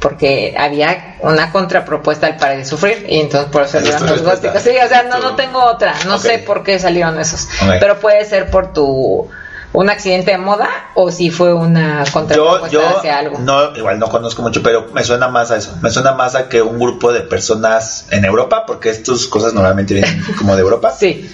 Porque 0.00 0.54
había 0.56 1.16
una 1.20 1.50
contrapropuesta 1.50 2.26
al 2.26 2.36
pare 2.36 2.58
de 2.58 2.64
sufrir 2.66 3.06
y 3.08 3.20
entonces 3.20 3.50
por 3.50 3.62
eso 3.62 3.72
salieron 3.78 4.06
los 4.06 4.22
góticos. 4.22 4.62
Sí, 4.62 4.76
o 4.84 4.88
sea, 4.88 5.04
no, 5.04 5.18
no 5.18 5.34
tengo 5.36 5.64
otra. 5.64 5.94
No 6.06 6.18
sé 6.18 6.38
por 6.38 6.62
qué 6.62 6.78
salieron 6.78 7.18
esos. 7.18 7.48
Pero 7.80 7.98
puede 7.98 8.26
ser 8.26 8.50
por 8.50 8.74
tu 8.74 9.30
un 9.74 9.90
accidente 9.90 10.30
de 10.30 10.38
moda 10.38 10.68
o 10.94 11.10
si 11.10 11.30
fue 11.30 11.52
una 11.52 12.04
Yo, 12.04 12.12
contrapropuesta 12.12 12.68
yo 12.70 12.98
hacia 12.98 13.18
algo. 13.18 13.38
no, 13.40 13.76
igual 13.76 13.98
no 13.98 14.08
conozco 14.08 14.40
mucho, 14.40 14.62
pero 14.62 14.86
me 14.94 15.04
suena 15.04 15.28
más 15.28 15.50
a 15.50 15.56
eso. 15.58 15.76
Me 15.82 15.90
suena 15.90 16.12
más 16.12 16.34
a 16.36 16.48
que 16.48 16.62
un 16.62 16.78
grupo 16.78 17.12
de 17.12 17.20
personas 17.20 18.06
en 18.10 18.24
Europa, 18.24 18.64
porque 18.66 18.88
estas 18.90 19.26
cosas 19.26 19.52
normalmente 19.52 19.92
vienen 19.94 20.24
como 20.38 20.54
de 20.56 20.62
Europa. 20.62 20.92
Sí, 20.98 21.30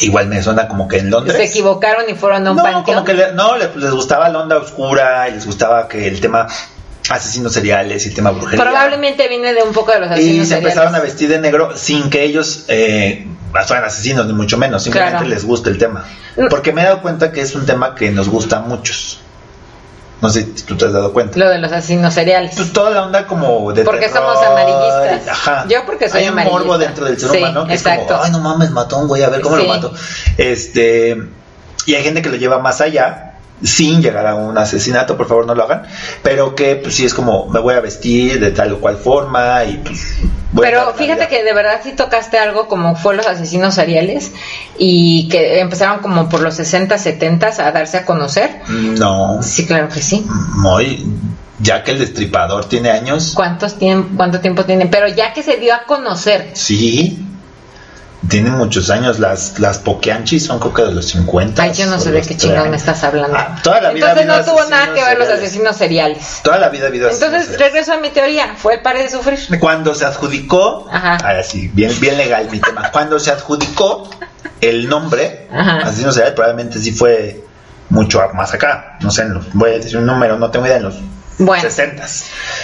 Igual 0.00 0.28
me 0.28 0.42
suena 0.42 0.68
como 0.68 0.88
que 0.88 0.98
en 0.98 1.10
Londres. 1.10 1.36
se 1.36 1.44
equivocaron 1.44 2.08
y 2.08 2.14
fueron 2.14 2.46
a 2.46 2.50
un 2.52 2.56
no, 2.56 2.62
panteón. 2.62 2.84
como 2.84 3.04
que 3.04 3.12
le- 3.14 3.32
no, 3.32 3.56
les, 3.56 3.74
les 3.76 3.90
gustaba 3.90 4.28
la 4.28 4.38
onda 4.38 4.56
oscura 4.56 5.28
y 5.28 5.32
les 5.32 5.44
gustaba 5.46 5.88
que 5.88 6.06
el 6.06 6.20
tema 6.20 6.46
asesinos 7.10 7.52
seriales 7.52 8.06
y 8.06 8.08
el 8.10 8.14
tema 8.14 8.30
brujería. 8.30 8.64
Probablemente 8.64 9.26
viene 9.28 9.52
de 9.52 9.62
un 9.62 9.72
poco 9.72 9.90
de 9.92 10.00
los 10.00 10.08
Y 10.10 10.12
asesinos 10.12 10.48
se 10.48 10.58
empezaron 10.58 10.94
a 10.94 11.00
vestir 11.00 11.28
de 11.28 11.40
negro 11.40 11.76
sin 11.76 12.08
que 12.08 12.22
ellos 12.24 12.64
eh, 12.68 13.26
fueran 13.66 13.84
asesinos, 13.84 14.26
ni 14.26 14.32
mucho 14.32 14.56
menos. 14.58 14.82
Simplemente 14.82 15.18
Claro. 15.18 15.28
les 15.28 15.44
gusta 15.44 15.70
el 15.70 15.78
tema. 15.78 16.04
Mm. 16.36 16.48
Porque 16.48 16.72
me 16.72 16.82
he 16.82 16.84
dado 16.84 17.02
cuenta 17.02 17.32
que 17.32 17.40
es 17.40 17.54
un 17.54 17.66
tema 17.66 17.94
que 17.94 18.10
nos 18.10 18.28
gusta 18.28 18.58
a 18.58 18.60
muchos. 18.60 19.20
No 20.22 20.28
sé 20.28 20.42
si 20.54 20.64
tú 20.64 20.76
te 20.76 20.84
has 20.84 20.92
dado 20.92 21.12
cuenta. 21.14 21.38
Lo 21.38 21.48
de 21.48 21.58
los 21.58 21.72
asesinos 21.72 22.12
seriales. 22.12 22.52
Pues 22.54 22.72
toda 22.74 22.90
la 22.90 23.04
onda 23.06 23.26
como 23.26 23.72
de 23.72 23.84
Porque 23.84 24.06
terror, 24.08 24.34
somos 24.34 24.44
amarillistas. 24.46 25.28
Ajá. 25.28 25.64
Yo 25.68 25.86
porque 25.86 26.10
soy 26.10 26.20
Hay 26.20 26.26
un 26.28 26.32
amarillista. 26.34 26.58
morbo 26.66 26.78
dentro 26.78 27.04
del 27.06 27.18
ser 27.18 27.30
Sí, 27.30 27.38
humano 27.38 27.66
que 27.66 27.72
exacto. 27.72 28.02
es 28.02 28.08
como, 28.10 28.22
ay 28.24 28.30
no 28.30 28.38
mames, 28.40 28.70
mató 28.70 28.96
a 28.96 28.98
un 29.00 29.08
güey, 29.08 29.22
a 29.22 29.30
ver 29.30 29.40
cómo 29.40 29.56
Sí. 29.56 29.62
lo 29.62 29.68
mató. 29.68 29.92
Este, 30.36 31.16
y 31.86 31.94
hay 31.94 32.02
gente 32.02 32.20
que 32.20 32.28
lo 32.28 32.36
lleva 32.36 32.58
más 32.58 32.80
allá 32.82 33.26
sin 33.62 34.02
llegar 34.02 34.26
a 34.26 34.34
un 34.34 34.56
asesinato, 34.58 35.16
por 35.16 35.26
favor 35.26 35.46
no 35.46 35.54
lo 35.54 35.64
hagan, 35.64 35.82
pero 36.22 36.54
que 36.54 36.76
pues 36.76 36.94
sí 36.94 37.04
es 37.06 37.14
como 37.14 37.46
me 37.48 37.60
voy 37.60 37.74
a 37.74 37.80
vestir 37.80 38.40
de 38.40 38.50
tal 38.52 38.72
o 38.72 38.78
cual 38.80 38.96
forma 38.96 39.64
y 39.64 39.78
pues 39.78 40.00
Pero 40.58 40.94
fíjate 40.94 41.28
que 41.28 41.44
de 41.44 41.52
verdad 41.52 41.80
sí 41.82 41.92
tocaste 41.92 42.38
algo 42.38 42.66
como 42.66 42.96
fue 42.96 43.14
los 43.14 43.26
asesinos 43.26 43.74
seriales 43.74 44.32
y 44.78 45.28
que 45.28 45.60
empezaron 45.60 46.00
como 46.00 46.28
por 46.28 46.40
los 46.40 46.54
60, 46.56 46.98
70 46.98 47.46
a 47.48 47.70
darse 47.72 47.98
a 47.98 48.04
conocer. 48.04 48.60
No, 48.68 49.42
Sí, 49.42 49.66
claro 49.66 49.88
que 49.88 50.00
sí. 50.02 50.26
muy 50.56 51.06
ya 51.62 51.84
que 51.84 51.90
el 51.92 51.98
destripador 51.98 52.64
tiene 52.68 52.90
años, 52.90 53.32
¿Cuántos 53.36 53.78
tiemp- 53.78 54.16
¿Cuánto 54.16 54.40
tiempo 54.40 54.64
tienen? 54.64 54.88
Pero 54.90 55.08
ya 55.08 55.32
que 55.34 55.42
se 55.42 55.58
dio 55.58 55.74
a 55.74 55.84
conocer, 55.84 56.50
sí. 56.54 57.22
Tiene 58.28 58.50
muchos 58.50 58.90
años, 58.90 59.18
las, 59.18 59.58
las 59.58 59.78
Pokeanchis 59.78 60.44
son 60.44 60.58
creo 60.60 60.74
que 60.74 60.82
de 60.82 60.92
los 60.92 61.06
50. 61.08 61.62
ay, 61.62 61.72
yo 61.72 61.86
no 61.86 61.98
sé 61.98 62.10
de 62.12 62.20
qué 62.20 62.36
chingados 62.36 62.68
me 62.68 62.76
30. 62.76 62.76
estás 62.76 63.04
hablando. 63.04 63.36
Ah, 63.36 63.58
toda 63.62 63.80
la 63.80 63.90
vida 63.92 64.10
Entonces 64.12 64.26
no 64.46 64.52
tuvo 64.52 64.68
nada 64.68 64.92
que 64.94 65.02
ver 65.02 65.18
los 65.18 65.28
asesinos 65.28 65.76
seriales. 65.76 66.40
Toda 66.44 66.58
la 66.58 66.68
vida 66.68 66.84
ha 66.84 66.88
habido 66.88 67.06
Entonces 67.08 67.28
asesinos 67.28 67.52
seriales. 67.52 67.72
regreso 67.72 67.92
a 67.94 68.00
mi 68.00 68.10
teoría, 68.10 68.54
fue 68.56 68.74
el 68.74 68.82
pare 68.82 69.02
de 69.04 69.10
sufrir. 69.10 69.38
Cuando 69.58 69.94
se 69.94 70.04
adjudicó, 70.04 70.86
Ajá. 70.92 71.16
ahora 71.16 71.42
sí, 71.42 71.70
bien, 71.72 71.98
bien 71.98 72.18
legal 72.18 72.48
mi 72.50 72.60
tema. 72.60 72.90
Cuando 72.92 73.18
se 73.18 73.30
adjudicó 73.30 74.10
el 74.60 74.86
nombre, 74.88 75.48
Ajá. 75.50 75.78
asesino 75.86 76.12
serial, 76.12 76.34
probablemente 76.34 76.78
sí 76.78 76.92
fue 76.92 77.42
mucho 77.88 78.20
más 78.34 78.52
acá. 78.52 78.98
No 79.00 79.10
sé, 79.10 79.22
en 79.22 79.34
los- 79.34 79.52
voy 79.54 79.70
a 79.70 79.74
decir 79.78 79.96
un 79.96 80.04
número, 80.04 80.38
no 80.38 80.50
tengo 80.50 80.66
idea, 80.66 80.76
en 80.76 80.82
los 80.84 80.94
Bueno. 81.38 81.62
60 81.62 82.06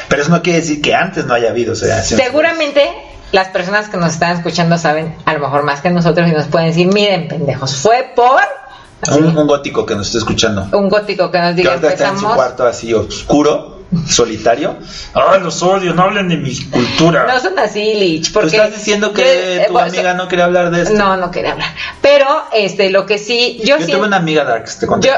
Pero 0.09 0.21
eso 0.21 0.31
no 0.31 0.43
quiere 0.43 0.61
decir 0.61 0.83
que 0.83 0.95
antes 0.95 1.25
no 1.25 1.33
haya 1.33 1.49
habido. 1.49 1.73
o 1.73 1.77
sea, 1.77 2.03
Seguramente 2.03 2.91
las 3.37 3.49
personas 3.49 3.91
que 3.91 3.99
nos 3.99 4.15
están 4.15 4.35
escuchando 4.35 4.79
saben 4.79 5.15
a 5.27 5.35
lo 5.35 5.41
mejor 5.41 5.63
más 5.63 5.83
que 5.83 5.91
nosotros 5.91 6.27
y 6.27 6.33
nos 6.33 6.47
pueden 6.47 6.69
decir, 6.69 6.89
miren 6.89 7.29
pendejos, 7.29 7.77
fue 7.77 8.11
por. 8.17 8.41
Un, 9.15 9.37
un 9.37 9.47
gótico 9.47 9.85
que 9.85 9.95
nos 9.95 10.07
esté 10.07 10.19
escuchando. 10.19 10.67
un 10.73 10.89
gótico 10.89 11.31
que 11.31 11.39
nos 11.39 11.51
Que 11.51 11.57
diga 11.57 11.73
ahorita 11.73 11.93
está 11.93 12.09
en 12.09 12.19
su 12.19 12.27
cuarto 12.27 12.67
así 12.67 12.95
oscuro. 12.95 13.76
Solitario. 14.09 14.77
¡Ay, 15.15 15.41
los 15.41 15.63
odio! 15.63 15.95
No 15.95 16.03
hablen 16.03 16.29
de 16.29 16.37
mi 16.37 16.55
cultura. 16.67 17.27
No 17.27 17.41
son 17.41 17.59
así, 17.59 17.95
Lich, 17.95 18.29
Tú 18.29 18.33
porque... 18.35 18.57
estás 18.57 18.73
diciendo 18.75 19.13
que 19.13 19.23
yo- 19.23 19.29
eh, 19.29 19.67
tu 19.69 19.79
amiga 19.79 20.15
no 20.15 20.29
quería 20.29 20.45
hablar 20.47 20.71
de 20.71 20.83
esto. 20.83 20.95
No, 20.95 21.17
no 21.17 21.31
quería 21.31 21.53
hablar. 21.53 21.69
Pero, 22.03 22.27
este, 22.53 22.91
lo 22.91 23.07
que 23.07 23.19
sí, 23.19 23.61
yo, 23.65 23.79
Yo 23.79 23.87
tuve 23.87 24.07
una 24.07 24.17
amiga 24.17 24.45
Darks, 24.45 24.79
te 24.79 24.87
conté. 24.87 25.09
Yo, 25.09 25.15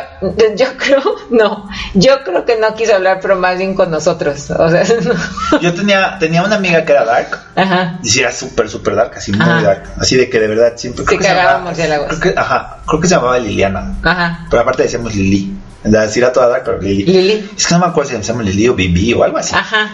yo 0.56 0.66
creo, 0.76 1.02
no, 1.30 1.68
yo 1.94 2.22
creo 2.24 2.44
que 2.44 2.56
no 2.56 2.74
quiso 2.74 2.94
hablar, 2.94 3.18
pero 3.20 3.36
más 3.36 3.56
bien 3.58 3.74
con 3.74 3.90
nosotros. 3.90 4.50
O 4.50 4.70
sea, 4.70 4.84
no. 5.52 5.60
Yo 5.60 5.74
tenía, 5.74 6.16
tenía 6.18 6.42
una 6.42 6.56
amiga 6.56 6.84
que 6.84 6.92
era 6.92 7.04
dark. 7.04 7.38
Ajá. 7.56 7.98
Y 8.02 8.18
era 8.20 8.32
súper, 8.32 8.68
súper 8.68 8.94
dark, 8.94 9.12
así 9.16 9.32
muy 9.32 9.40
Ajá. 9.40 9.62
dark. 9.62 9.82
Así 9.98 10.16
de 10.16 10.28
que 10.30 10.38
de 10.38 10.46
verdad 10.48 10.72
siempre. 10.76 11.04
Se 11.04 11.16
que 11.18 11.24
se 11.24 11.34
llamaba-. 11.34 11.72
Creo 11.74 12.20
que, 12.20 12.34
ajá, 12.38 12.78
creo 12.86 13.00
que 13.00 13.08
se 13.08 13.14
llamaba 13.14 13.38
Liliana. 13.38 13.94
Ajá. 14.02 14.46
Pero 14.50 14.62
aparte 14.62 14.82
decíamos 14.84 15.14
Lili. 15.14 15.54
Verdad, 15.84 16.10
sí 16.10 16.18
era 16.18 16.32
toda 16.32 16.48
dark, 16.48 16.62
pero 16.64 16.78
Lili. 16.80 17.04
Lili. 17.04 17.50
Es 17.56 17.66
que 17.66 17.74
no 17.74 17.80
me 17.80 17.86
acuerdo 17.86 18.10
si 18.10 18.16
se 18.16 18.22
llama 18.22 18.42
Lili 18.42 18.68
o 18.68 18.74
Bibi 18.74 19.14
o 19.14 19.22
algo 19.24 19.38
así. 19.38 19.54
Ajá. 19.54 19.90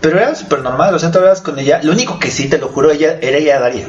Pero 0.00 0.18
era 0.18 0.34
súper 0.34 0.60
normal, 0.60 0.94
o 0.94 0.98
sea, 0.98 1.08
hablabas 1.10 1.40
con 1.40 1.58
ella. 1.58 1.80
Lo 1.82 1.92
único 1.92 2.18
que 2.18 2.30
sí, 2.30 2.48
te 2.48 2.58
lo 2.58 2.68
juro, 2.68 2.90
ella 2.90 3.18
era 3.20 3.36
ella 3.38 3.58
Daria. 3.60 3.88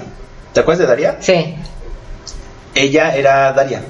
¿Te 0.54 0.60
acuerdas 0.62 0.80
de 0.80 0.88
Daria? 0.88 1.18
Sí. 1.20 1.56
Ella 2.76 3.16
era 3.16 3.52
Daria. 3.54 3.82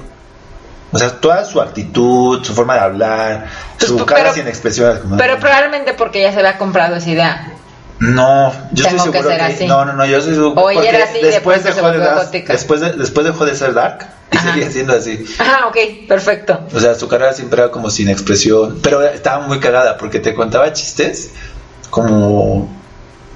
O 0.92 0.98
sea, 0.98 1.10
toda 1.20 1.44
su 1.44 1.60
actitud, 1.60 2.42
su 2.42 2.52
forma 2.54 2.74
de 2.74 2.80
hablar, 2.80 3.46
Pues, 3.78 3.88
su 3.88 3.94
pero- 3.94 4.06
cara 4.06 4.32
sin 4.32 4.48
expresiones. 4.48 4.98
como- 4.98 5.16
Pero 5.16 5.38
probablemente 5.38 5.94
porque 5.94 6.20
ella 6.20 6.32
se 6.32 6.38
había 6.40 6.58
comprado 6.58 6.96
esa 6.96 7.10
idea. 7.10 7.52
No, 8.00 8.50
yo 8.72 8.84
Tengo 8.84 8.96
estoy 8.96 9.12
que 9.12 9.18
seguro 9.18 9.28
ser 9.30 9.38
que, 9.38 9.54
así. 9.54 9.66
no, 9.66 9.84
no, 9.84 9.92
no, 9.92 10.06
yo 10.06 10.16
estoy 10.18 10.34
seguro 10.34 10.54
porque 10.54 10.88
era 10.88 11.04
así 11.04 11.18
y 11.18 11.22
después 11.22 11.62
dejó 11.62 11.90
de 11.90 11.98
dar- 11.98 12.30
después 12.30 12.80
de, 12.80 12.92
después 12.92 13.26
dejó 13.26 13.44
de 13.44 13.54
ser 13.54 13.74
dark 13.74 14.06
y 14.32 14.36
Ajá. 14.36 14.48
seguía 14.54 14.70
siendo 14.70 14.94
así. 14.94 15.22
Ajá, 15.38 15.66
ok, 15.66 15.76
perfecto. 16.08 16.60
O 16.72 16.80
sea, 16.80 16.94
su 16.94 17.06
cara 17.08 17.32
siempre 17.34 17.60
era 17.60 17.70
como 17.70 17.90
sin 17.90 18.08
expresión, 18.08 18.78
pero 18.82 19.02
estaba 19.02 19.38
muy 19.46 19.60
cagada 19.60 19.98
porque 19.98 20.18
te 20.18 20.32
contaba 20.34 20.72
chistes 20.72 21.30
como 21.90 22.68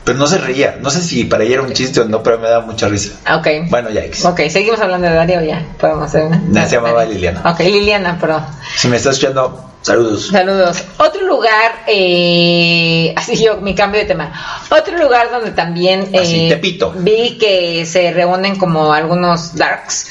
pero 0.04 0.18
no 0.18 0.26
se 0.26 0.36
reía, 0.38 0.76
no 0.80 0.90
sé 0.90 1.02
si 1.02 1.24
para 1.24 1.44
ella 1.44 1.54
era 1.54 1.62
un 1.62 1.72
chiste 1.72 2.00
o 2.00 2.04
no, 2.04 2.22
pero 2.22 2.38
me 2.38 2.46
daba 2.48 2.64
mucha 2.64 2.88
risa. 2.88 3.12
Ok. 3.36 3.46
Bueno, 3.70 3.88
ya. 3.90 4.02
Ok, 4.28 4.40
seguimos 4.50 4.78
hablando 4.80 5.06
de 5.08 5.14
Darío 5.14 5.40
ya. 5.42 5.64
Podemos 5.78 6.04
hacer 6.04 6.24
una. 6.24 6.66
Se 6.68 6.74
llamaba 6.76 7.04
Liliana. 7.06 7.40
Ok, 7.50 7.60
Liliana, 7.60 8.18
perdón. 8.18 8.44
Si 8.76 8.88
me 8.88 8.96
estás 8.96 9.12
escuchando, 9.14 9.64
saludos. 9.84 10.28
Saludos. 10.28 10.84
Otro 10.98 11.24
lugar, 11.26 11.84
eh, 11.86 13.12
así 13.16 13.36
yo, 13.42 13.58
mi 13.58 13.74
cambio 13.74 14.00
de 14.00 14.06
tema. 14.06 14.32
Otro 14.70 14.96
lugar 14.98 15.30
donde 15.30 15.52
también 15.52 16.10
Así, 16.18 16.46
eh, 16.46 16.48
Tepito. 16.48 16.92
vi 16.96 17.38
que 17.38 17.86
se 17.86 18.12
reúnen 18.12 18.56
como 18.56 18.92
algunos 18.92 19.54
darks. 19.54 20.08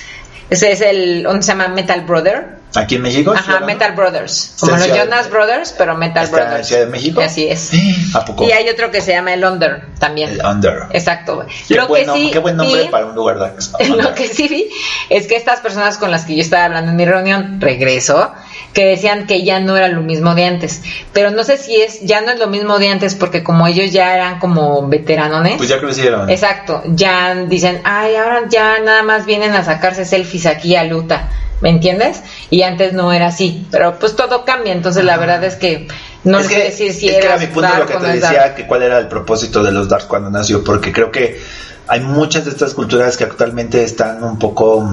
Ese 0.50 0.72
es 0.72 0.82
el, 0.82 1.24
donde 1.24 1.42
se 1.42 1.48
llama 1.52 1.68
Metal 1.70 2.02
Brother. 2.02 2.62
Aquí 2.76 2.96
en 2.96 3.04
México. 3.04 3.34
Ajá, 3.36 3.60
¿sí, 3.60 3.66
Metal 3.66 3.92
Brothers. 3.94 4.56
Como 4.60 4.74
en 4.76 4.80
los 4.90 4.98
Jonas 4.98 5.30
Brothers, 5.30 5.76
pero 5.78 5.96
Metal 5.96 6.24
¿Está 6.26 6.38
en 6.42 6.46
Brothers. 6.48 6.68
Ciudad 6.68 6.82
de 6.86 6.88
México? 6.92 7.22
Así 7.22 7.48
es. 7.48 7.70
¿A 8.16 8.26
poco? 8.26 8.48
Y 8.48 8.52
hay 8.52 8.68
otro 8.68 8.90
que 8.90 9.00
se 9.02 9.12
llama 9.12 9.32
el 9.34 9.46
Under 9.46 9.86
también. 10.00 10.32
El 10.32 10.42
Under. 10.46 10.80
Exacto. 10.92 11.46
Qué, 11.68 11.76
Lo 11.76 11.88
buen, 11.88 12.06
que 12.06 12.12
nom- 12.12 12.16
sí 12.16 12.32
qué 12.32 12.40
buen 12.40 12.58
nombre 12.58 12.84
vi- 12.84 12.90
para 12.90 13.06
un 13.06 13.14
lugar 13.16 13.38
dark. 13.38 13.58
Lo 13.90 14.16
que 14.16 14.28
sí 14.28 14.48
vi 14.48 14.70
es 15.10 15.28
que 15.28 15.36
estas 15.36 15.60
personas 15.60 15.98
con 16.00 16.10
las 16.10 16.26
que 16.26 16.36
yo 16.36 16.42
estaba 16.42 16.66
hablando 16.66 16.90
en 16.92 16.98
mi 16.98 17.06
reunión, 17.06 17.62
regreso, 17.62 18.34
que 18.74 18.86
decían 18.86 19.28
que 19.28 19.44
ya 19.44 19.60
no 19.60 19.78
era 19.78 19.88
lo 19.88 20.02
mismo 20.02 20.36
de 20.36 20.46
antes. 20.46 20.82
Pero 21.14 21.32
no 21.32 21.44
sé 21.44 21.58
si 21.58 21.82
es, 21.82 22.02
ya 22.02 22.22
no 22.22 22.32
es 22.32 22.40
lo 22.40 22.48
mismo 22.48 22.80
de 22.80 22.90
antes 22.90 23.16
porque 23.16 23.44
como 23.44 23.68
ellos 23.68 23.92
ya 23.92 24.16
eran 24.16 24.40
como 24.40 24.88
veteranones. 24.88 25.58
Pues 25.58 25.70
ya 25.70 25.80
crecieron. 25.80 26.30
Exacto, 26.30 26.82
ya 26.88 27.36
dicen, 27.36 27.82
ay, 27.84 28.16
ahora 28.16 28.42
ya 28.50 28.80
nada 28.80 29.04
más 29.04 29.26
vienen 29.26 29.54
a 29.54 29.64
sacarse 29.64 30.06
selfies 30.06 30.48
aquí 30.48 30.76
a 30.76 30.84
Luta, 30.84 31.30
¿me 31.62 31.70
entiendes? 31.70 32.22
Y 32.50 32.64
antes 32.64 32.94
no 32.94 33.14
era 33.14 33.28
así, 33.28 33.68
pero 33.72 34.00
pues 34.00 34.16
todo 34.16 34.44
cambia, 34.44 34.74
entonces 34.74 35.06
la 35.06 35.18
verdad 35.18 35.44
es 35.44 35.56
que 35.56 35.88
no 36.24 36.40
es 36.40 36.48
les 36.48 36.56
que, 36.56 36.62
sé 36.62 36.70
decir 36.70 36.94
si 36.94 37.10
es 37.10 37.18
que 37.18 37.26
era 37.26 37.38
mi 37.38 37.48
punto 37.48 37.70
lo 37.78 37.86
que 37.86 37.96
te 37.96 38.08
decía, 38.08 38.32
dark. 38.32 38.56
que 38.56 38.68
cuál 38.68 38.82
era 38.82 38.98
el 38.98 39.08
propósito 39.08 39.64
de 39.64 39.72
los 39.72 39.88
dark 39.88 40.08
cuando 40.08 40.32
nació, 40.32 40.64
porque 40.64 40.92
creo 40.92 41.12
que 41.12 41.40
hay 41.88 42.00
muchas 42.00 42.46
de 42.46 42.52
estas 42.52 42.74
culturas 42.74 43.18
que 43.18 43.24
actualmente 43.26 43.84
están 43.84 44.24
un 44.24 44.40
poco, 44.40 44.90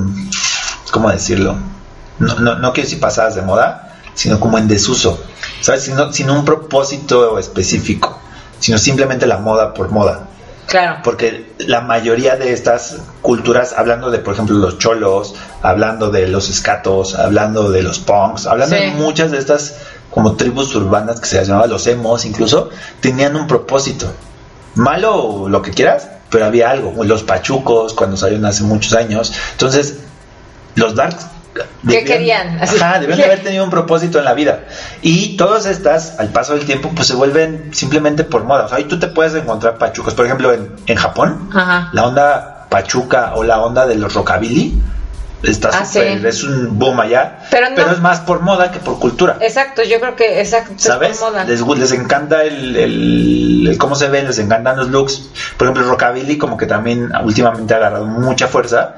¿cómo 0.91 1.11
decirlo? 1.11 1.57
No, 2.21 2.39
no, 2.39 2.59
no 2.59 2.73
quiero 2.73 2.87
decir 2.87 3.01
pasadas 3.01 3.35
de 3.35 3.43
moda, 3.43 3.97
sino 4.14 4.39
como 4.39 4.59
en 4.59 4.68
desuso, 4.68 5.21
¿sabes? 5.61 5.83
Sino, 5.83 6.12
sin 6.12 6.31
un 6.31 6.45
propósito 6.45 7.39
específico, 7.39 8.18
sino 8.61 8.79
simplemente 8.79 9.27
la 9.27 9.39
moda 9.39 9.75
por 9.75 9.91
moda. 9.91 10.27
Claro, 10.66 10.99
Porque 11.03 11.53
la 11.59 11.81
mayoría 11.81 12.37
de 12.37 12.53
estas 12.53 12.99
culturas, 13.23 13.75
hablando 13.77 14.12
de, 14.12 14.21
por 14.21 14.35
ejemplo, 14.35 14.55
los 14.57 14.79
cholos, 14.79 15.35
hablando 15.62 16.11
de 16.12 16.29
los 16.29 16.49
escatos, 16.49 17.16
hablando 17.16 17.73
de 17.73 17.83
los 17.83 17.99
punks, 17.99 18.47
hablando 18.47 18.77
Sí. 18.77 18.83
de 18.83 18.91
muchas 18.93 19.33
de 19.33 19.39
estas 19.39 19.75
como 20.12 20.37
tribus 20.37 20.73
urbanas 20.77 21.18
que 21.21 21.27
se 21.27 21.37
las 21.39 21.49
llamaba 21.49 21.66
los 21.66 21.87
emos 21.89 22.25
incluso, 22.25 22.71
tenían 23.01 23.35
un 23.35 23.49
propósito. 23.49 24.12
Malo 24.77 25.16
o 25.16 25.49
lo 25.49 25.61
que 25.62 25.73
quieras, 25.73 26.09
pero 26.31 26.45
había 26.47 26.71
algo. 26.71 27.03
Los 27.03 27.25
pachucos, 27.25 27.93
cuando 27.93 28.16
salieron 28.16 28.45
hace 28.45 28.62
muchos 28.62 28.93
años. 28.95 29.33
Entonces, 29.53 29.97
los 30.77 30.95
darks... 30.95 31.27
debían- 31.82 32.05
querían? 32.05 32.59
Así. 32.62 32.76
Ajá, 32.76 32.98
deben 33.01 33.16
de 33.16 33.24
haber 33.24 33.42
tenido 33.42 33.64
un 33.64 33.70
propósito 33.70 34.18
en 34.18 34.24
la 34.24 34.34
vida. 34.34 34.61
Y 35.03 35.36
todas 35.36 35.66
estas, 35.66 36.18
al 36.18 36.28
paso 36.28 36.55
del 36.55 36.64
tiempo, 36.64 36.90
pues 36.94 37.09
se 37.09 37.14
vuelven 37.14 37.70
simplemente 37.72 38.24
por 38.24 38.44
moda. 38.44 38.64
O 38.66 38.68
sea, 38.68 38.78
ahí 38.78 38.84
tú 38.84 38.98
te 38.98 39.09
puedes 39.09 39.34
encontrar 39.34 39.78
pachucos. 39.78 40.14
Por 40.14 40.26
ejemplo, 40.26 40.53
en, 40.53 40.72
en 40.86 40.96
Japón, 40.96 41.51
Ajá. 41.55 41.90
la 41.92 42.07
onda 42.07 42.66
pachuca 42.70 43.32
o 43.34 43.42
la 43.42 43.61
onda 43.61 43.86
de 43.86 43.96
los 43.96 44.14
rockabilly 44.14 44.80
está 45.42 45.70
Ah, 45.72 45.84
súper, 45.86 46.20
sí. 46.20 46.26
es 46.26 46.44
un 46.44 46.78
boom 46.78 47.01
allá. 47.01 47.38
Pero 47.51 47.70
no- 47.70 47.90
es 47.90 48.01
más 48.01 48.20
por 48.20 48.40
moda 48.42 48.70
que 48.70 48.78
por 48.78 48.98
cultura. 49.01 49.38
exacto, 49.40 49.82
yo 49.82 49.98
creo 49.98 50.14
que 50.14 50.38
exacto, 50.40 50.74
es 50.76 50.82
¿Sabes? 50.82 51.16
por 51.18 51.30
moda. 51.32 51.44
Les, 51.44 51.61
les 51.66 51.92
encanta 51.92 52.44
el, 52.44 52.76
el- 52.76 53.66
el 53.70 53.78
cómo 53.78 53.94
se 53.96 54.09
ven, 54.09 54.26
les 54.26 54.38
encantan 54.38 54.76
los 54.76 54.88
looks. 54.90 55.30
Por 55.57 55.66
ejemplo, 55.66 55.82
el 55.82 55.88
rockabilly 55.88 56.36
como 56.38 56.57
que 56.59 56.66
también 56.66 57.11
últimamente 57.24 57.72
ha 57.74 57.78
agarrado 57.78 58.05
mucha 58.05 58.48
fuerza, 58.48 58.96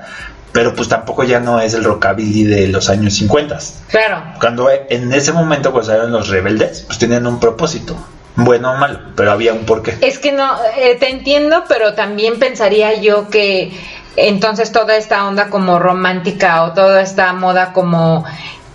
pero 0.52 0.74
pues 0.74 0.88
tampoco 0.88 1.24
ya 1.24 1.40
no 1.40 1.60
es 1.60 1.74
el 1.74 1.82
rockabilly 1.84 2.44
de 2.44 2.68
los 2.68 2.88
años 2.90 3.14
50. 3.14 3.58
Claro, 3.88 4.22
Cuando 4.38 4.68
en 4.70 5.12
ese 5.12 5.32
momento 5.32 5.72
cuando 5.72 5.86
salieron 5.88 6.12
los 6.12 6.28
rebeldes, 6.28 6.82
pues 6.86 6.98
tenían 6.98 7.26
un 7.26 7.40
propósito, 7.40 7.96
bueno 8.36 8.72
o 8.72 8.76
malo, 8.76 8.98
pero 9.16 9.32
había 9.32 9.52
un 9.54 9.64
porqué. 9.64 9.96
Es 10.00 10.18
que 10.18 10.32
no, 10.32 10.50
eh, 10.78 10.96
te 10.96 11.10
entiendo, 11.10 11.64
pero 11.68 11.94
también 11.94 12.38
pensaría 12.38 12.94
yo 13.00 13.28
que 13.30 13.72
entonces 14.16 14.72
toda 14.72 14.96
esta 14.96 15.26
onda 15.26 15.48
como 15.48 15.78
romántica 15.78 16.64
o 16.64 16.72
toda 16.72 17.00
esta 17.00 17.32
moda 17.32 17.72
como 17.72 18.24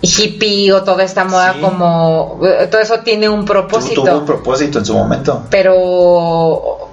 hippie 0.00 0.72
o 0.72 0.82
toda 0.82 1.02
esta 1.04 1.24
moda 1.24 1.54
Sí. 1.54 1.60
como 1.60 2.40
eh, 2.44 2.66
todo 2.68 2.80
eso 2.80 3.00
tiene 3.00 3.28
un 3.28 3.44
propósito. 3.44 4.02
Tuvo 4.02 4.18
un 4.18 4.26
propósito 4.26 4.78
en 4.80 4.84
su 4.84 4.94
momento. 4.94 5.44
pero 5.50 6.87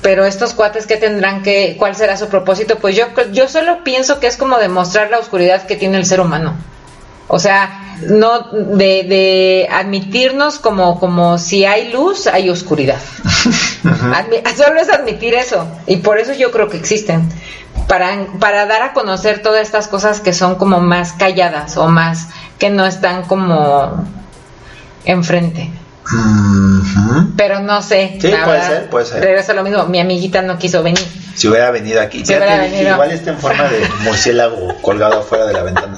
pero 0.00 0.24
estos 0.24 0.54
cuates 0.54 0.86
que 0.86 0.96
tendrán 0.96 1.42
que 1.42 1.76
cuál 1.78 1.96
será 1.96 2.16
su 2.16 2.28
propósito 2.28 2.78
pues 2.78 2.94
yo 2.96 3.06
yo 3.32 3.48
solo 3.48 3.82
pienso 3.82 4.20
que 4.20 4.28
es 4.28 4.36
como 4.36 4.58
demostrar 4.58 5.10
la 5.10 5.18
oscuridad 5.18 5.66
que 5.66 5.76
tiene 5.76 5.98
el 5.98 6.06
ser 6.06 6.20
humano. 6.20 6.54
O 7.28 7.38
sea 7.40 7.82
no 8.08 8.42
de, 8.52 9.02
de 9.04 9.68
admitirnos 9.72 10.58
como 10.58 11.00
como 11.00 11.38
si 11.38 11.64
hay 11.64 11.90
luz 11.90 12.26
hay 12.28 12.48
oscuridad. 12.50 13.00
Admi- 13.82 14.42
solo 14.54 14.80
es 14.80 14.88
admitir 14.90 15.34
eso 15.34 15.66
y 15.86 15.96
por 15.96 16.18
eso 16.18 16.32
yo 16.32 16.50
creo 16.52 16.68
que 16.68 16.76
existen 16.76 17.28
para 17.88 18.26
para 18.38 18.66
dar 18.66 18.82
a 18.82 18.92
conocer 18.92 19.42
todas 19.42 19.62
estas 19.62 19.88
cosas 19.88 20.20
que 20.20 20.32
son 20.32 20.54
como 20.56 20.80
más 20.80 21.12
calladas 21.12 21.76
o 21.76 21.88
más 21.88 22.28
que 22.58 22.70
no 22.70 22.86
están 22.86 23.22
como 23.24 24.04
enfrente 25.04 25.70
Pero 27.36 27.60
no 27.60 27.82
sé. 27.82 28.18
Sí, 28.20 28.28
la 28.28 28.44
puede 28.44 28.58
verdad. 28.58 28.68
ser, 28.80 28.90
puede 28.90 29.06
ser. 29.06 29.22
Regreso 29.22 29.52
a 29.52 29.54
lo 29.54 29.62
mismo. 29.62 29.84
Mi 29.86 30.00
amiguita 30.00 30.42
no 30.42 30.58
quiso 30.58 30.82
venir. 30.82 31.04
Si 31.34 31.48
hubiera 31.48 31.70
venido 31.70 32.00
aquí, 32.00 32.18
Si 32.20 32.32
ya 32.32 32.38
hubiera 32.38 32.56
te 32.56 32.62
dije, 32.64 32.74
venido. 32.76 32.92
igual 32.94 33.10
está 33.10 33.30
en 33.30 33.38
forma 33.38 33.64
de 33.64 33.86
murciélago 34.04 34.76
colgado 34.82 35.20
afuera 35.20 35.46
de 35.46 35.52
la 35.52 35.62
ventana 35.62 35.96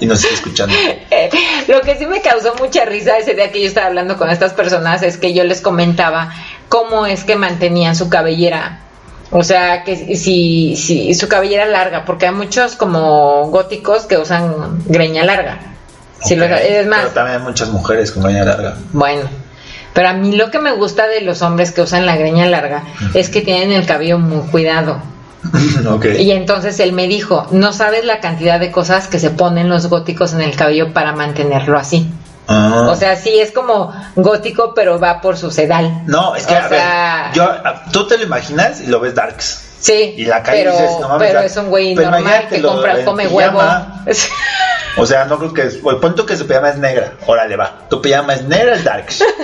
y 0.00 0.06
nos 0.06 0.22
está 0.22 0.34
escuchando. 0.34 0.74
Eh, 1.10 1.30
lo 1.68 1.80
que 1.80 1.96
sí 1.96 2.04
me 2.06 2.20
causó 2.20 2.54
mucha 2.56 2.84
risa 2.84 3.16
ese 3.16 3.34
día 3.34 3.50
que 3.50 3.60
yo 3.62 3.68
estaba 3.68 3.86
hablando 3.86 4.16
con 4.18 4.28
estas 4.28 4.52
personas 4.52 5.02
es 5.02 5.16
que 5.16 5.32
yo 5.32 5.44
les 5.44 5.60
comentaba 5.60 6.34
cómo 6.68 7.06
es 7.06 7.24
que 7.24 7.36
mantenían 7.36 7.96
su 7.96 8.08
cabellera. 8.10 8.80
O 9.30 9.42
sea, 9.42 9.82
que 9.84 10.16
si, 10.16 10.76
si 10.76 11.14
su 11.14 11.28
cabellera 11.28 11.64
larga, 11.64 12.04
porque 12.04 12.26
hay 12.26 12.34
muchos 12.34 12.76
como 12.76 13.48
góticos 13.50 14.02
que 14.04 14.18
usan 14.18 14.82
greña 14.86 15.24
larga. 15.24 15.58
Si 16.22 16.36
lo- 16.36 16.44
Ok, 16.46 16.52
es 16.52 16.86
más, 16.86 17.00
Pero 17.00 17.12
también 17.14 17.38
hay 17.38 17.42
muchas 17.42 17.68
mujeres 17.70 18.12
con 18.12 18.22
greña 18.22 18.44
larga. 18.44 18.76
Bueno, 18.92 19.22
pero 19.94 20.08
a 20.08 20.12
mí 20.12 20.36
lo 20.36 20.50
que 20.50 20.58
me 20.58 20.72
gusta 20.72 21.06
de 21.06 21.20
los 21.22 21.40
hombres 21.40 21.70
que 21.72 21.80
usan 21.80 22.04
la 22.04 22.16
greña 22.16 22.46
larga 22.46 22.82
es 23.14 23.30
que 23.30 23.40
tienen 23.40 23.72
el 23.72 23.86
cabello 23.86 24.18
muy 24.18 24.42
cuidado. 24.50 25.00
ok. 25.88 26.06
Y 26.18 26.32
entonces 26.32 26.80
él 26.80 26.92
me 26.92 27.06
dijo, 27.06 27.46
no 27.52 27.72
sabes 27.72 28.04
la 28.04 28.20
cantidad 28.20 28.58
de 28.58 28.72
cosas 28.72 29.06
que 29.06 29.18
se 29.18 29.30
ponen 29.30 29.68
los 29.68 29.86
góticos 29.86 30.34
en 30.34 30.42
el 30.42 30.56
cabello 30.56 30.92
para 30.92 31.12
mantenerlo 31.12 31.78
así. 31.78 32.10
Ah. 32.48 32.88
O 32.90 32.96
sea, 32.96 33.16
sí 33.16 33.38
es 33.38 33.52
como 33.52 33.94
gótico, 34.16 34.74
pero 34.74 34.98
va 34.98 35.20
por 35.20 35.38
su 35.38 35.50
sedal. 35.50 36.02
no, 36.06 36.36
es 36.36 36.46
que, 36.46 36.54
o 36.54 36.58
a 36.58 36.68
ver, 36.68 36.82
yo, 37.32 37.48
tú 37.90 38.06
te 38.06 38.18
lo 38.18 38.24
imaginas 38.24 38.80
y 38.82 38.88
lo 38.88 39.00
ves 39.00 39.14
darks. 39.14 39.62
Sí, 39.80 40.14
Y 40.16 40.24
la 40.24 40.42
calle 40.42 40.64
pero, 40.64 40.72
dices, 40.72 40.90
no 41.00 41.08
mames, 41.08 41.28
pero 41.28 41.40
es 41.40 41.56
un 41.58 41.68
güey 41.68 41.94
normal 41.94 42.46
que 42.48 42.62
compra, 42.62 43.04
come 43.04 43.28
huevo. 43.28 43.60
O 44.96 45.04
sea, 45.06 45.24
no 45.26 45.38
creo 45.38 45.52
que. 45.52 45.80
O 45.82 46.00
pon 46.00 46.14
tú 46.14 46.24
que 46.24 46.36
su 46.36 46.46
pijama 46.46 46.70
es 46.70 46.78
negra. 46.78 47.14
Órale, 47.26 47.56
va. 47.56 47.80
Tu 47.90 48.00
pijama 48.00 48.34
es 48.34 48.44
negra, 48.44 48.76
es 48.76 48.84
darks. 48.84 49.22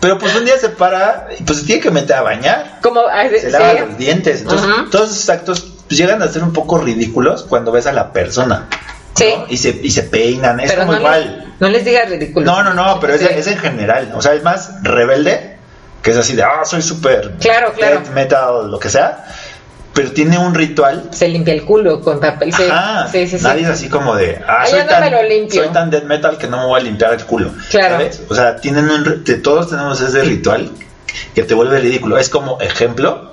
Pero 0.00 0.18
pues 0.18 0.34
un 0.36 0.44
día 0.44 0.56
se 0.58 0.68
para 0.68 1.28
y 1.38 1.42
pues 1.42 1.58
se 1.60 1.66
tiene 1.66 1.82
que 1.82 1.90
meter 1.90 2.16
a 2.16 2.22
bañar. 2.22 2.78
Como, 2.82 3.00
ah, 3.00 3.24
Se 3.28 3.40
sí. 3.40 3.50
lava 3.50 3.72
los 3.74 3.98
dientes. 3.98 4.42
Entonces, 4.42 4.68
todos 4.90 5.10
esos 5.10 5.28
actos 5.28 5.60
pues, 5.88 5.98
llegan 5.98 6.22
a 6.22 6.28
ser 6.28 6.42
un 6.44 6.52
poco 6.52 6.78
ridículos 6.78 7.44
cuando 7.48 7.72
ves 7.72 7.86
a 7.86 7.92
la 7.92 8.12
persona. 8.12 8.68
Sí. 9.16 9.34
Y, 9.48 9.56
se, 9.56 9.70
y 9.82 9.90
se 9.90 10.04
peinan, 10.04 10.60
es 10.60 10.70
Pero 10.70 10.82
como 10.82 10.92
no, 10.92 10.98
igual. 11.00 11.46
Les, 11.50 11.60
no 11.60 11.68
les 11.68 11.84
digas 11.84 12.08
ridículo. 12.08 12.46
No, 12.46 12.62
no, 12.62 12.74
no, 12.74 13.00
pero 13.00 13.14
es, 13.14 13.20
Sí. 13.22 13.26
es 13.30 13.46
en 13.48 13.58
general. 13.58 14.12
O 14.14 14.22
sea, 14.22 14.34
es 14.34 14.44
más 14.44 14.70
rebelde, 14.84 15.56
que 16.02 16.12
es 16.12 16.16
así 16.16 16.36
de, 16.36 16.44
ah, 16.44 16.64
soy 16.64 16.82
súper 16.82 17.32
Claro, 17.40 17.72
claro. 17.72 18.02
metal, 18.14 18.70
lo 18.70 18.78
que 18.78 18.90
sea. 18.90 19.24
Pero 19.94 20.12
tiene 20.12 20.38
un 20.38 20.54
ritual. 20.54 21.08
Se 21.12 21.26
limpia 21.28 21.54
el 21.54 21.64
culo 21.64 22.00
con 22.00 22.20
papel. 22.20 22.52
Sí, 22.52 22.62
Ajá, 22.70 23.08
sí, 23.08 23.26
sí. 23.26 23.38
sí. 23.38 23.44
nadie 23.44 23.62
es 23.62 23.68
así 23.68 23.88
como 23.88 24.14
de, 24.14 24.40
ah, 24.46 24.58
Ay, 24.60 24.70
soy, 24.70 24.80
no 24.80 24.86
tan, 24.86 25.00
me 25.04 25.10
lo 25.10 25.22
limpio. 25.22 25.64
soy 25.64 25.72
tan 25.72 25.90
death 25.90 26.04
metal 26.04 26.38
que 26.38 26.46
no 26.46 26.58
me 26.58 26.66
voy 26.66 26.80
a 26.80 26.84
limpiar 26.84 27.12
el 27.14 27.24
culo. 27.24 27.50
Claro. 27.70 27.94
¿sabes? 27.96 28.22
O 28.28 28.34
sea, 28.34 28.56
tienen 28.56 28.88
un, 28.90 29.24
todos 29.42 29.70
tenemos 29.70 30.00
ese 30.00 30.22
ritual 30.22 30.70
que 31.34 31.42
te 31.42 31.54
vuelve 31.54 31.80
ridículo. 31.80 32.16
Es 32.18 32.28
como 32.28 32.60
ejemplo, 32.60 33.32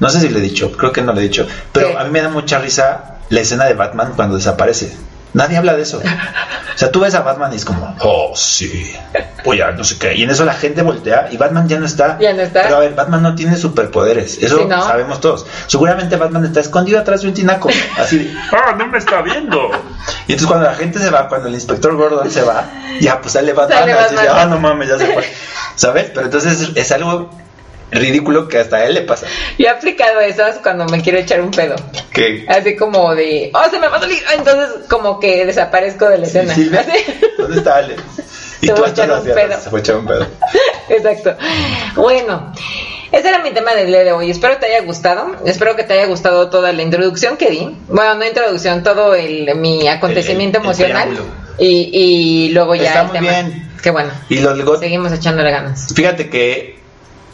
no 0.00 0.10
sé 0.10 0.20
si 0.20 0.28
le 0.28 0.40
he 0.40 0.42
dicho, 0.42 0.72
creo 0.72 0.92
que 0.92 1.00
no 1.00 1.12
le 1.12 1.20
he 1.20 1.24
dicho, 1.24 1.46
pero 1.72 1.98
a 1.98 2.04
mí 2.04 2.10
me 2.10 2.20
da 2.20 2.28
mucha 2.28 2.58
risa 2.58 3.16
la 3.30 3.40
escena 3.40 3.64
de 3.64 3.74
Batman 3.74 4.12
cuando 4.14 4.36
desaparece. 4.36 4.94
Nadie 5.34 5.56
habla 5.58 5.74
de 5.74 5.82
eso. 5.82 5.98
O 5.98 6.78
sea, 6.78 6.90
tú 6.90 7.00
ves 7.00 7.14
a 7.14 7.20
Batman 7.20 7.52
y 7.52 7.56
es 7.56 7.64
como, 7.64 7.94
oh, 8.00 8.32
sí, 8.34 8.94
oye, 9.44 9.62
no 9.76 9.84
sé 9.84 9.98
qué. 9.98 10.14
Y 10.14 10.22
en 10.22 10.30
eso 10.30 10.44
la 10.44 10.54
gente 10.54 10.82
voltea 10.82 11.28
y 11.30 11.36
Batman 11.36 11.68
ya 11.68 11.78
no 11.78 11.86
está. 11.86 12.18
Ya 12.18 12.32
no 12.32 12.42
está. 12.42 12.62
Pero 12.62 12.76
a 12.76 12.80
ver, 12.80 12.94
Batman 12.94 13.22
no 13.22 13.34
tiene 13.34 13.56
superpoderes. 13.56 14.38
Eso 14.42 14.58
Sí, 14.58 14.64
¿no? 14.64 14.82
sabemos 14.82 15.20
todos. 15.20 15.46
Seguramente 15.66 16.16
Batman 16.16 16.44
está 16.44 16.60
escondido 16.60 16.98
atrás 16.98 17.22
de 17.22 17.28
un 17.28 17.34
tinaco. 17.34 17.68
Así 17.98 18.18
de, 18.18 18.34
ah, 18.52 18.74
no 18.76 18.86
me 18.86 18.98
está 18.98 19.22
viendo. 19.22 19.70
Y 20.26 20.32
entonces 20.32 20.46
cuando 20.46 20.66
la 20.66 20.74
gente 20.74 20.98
se 20.98 21.10
va, 21.10 21.28
cuando 21.28 21.48
el 21.48 21.54
inspector 21.54 21.94
Gordon 21.96 22.30
se 22.30 22.42
va, 22.42 22.64
ya 23.00 23.20
pues 23.20 23.32
sale 23.34 23.52
Batman. 23.52 23.88
Ah, 24.32 24.46
no 24.46 24.58
mames, 24.58 24.88
ya 24.88 24.98
se 24.98 25.12
fue. 25.12 25.24
¿Sabes? 25.76 26.10
Pero 26.14 26.26
entonces 26.26 26.60
es, 26.60 26.70
es 26.76 26.92
algo 26.92 27.30
ridículo 27.94 28.48
que 28.48 28.58
hasta 28.58 28.76
a 28.76 28.84
él 28.86 28.94
le 28.94 29.02
pasa. 29.02 29.26
Yo 29.58 29.66
he 29.66 29.70
aplicado 29.70 30.20
esas 30.20 30.58
cuando 30.58 30.84
me 30.86 31.00
quiero 31.02 31.18
echar 31.18 31.40
un 31.40 31.50
pedo. 31.50 31.76
Que 32.12 32.44
Así 32.48 32.76
como 32.76 33.14
de, 33.14 33.50
oh, 33.54 33.70
se 33.70 33.78
me 33.78 33.88
va 33.88 33.96
a 33.96 34.00
salir. 34.00 34.22
Entonces, 34.36 34.86
como 34.88 35.18
que 35.20 35.44
desaparezco 35.46 36.08
de 36.08 36.18
la 36.18 36.26
escena. 36.26 36.54
¿dónde 37.38 37.58
está 37.58 37.76
Ale? 37.76 37.96
Y 38.60 38.68
Se 38.68 38.72
tú 38.72 38.82
echar 38.86 39.10
un 39.10 39.24
pedo. 39.24 39.60
se 39.60 39.68
fue 39.68 39.80
a 39.80 39.82
echar 39.82 39.96
un 39.96 40.06
pedo. 40.06 40.26
Exacto. 40.88 41.36
Bueno, 41.96 42.50
ese 43.12 43.28
era 43.28 43.40
mi 43.40 43.50
tema 43.50 43.74
del 43.74 43.88
día 43.88 44.04
de 44.04 44.12
hoy. 44.12 44.30
Espero 44.30 44.56
te 44.56 44.66
haya 44.66 44.80
gustado. 44.86 45.36
Espero 45.44 45.76
que 45.76 45.84
te 45.84 45.92
haya 45.92 46.06
gustado 46.06 46.48
toda 46.48 46.72
la 46.72 46.80
introducción 46.82 47.36
que 47.36 47.50
di. 47.50 47.76
Bueno, 47.88 48.14
no 48.14 48.24
introducción, 48.24 48.82
todo 48.82 49.14
el, 49.14 49.54
mi 49.56 49.86
acontecimiento 49.86 50.58
El- 50.60 50.64
el- 50.64 50.70
el 50.70 50.76
emocional. 50.80 51.18
y, 51.58 51.90
y 51.92 52.48
luego 52.52 52.74
ya 52.74 52.84
Está 52.88 53.00
el 53.02 53.06
muy 53.08 53.18
tema. 53.18 53.30
bien. 53.30 53.70
Qué 53.82 53.90
bueno. 53.90 54.10
Y 54.30 54.38
los 54.38 54.80
Seguimos 54.80 55.12
echándole 55.12 55.50
ganas. 55.50 55.88
fíjate 55.94 56.30
que 56.30 56.78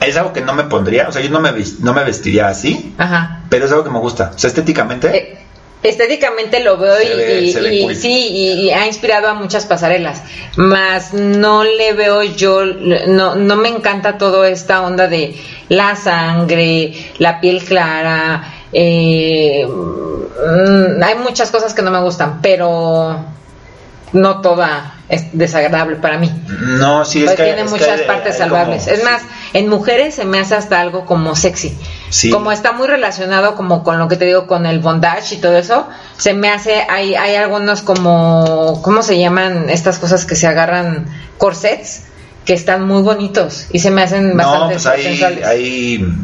es 0.00 0.16
algo 0.16 0.32
que 0.32 0.40
no 0.40 0.52
me 0.54 0.64
pondría, 0.64 1.08
o 1.08 1.12
sea, 1.12 1.22
yo 1.22 1.30
no 1.30 1.40
me, 1.40 1.52
no 1.80 1.92
me 1.92 2.04
vestiría 2.04 2.48
así, 2.48 2.94
Ajá. 2.98 3.40
pero 3.50 3.66
es 3.66 3.70
algo 3.72 3.84
que 3.84 3.90
me 3.90 3.98
gusta. 3.98 4.32
O 4.34 4.38
sea, 4.38 4.48
estéticamente, 4.48 5.14
Eh, 5.16 5.38
estéticamente 5.82 6.60
lo 6.60 6.76
veo 6.76 7.00
y, 7.00 7.06
Se 7.06 7.14
ve- 7.14 7.40
y- 7.42 7.52
se 7.52 7.60
ve 7.60 7.74
y 7.74 7.82
cool. 7.82 7.94
sí 7.96 8.28
y, 8.30 8.52
y 8.66 8.70
ha 8.70 8.86
inspirado 8.86 9.28
a 9.28 9.34
muchas 9.34 9.64
pasarelas 9.64 10.22
más 10.56 11.14
no 11.14 11.64
le 11.64 11.94
veo 11.94 12.22
yo 12.22 12.64
no 12.66 13.34
no 13.36 13.56
me 13.56 13.68
encanta 13.70 14.18
toda 14.18 14.46
esta 14.50 14.82
onda 14.82 15.08
de 15.08 15.34
la 15.70 15.96
sangre 15.96 16.92
la 17.18 17.40
piel 17.40 17.64
clara 17.64 18.44
eh, 18.74 19.66
mm, 19.66 21.02
hay 21.02 21.14
muchas 21.16 21.50
cosas 21.50 21.72
que 21.72 21.80
no 21.80 21.90
me 21.90 22.00
gustan 22.02 22.40
pero 22.42 23.24
no 24.12 24.40
toda 24.42 24.96
es 25.10 25.26
desagradable 25.32 25.96
para 25.96 26.16
mí 26.18 26.32
no, 26.78 27.04
sí, 27.04 27.18
es 27.20 27.24
pues 27.26 27.36
que 27.36 27.42
tiene 27.44 27.62
es 27.62 27.64
que 27.72 27.78
muchas 27.78 28.00
hay- 28.00 28.06
partes 28.06 28.38
salvables. 28.38 28.84
como- 28.84 28.96
es 28.96 29.04
más, 29.04 29.22
en 29.52 29.68
mujeres 29.68 30.14
se 30.14 30.24
me 30.24 30.38
hace 30.38 30.54
hasta 30.54 30.80
algo 30.80 31.04
como 31.04 31.34
sexy. 31.36 31.76
Sí. 32.10 32.30
Como 32.30 32.52
está 32.52 32.72
muy 32.72 32.86
relacionado 32.86 33.54
como 33.56 33.82
con 33.82 33.98
lo 33.98 34.06
que 34.08 34.16
te 34.16 34.24
digo, 34.24 34.46
con 34.46 34.66
el 34.66 34.78
bondage 34.80 35.34
y 35.34 35.38
todo 35.38 35.56
eso, 35.56 35.86
se 36.16 36.34
me 36.34 36.50
hace, 36.50 36.84
hay, 36.88 37.14
hay 37.14 37.34
algunos 37.36 37.82
como, 37.82 38.80
¿cómo 38.82 39.02
se 39.02 39.18
llaman 39.18 39.68
estas 39.70 39.98
cosas 39.98 40.24
que 40.24 40.36
se 40.36 40.46
agarran? 40.46 41.06
Corsets, 41.38 42.02
que 42.44 42.52
están 42.54 42.86
muy 42.86 43.02
bonitos 43.02 43.66
y 43.72 43.78
se 43.80 43.90
me 43.90 44.02
hacen 44.02 44.36
No, 44.36 44.44
bastante 44.44 44.74
pues 44.74 44.86
hay, 44.86 45.22
hay 45.44 46.14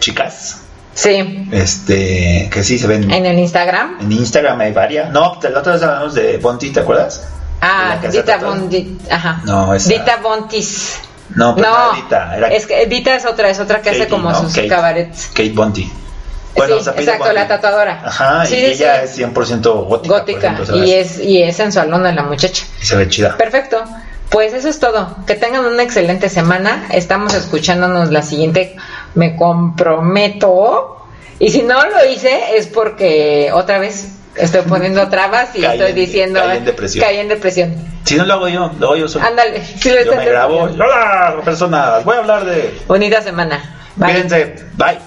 chicas, 0.00 0.62
Sí, 0.94 1.46
este, 1.52 2.48
que 2.50 2.64
sí 2.64 2.78
se 2.78 2.86
ven. 2.86 3.10
en 3.10 3.26
el 3.26 3.38
Instagram. 3.38 3.98
En 4.00 4.12
Instagram 4.12 4.58
hay 4.60 4.72
varias. 4.72 5.10
No, 5.12 5.38
la 5.42 5.58
otra 5.60 5.74
vez 5.74 5.82
hablamos 5.82 6.14
de 6.14 6.38
Bonti, 6.38 6.70
¿te 6.70 6.80
acuerdas? 6.80 7.28
Ah, 7.60 7.98
Dita. 8.10 8.36
Bondi, 8.38 8.98
ajá. 9.10 9.40
No, 9.44 9.74
esa- 9.74 9.88
Dita 9.88 10.16
Bontis. 10.18 10.98
No, 11.34 11.54
pero 11.56 11.68
No, 11.68 11.76
no 11.76 11.84
era 11.92 11.96
Dita, 12.02 12.36
era 12.36 12.48
es 12.48 12.66
que 12.66 12.86
Dita 12.86 13.14
es 13.16 13.24
otra, 13.26 13.48
es 13.50 13.58
otra 13.58 13.82
que 13.82 13.90
hace 13.90 14.08
como 14.08 14.30
¿no? 14.30 14.40
sus 14.40 14.54
Kate. 14.54 14.68
cabarets. 14.68 15.26
Kate 15.28 15.50
Bonti. 15.52 15.82
Sí, 15.82 16.62
se 16.82 16.90
apellida 16.90 17.12
exacto, 17.12 17.32
la 17.34 17.48
tatuadora. 17.48 18.02
Ajá, 18.04 18.46
Sí, 18.46 18.54
y 18.54 18.58
sí, 18.58 18.64
ella 18.82 19.06
sí. 19.06 19.22
es 19.22 19.28
100% 19.34 19.86
gótica. 19.86 20.14
gótica 20.20 20.56
y 20.74 20.92
es 20.92 21.18
y 21.18 21.42
es 21.42 21.54
sensualona 21.56 22.12
la 22.12 22.22
muchacha. 22.22 22.64
Y 22.80 22.84
se 22.86 22.96
ve 22.96 23.08
chida. 23.08 23.36
Perfecto. 23.36 23.84
Pues 24.30 24.54
eso 24.54 24.68
es 24.68 24.78
todo. 24.78 25.16
Que 25.26 25.34
tengan 25.34 25.66
una 25.66 25.82
excelente 25.82 26.28
semana. 26.30 26.86
Estamos 26.90 27.34
escuchándonos 27.34 28.10
la 28.10 28.22
siguiente. 28.22 28.74
Me 29.14 29.36
comprometo. 29.36 30.96
Y 31.38 31.50
si 31.50 31.62
no 31.62 31.84
lo 31.86 32.04
hice 32.10 32.56
es 32.56 32.66
porque 32.66 33.50
otra 33.52 33.78
vez 33.78 34.08
estoy 34.36 34.62
poniendo 34.62 35.08
trabas 35.08 35.50
y 35.54 35.60
Caí 35.62 35.72
estoy 35.78 35.90
en- 35.90 35.94
diciendo 35.96 36.40
caí 36.40 36.56
en 36.58 36.64
depresión. 36.64 37.04
caí 37.04 37.18
en 37.18 37.28
depresión. 37.28 38.00
Si 38.04 38.14
no 38.16 38.24
lo 38.24 38.34
hago 38.34 38.48
yo, 38.48 38.70
lo 38.78 38.86
hago 38.86 38.96
yo 38.96 39.08
solo. 39.08 39.24
Ándale, 39.26 39.64
sí 39.64 39.90
lo 39.90 40.04
Yo 40.04 40.14
me 40.14 40.24
grabo. 40.24 40.62
Hola, 40.62 41.40
personas. 41.44 42.04
Voy 42.04 42.16
a 42.16 42.18
hablar 42.20 42.44
de. 42.44 42.78
Bonita 42.86 43.20
semana. 43.22 43.90
Bye. 43.96 44.12
Cuídense. 44.12 44.64
Bye. 44.74 44.98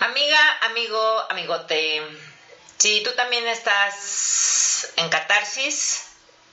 Amiga, 0.00 0.38
amigo, 0.62 1.24
amigote, 1.30 2.02
si 2.78 3.02
tú 3.02 3.10
también 3.16 3.46
estás 3.46 4.92
en 4.96 5.08
catarsis, 5.08 6.04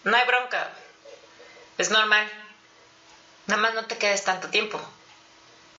no 0.04 0.16
hay 0.16 0.26
bronca. 0.26 0.70
Es 1.78 1.90
normal. 1.90 2.28
Nada 3.48 3.62
más 3.62 3.74
no 3.74 3.86
te 3.86 3.98
quedes 3.98 4.24
tanto 4.24 4.48
tiempo. 4.50 4.80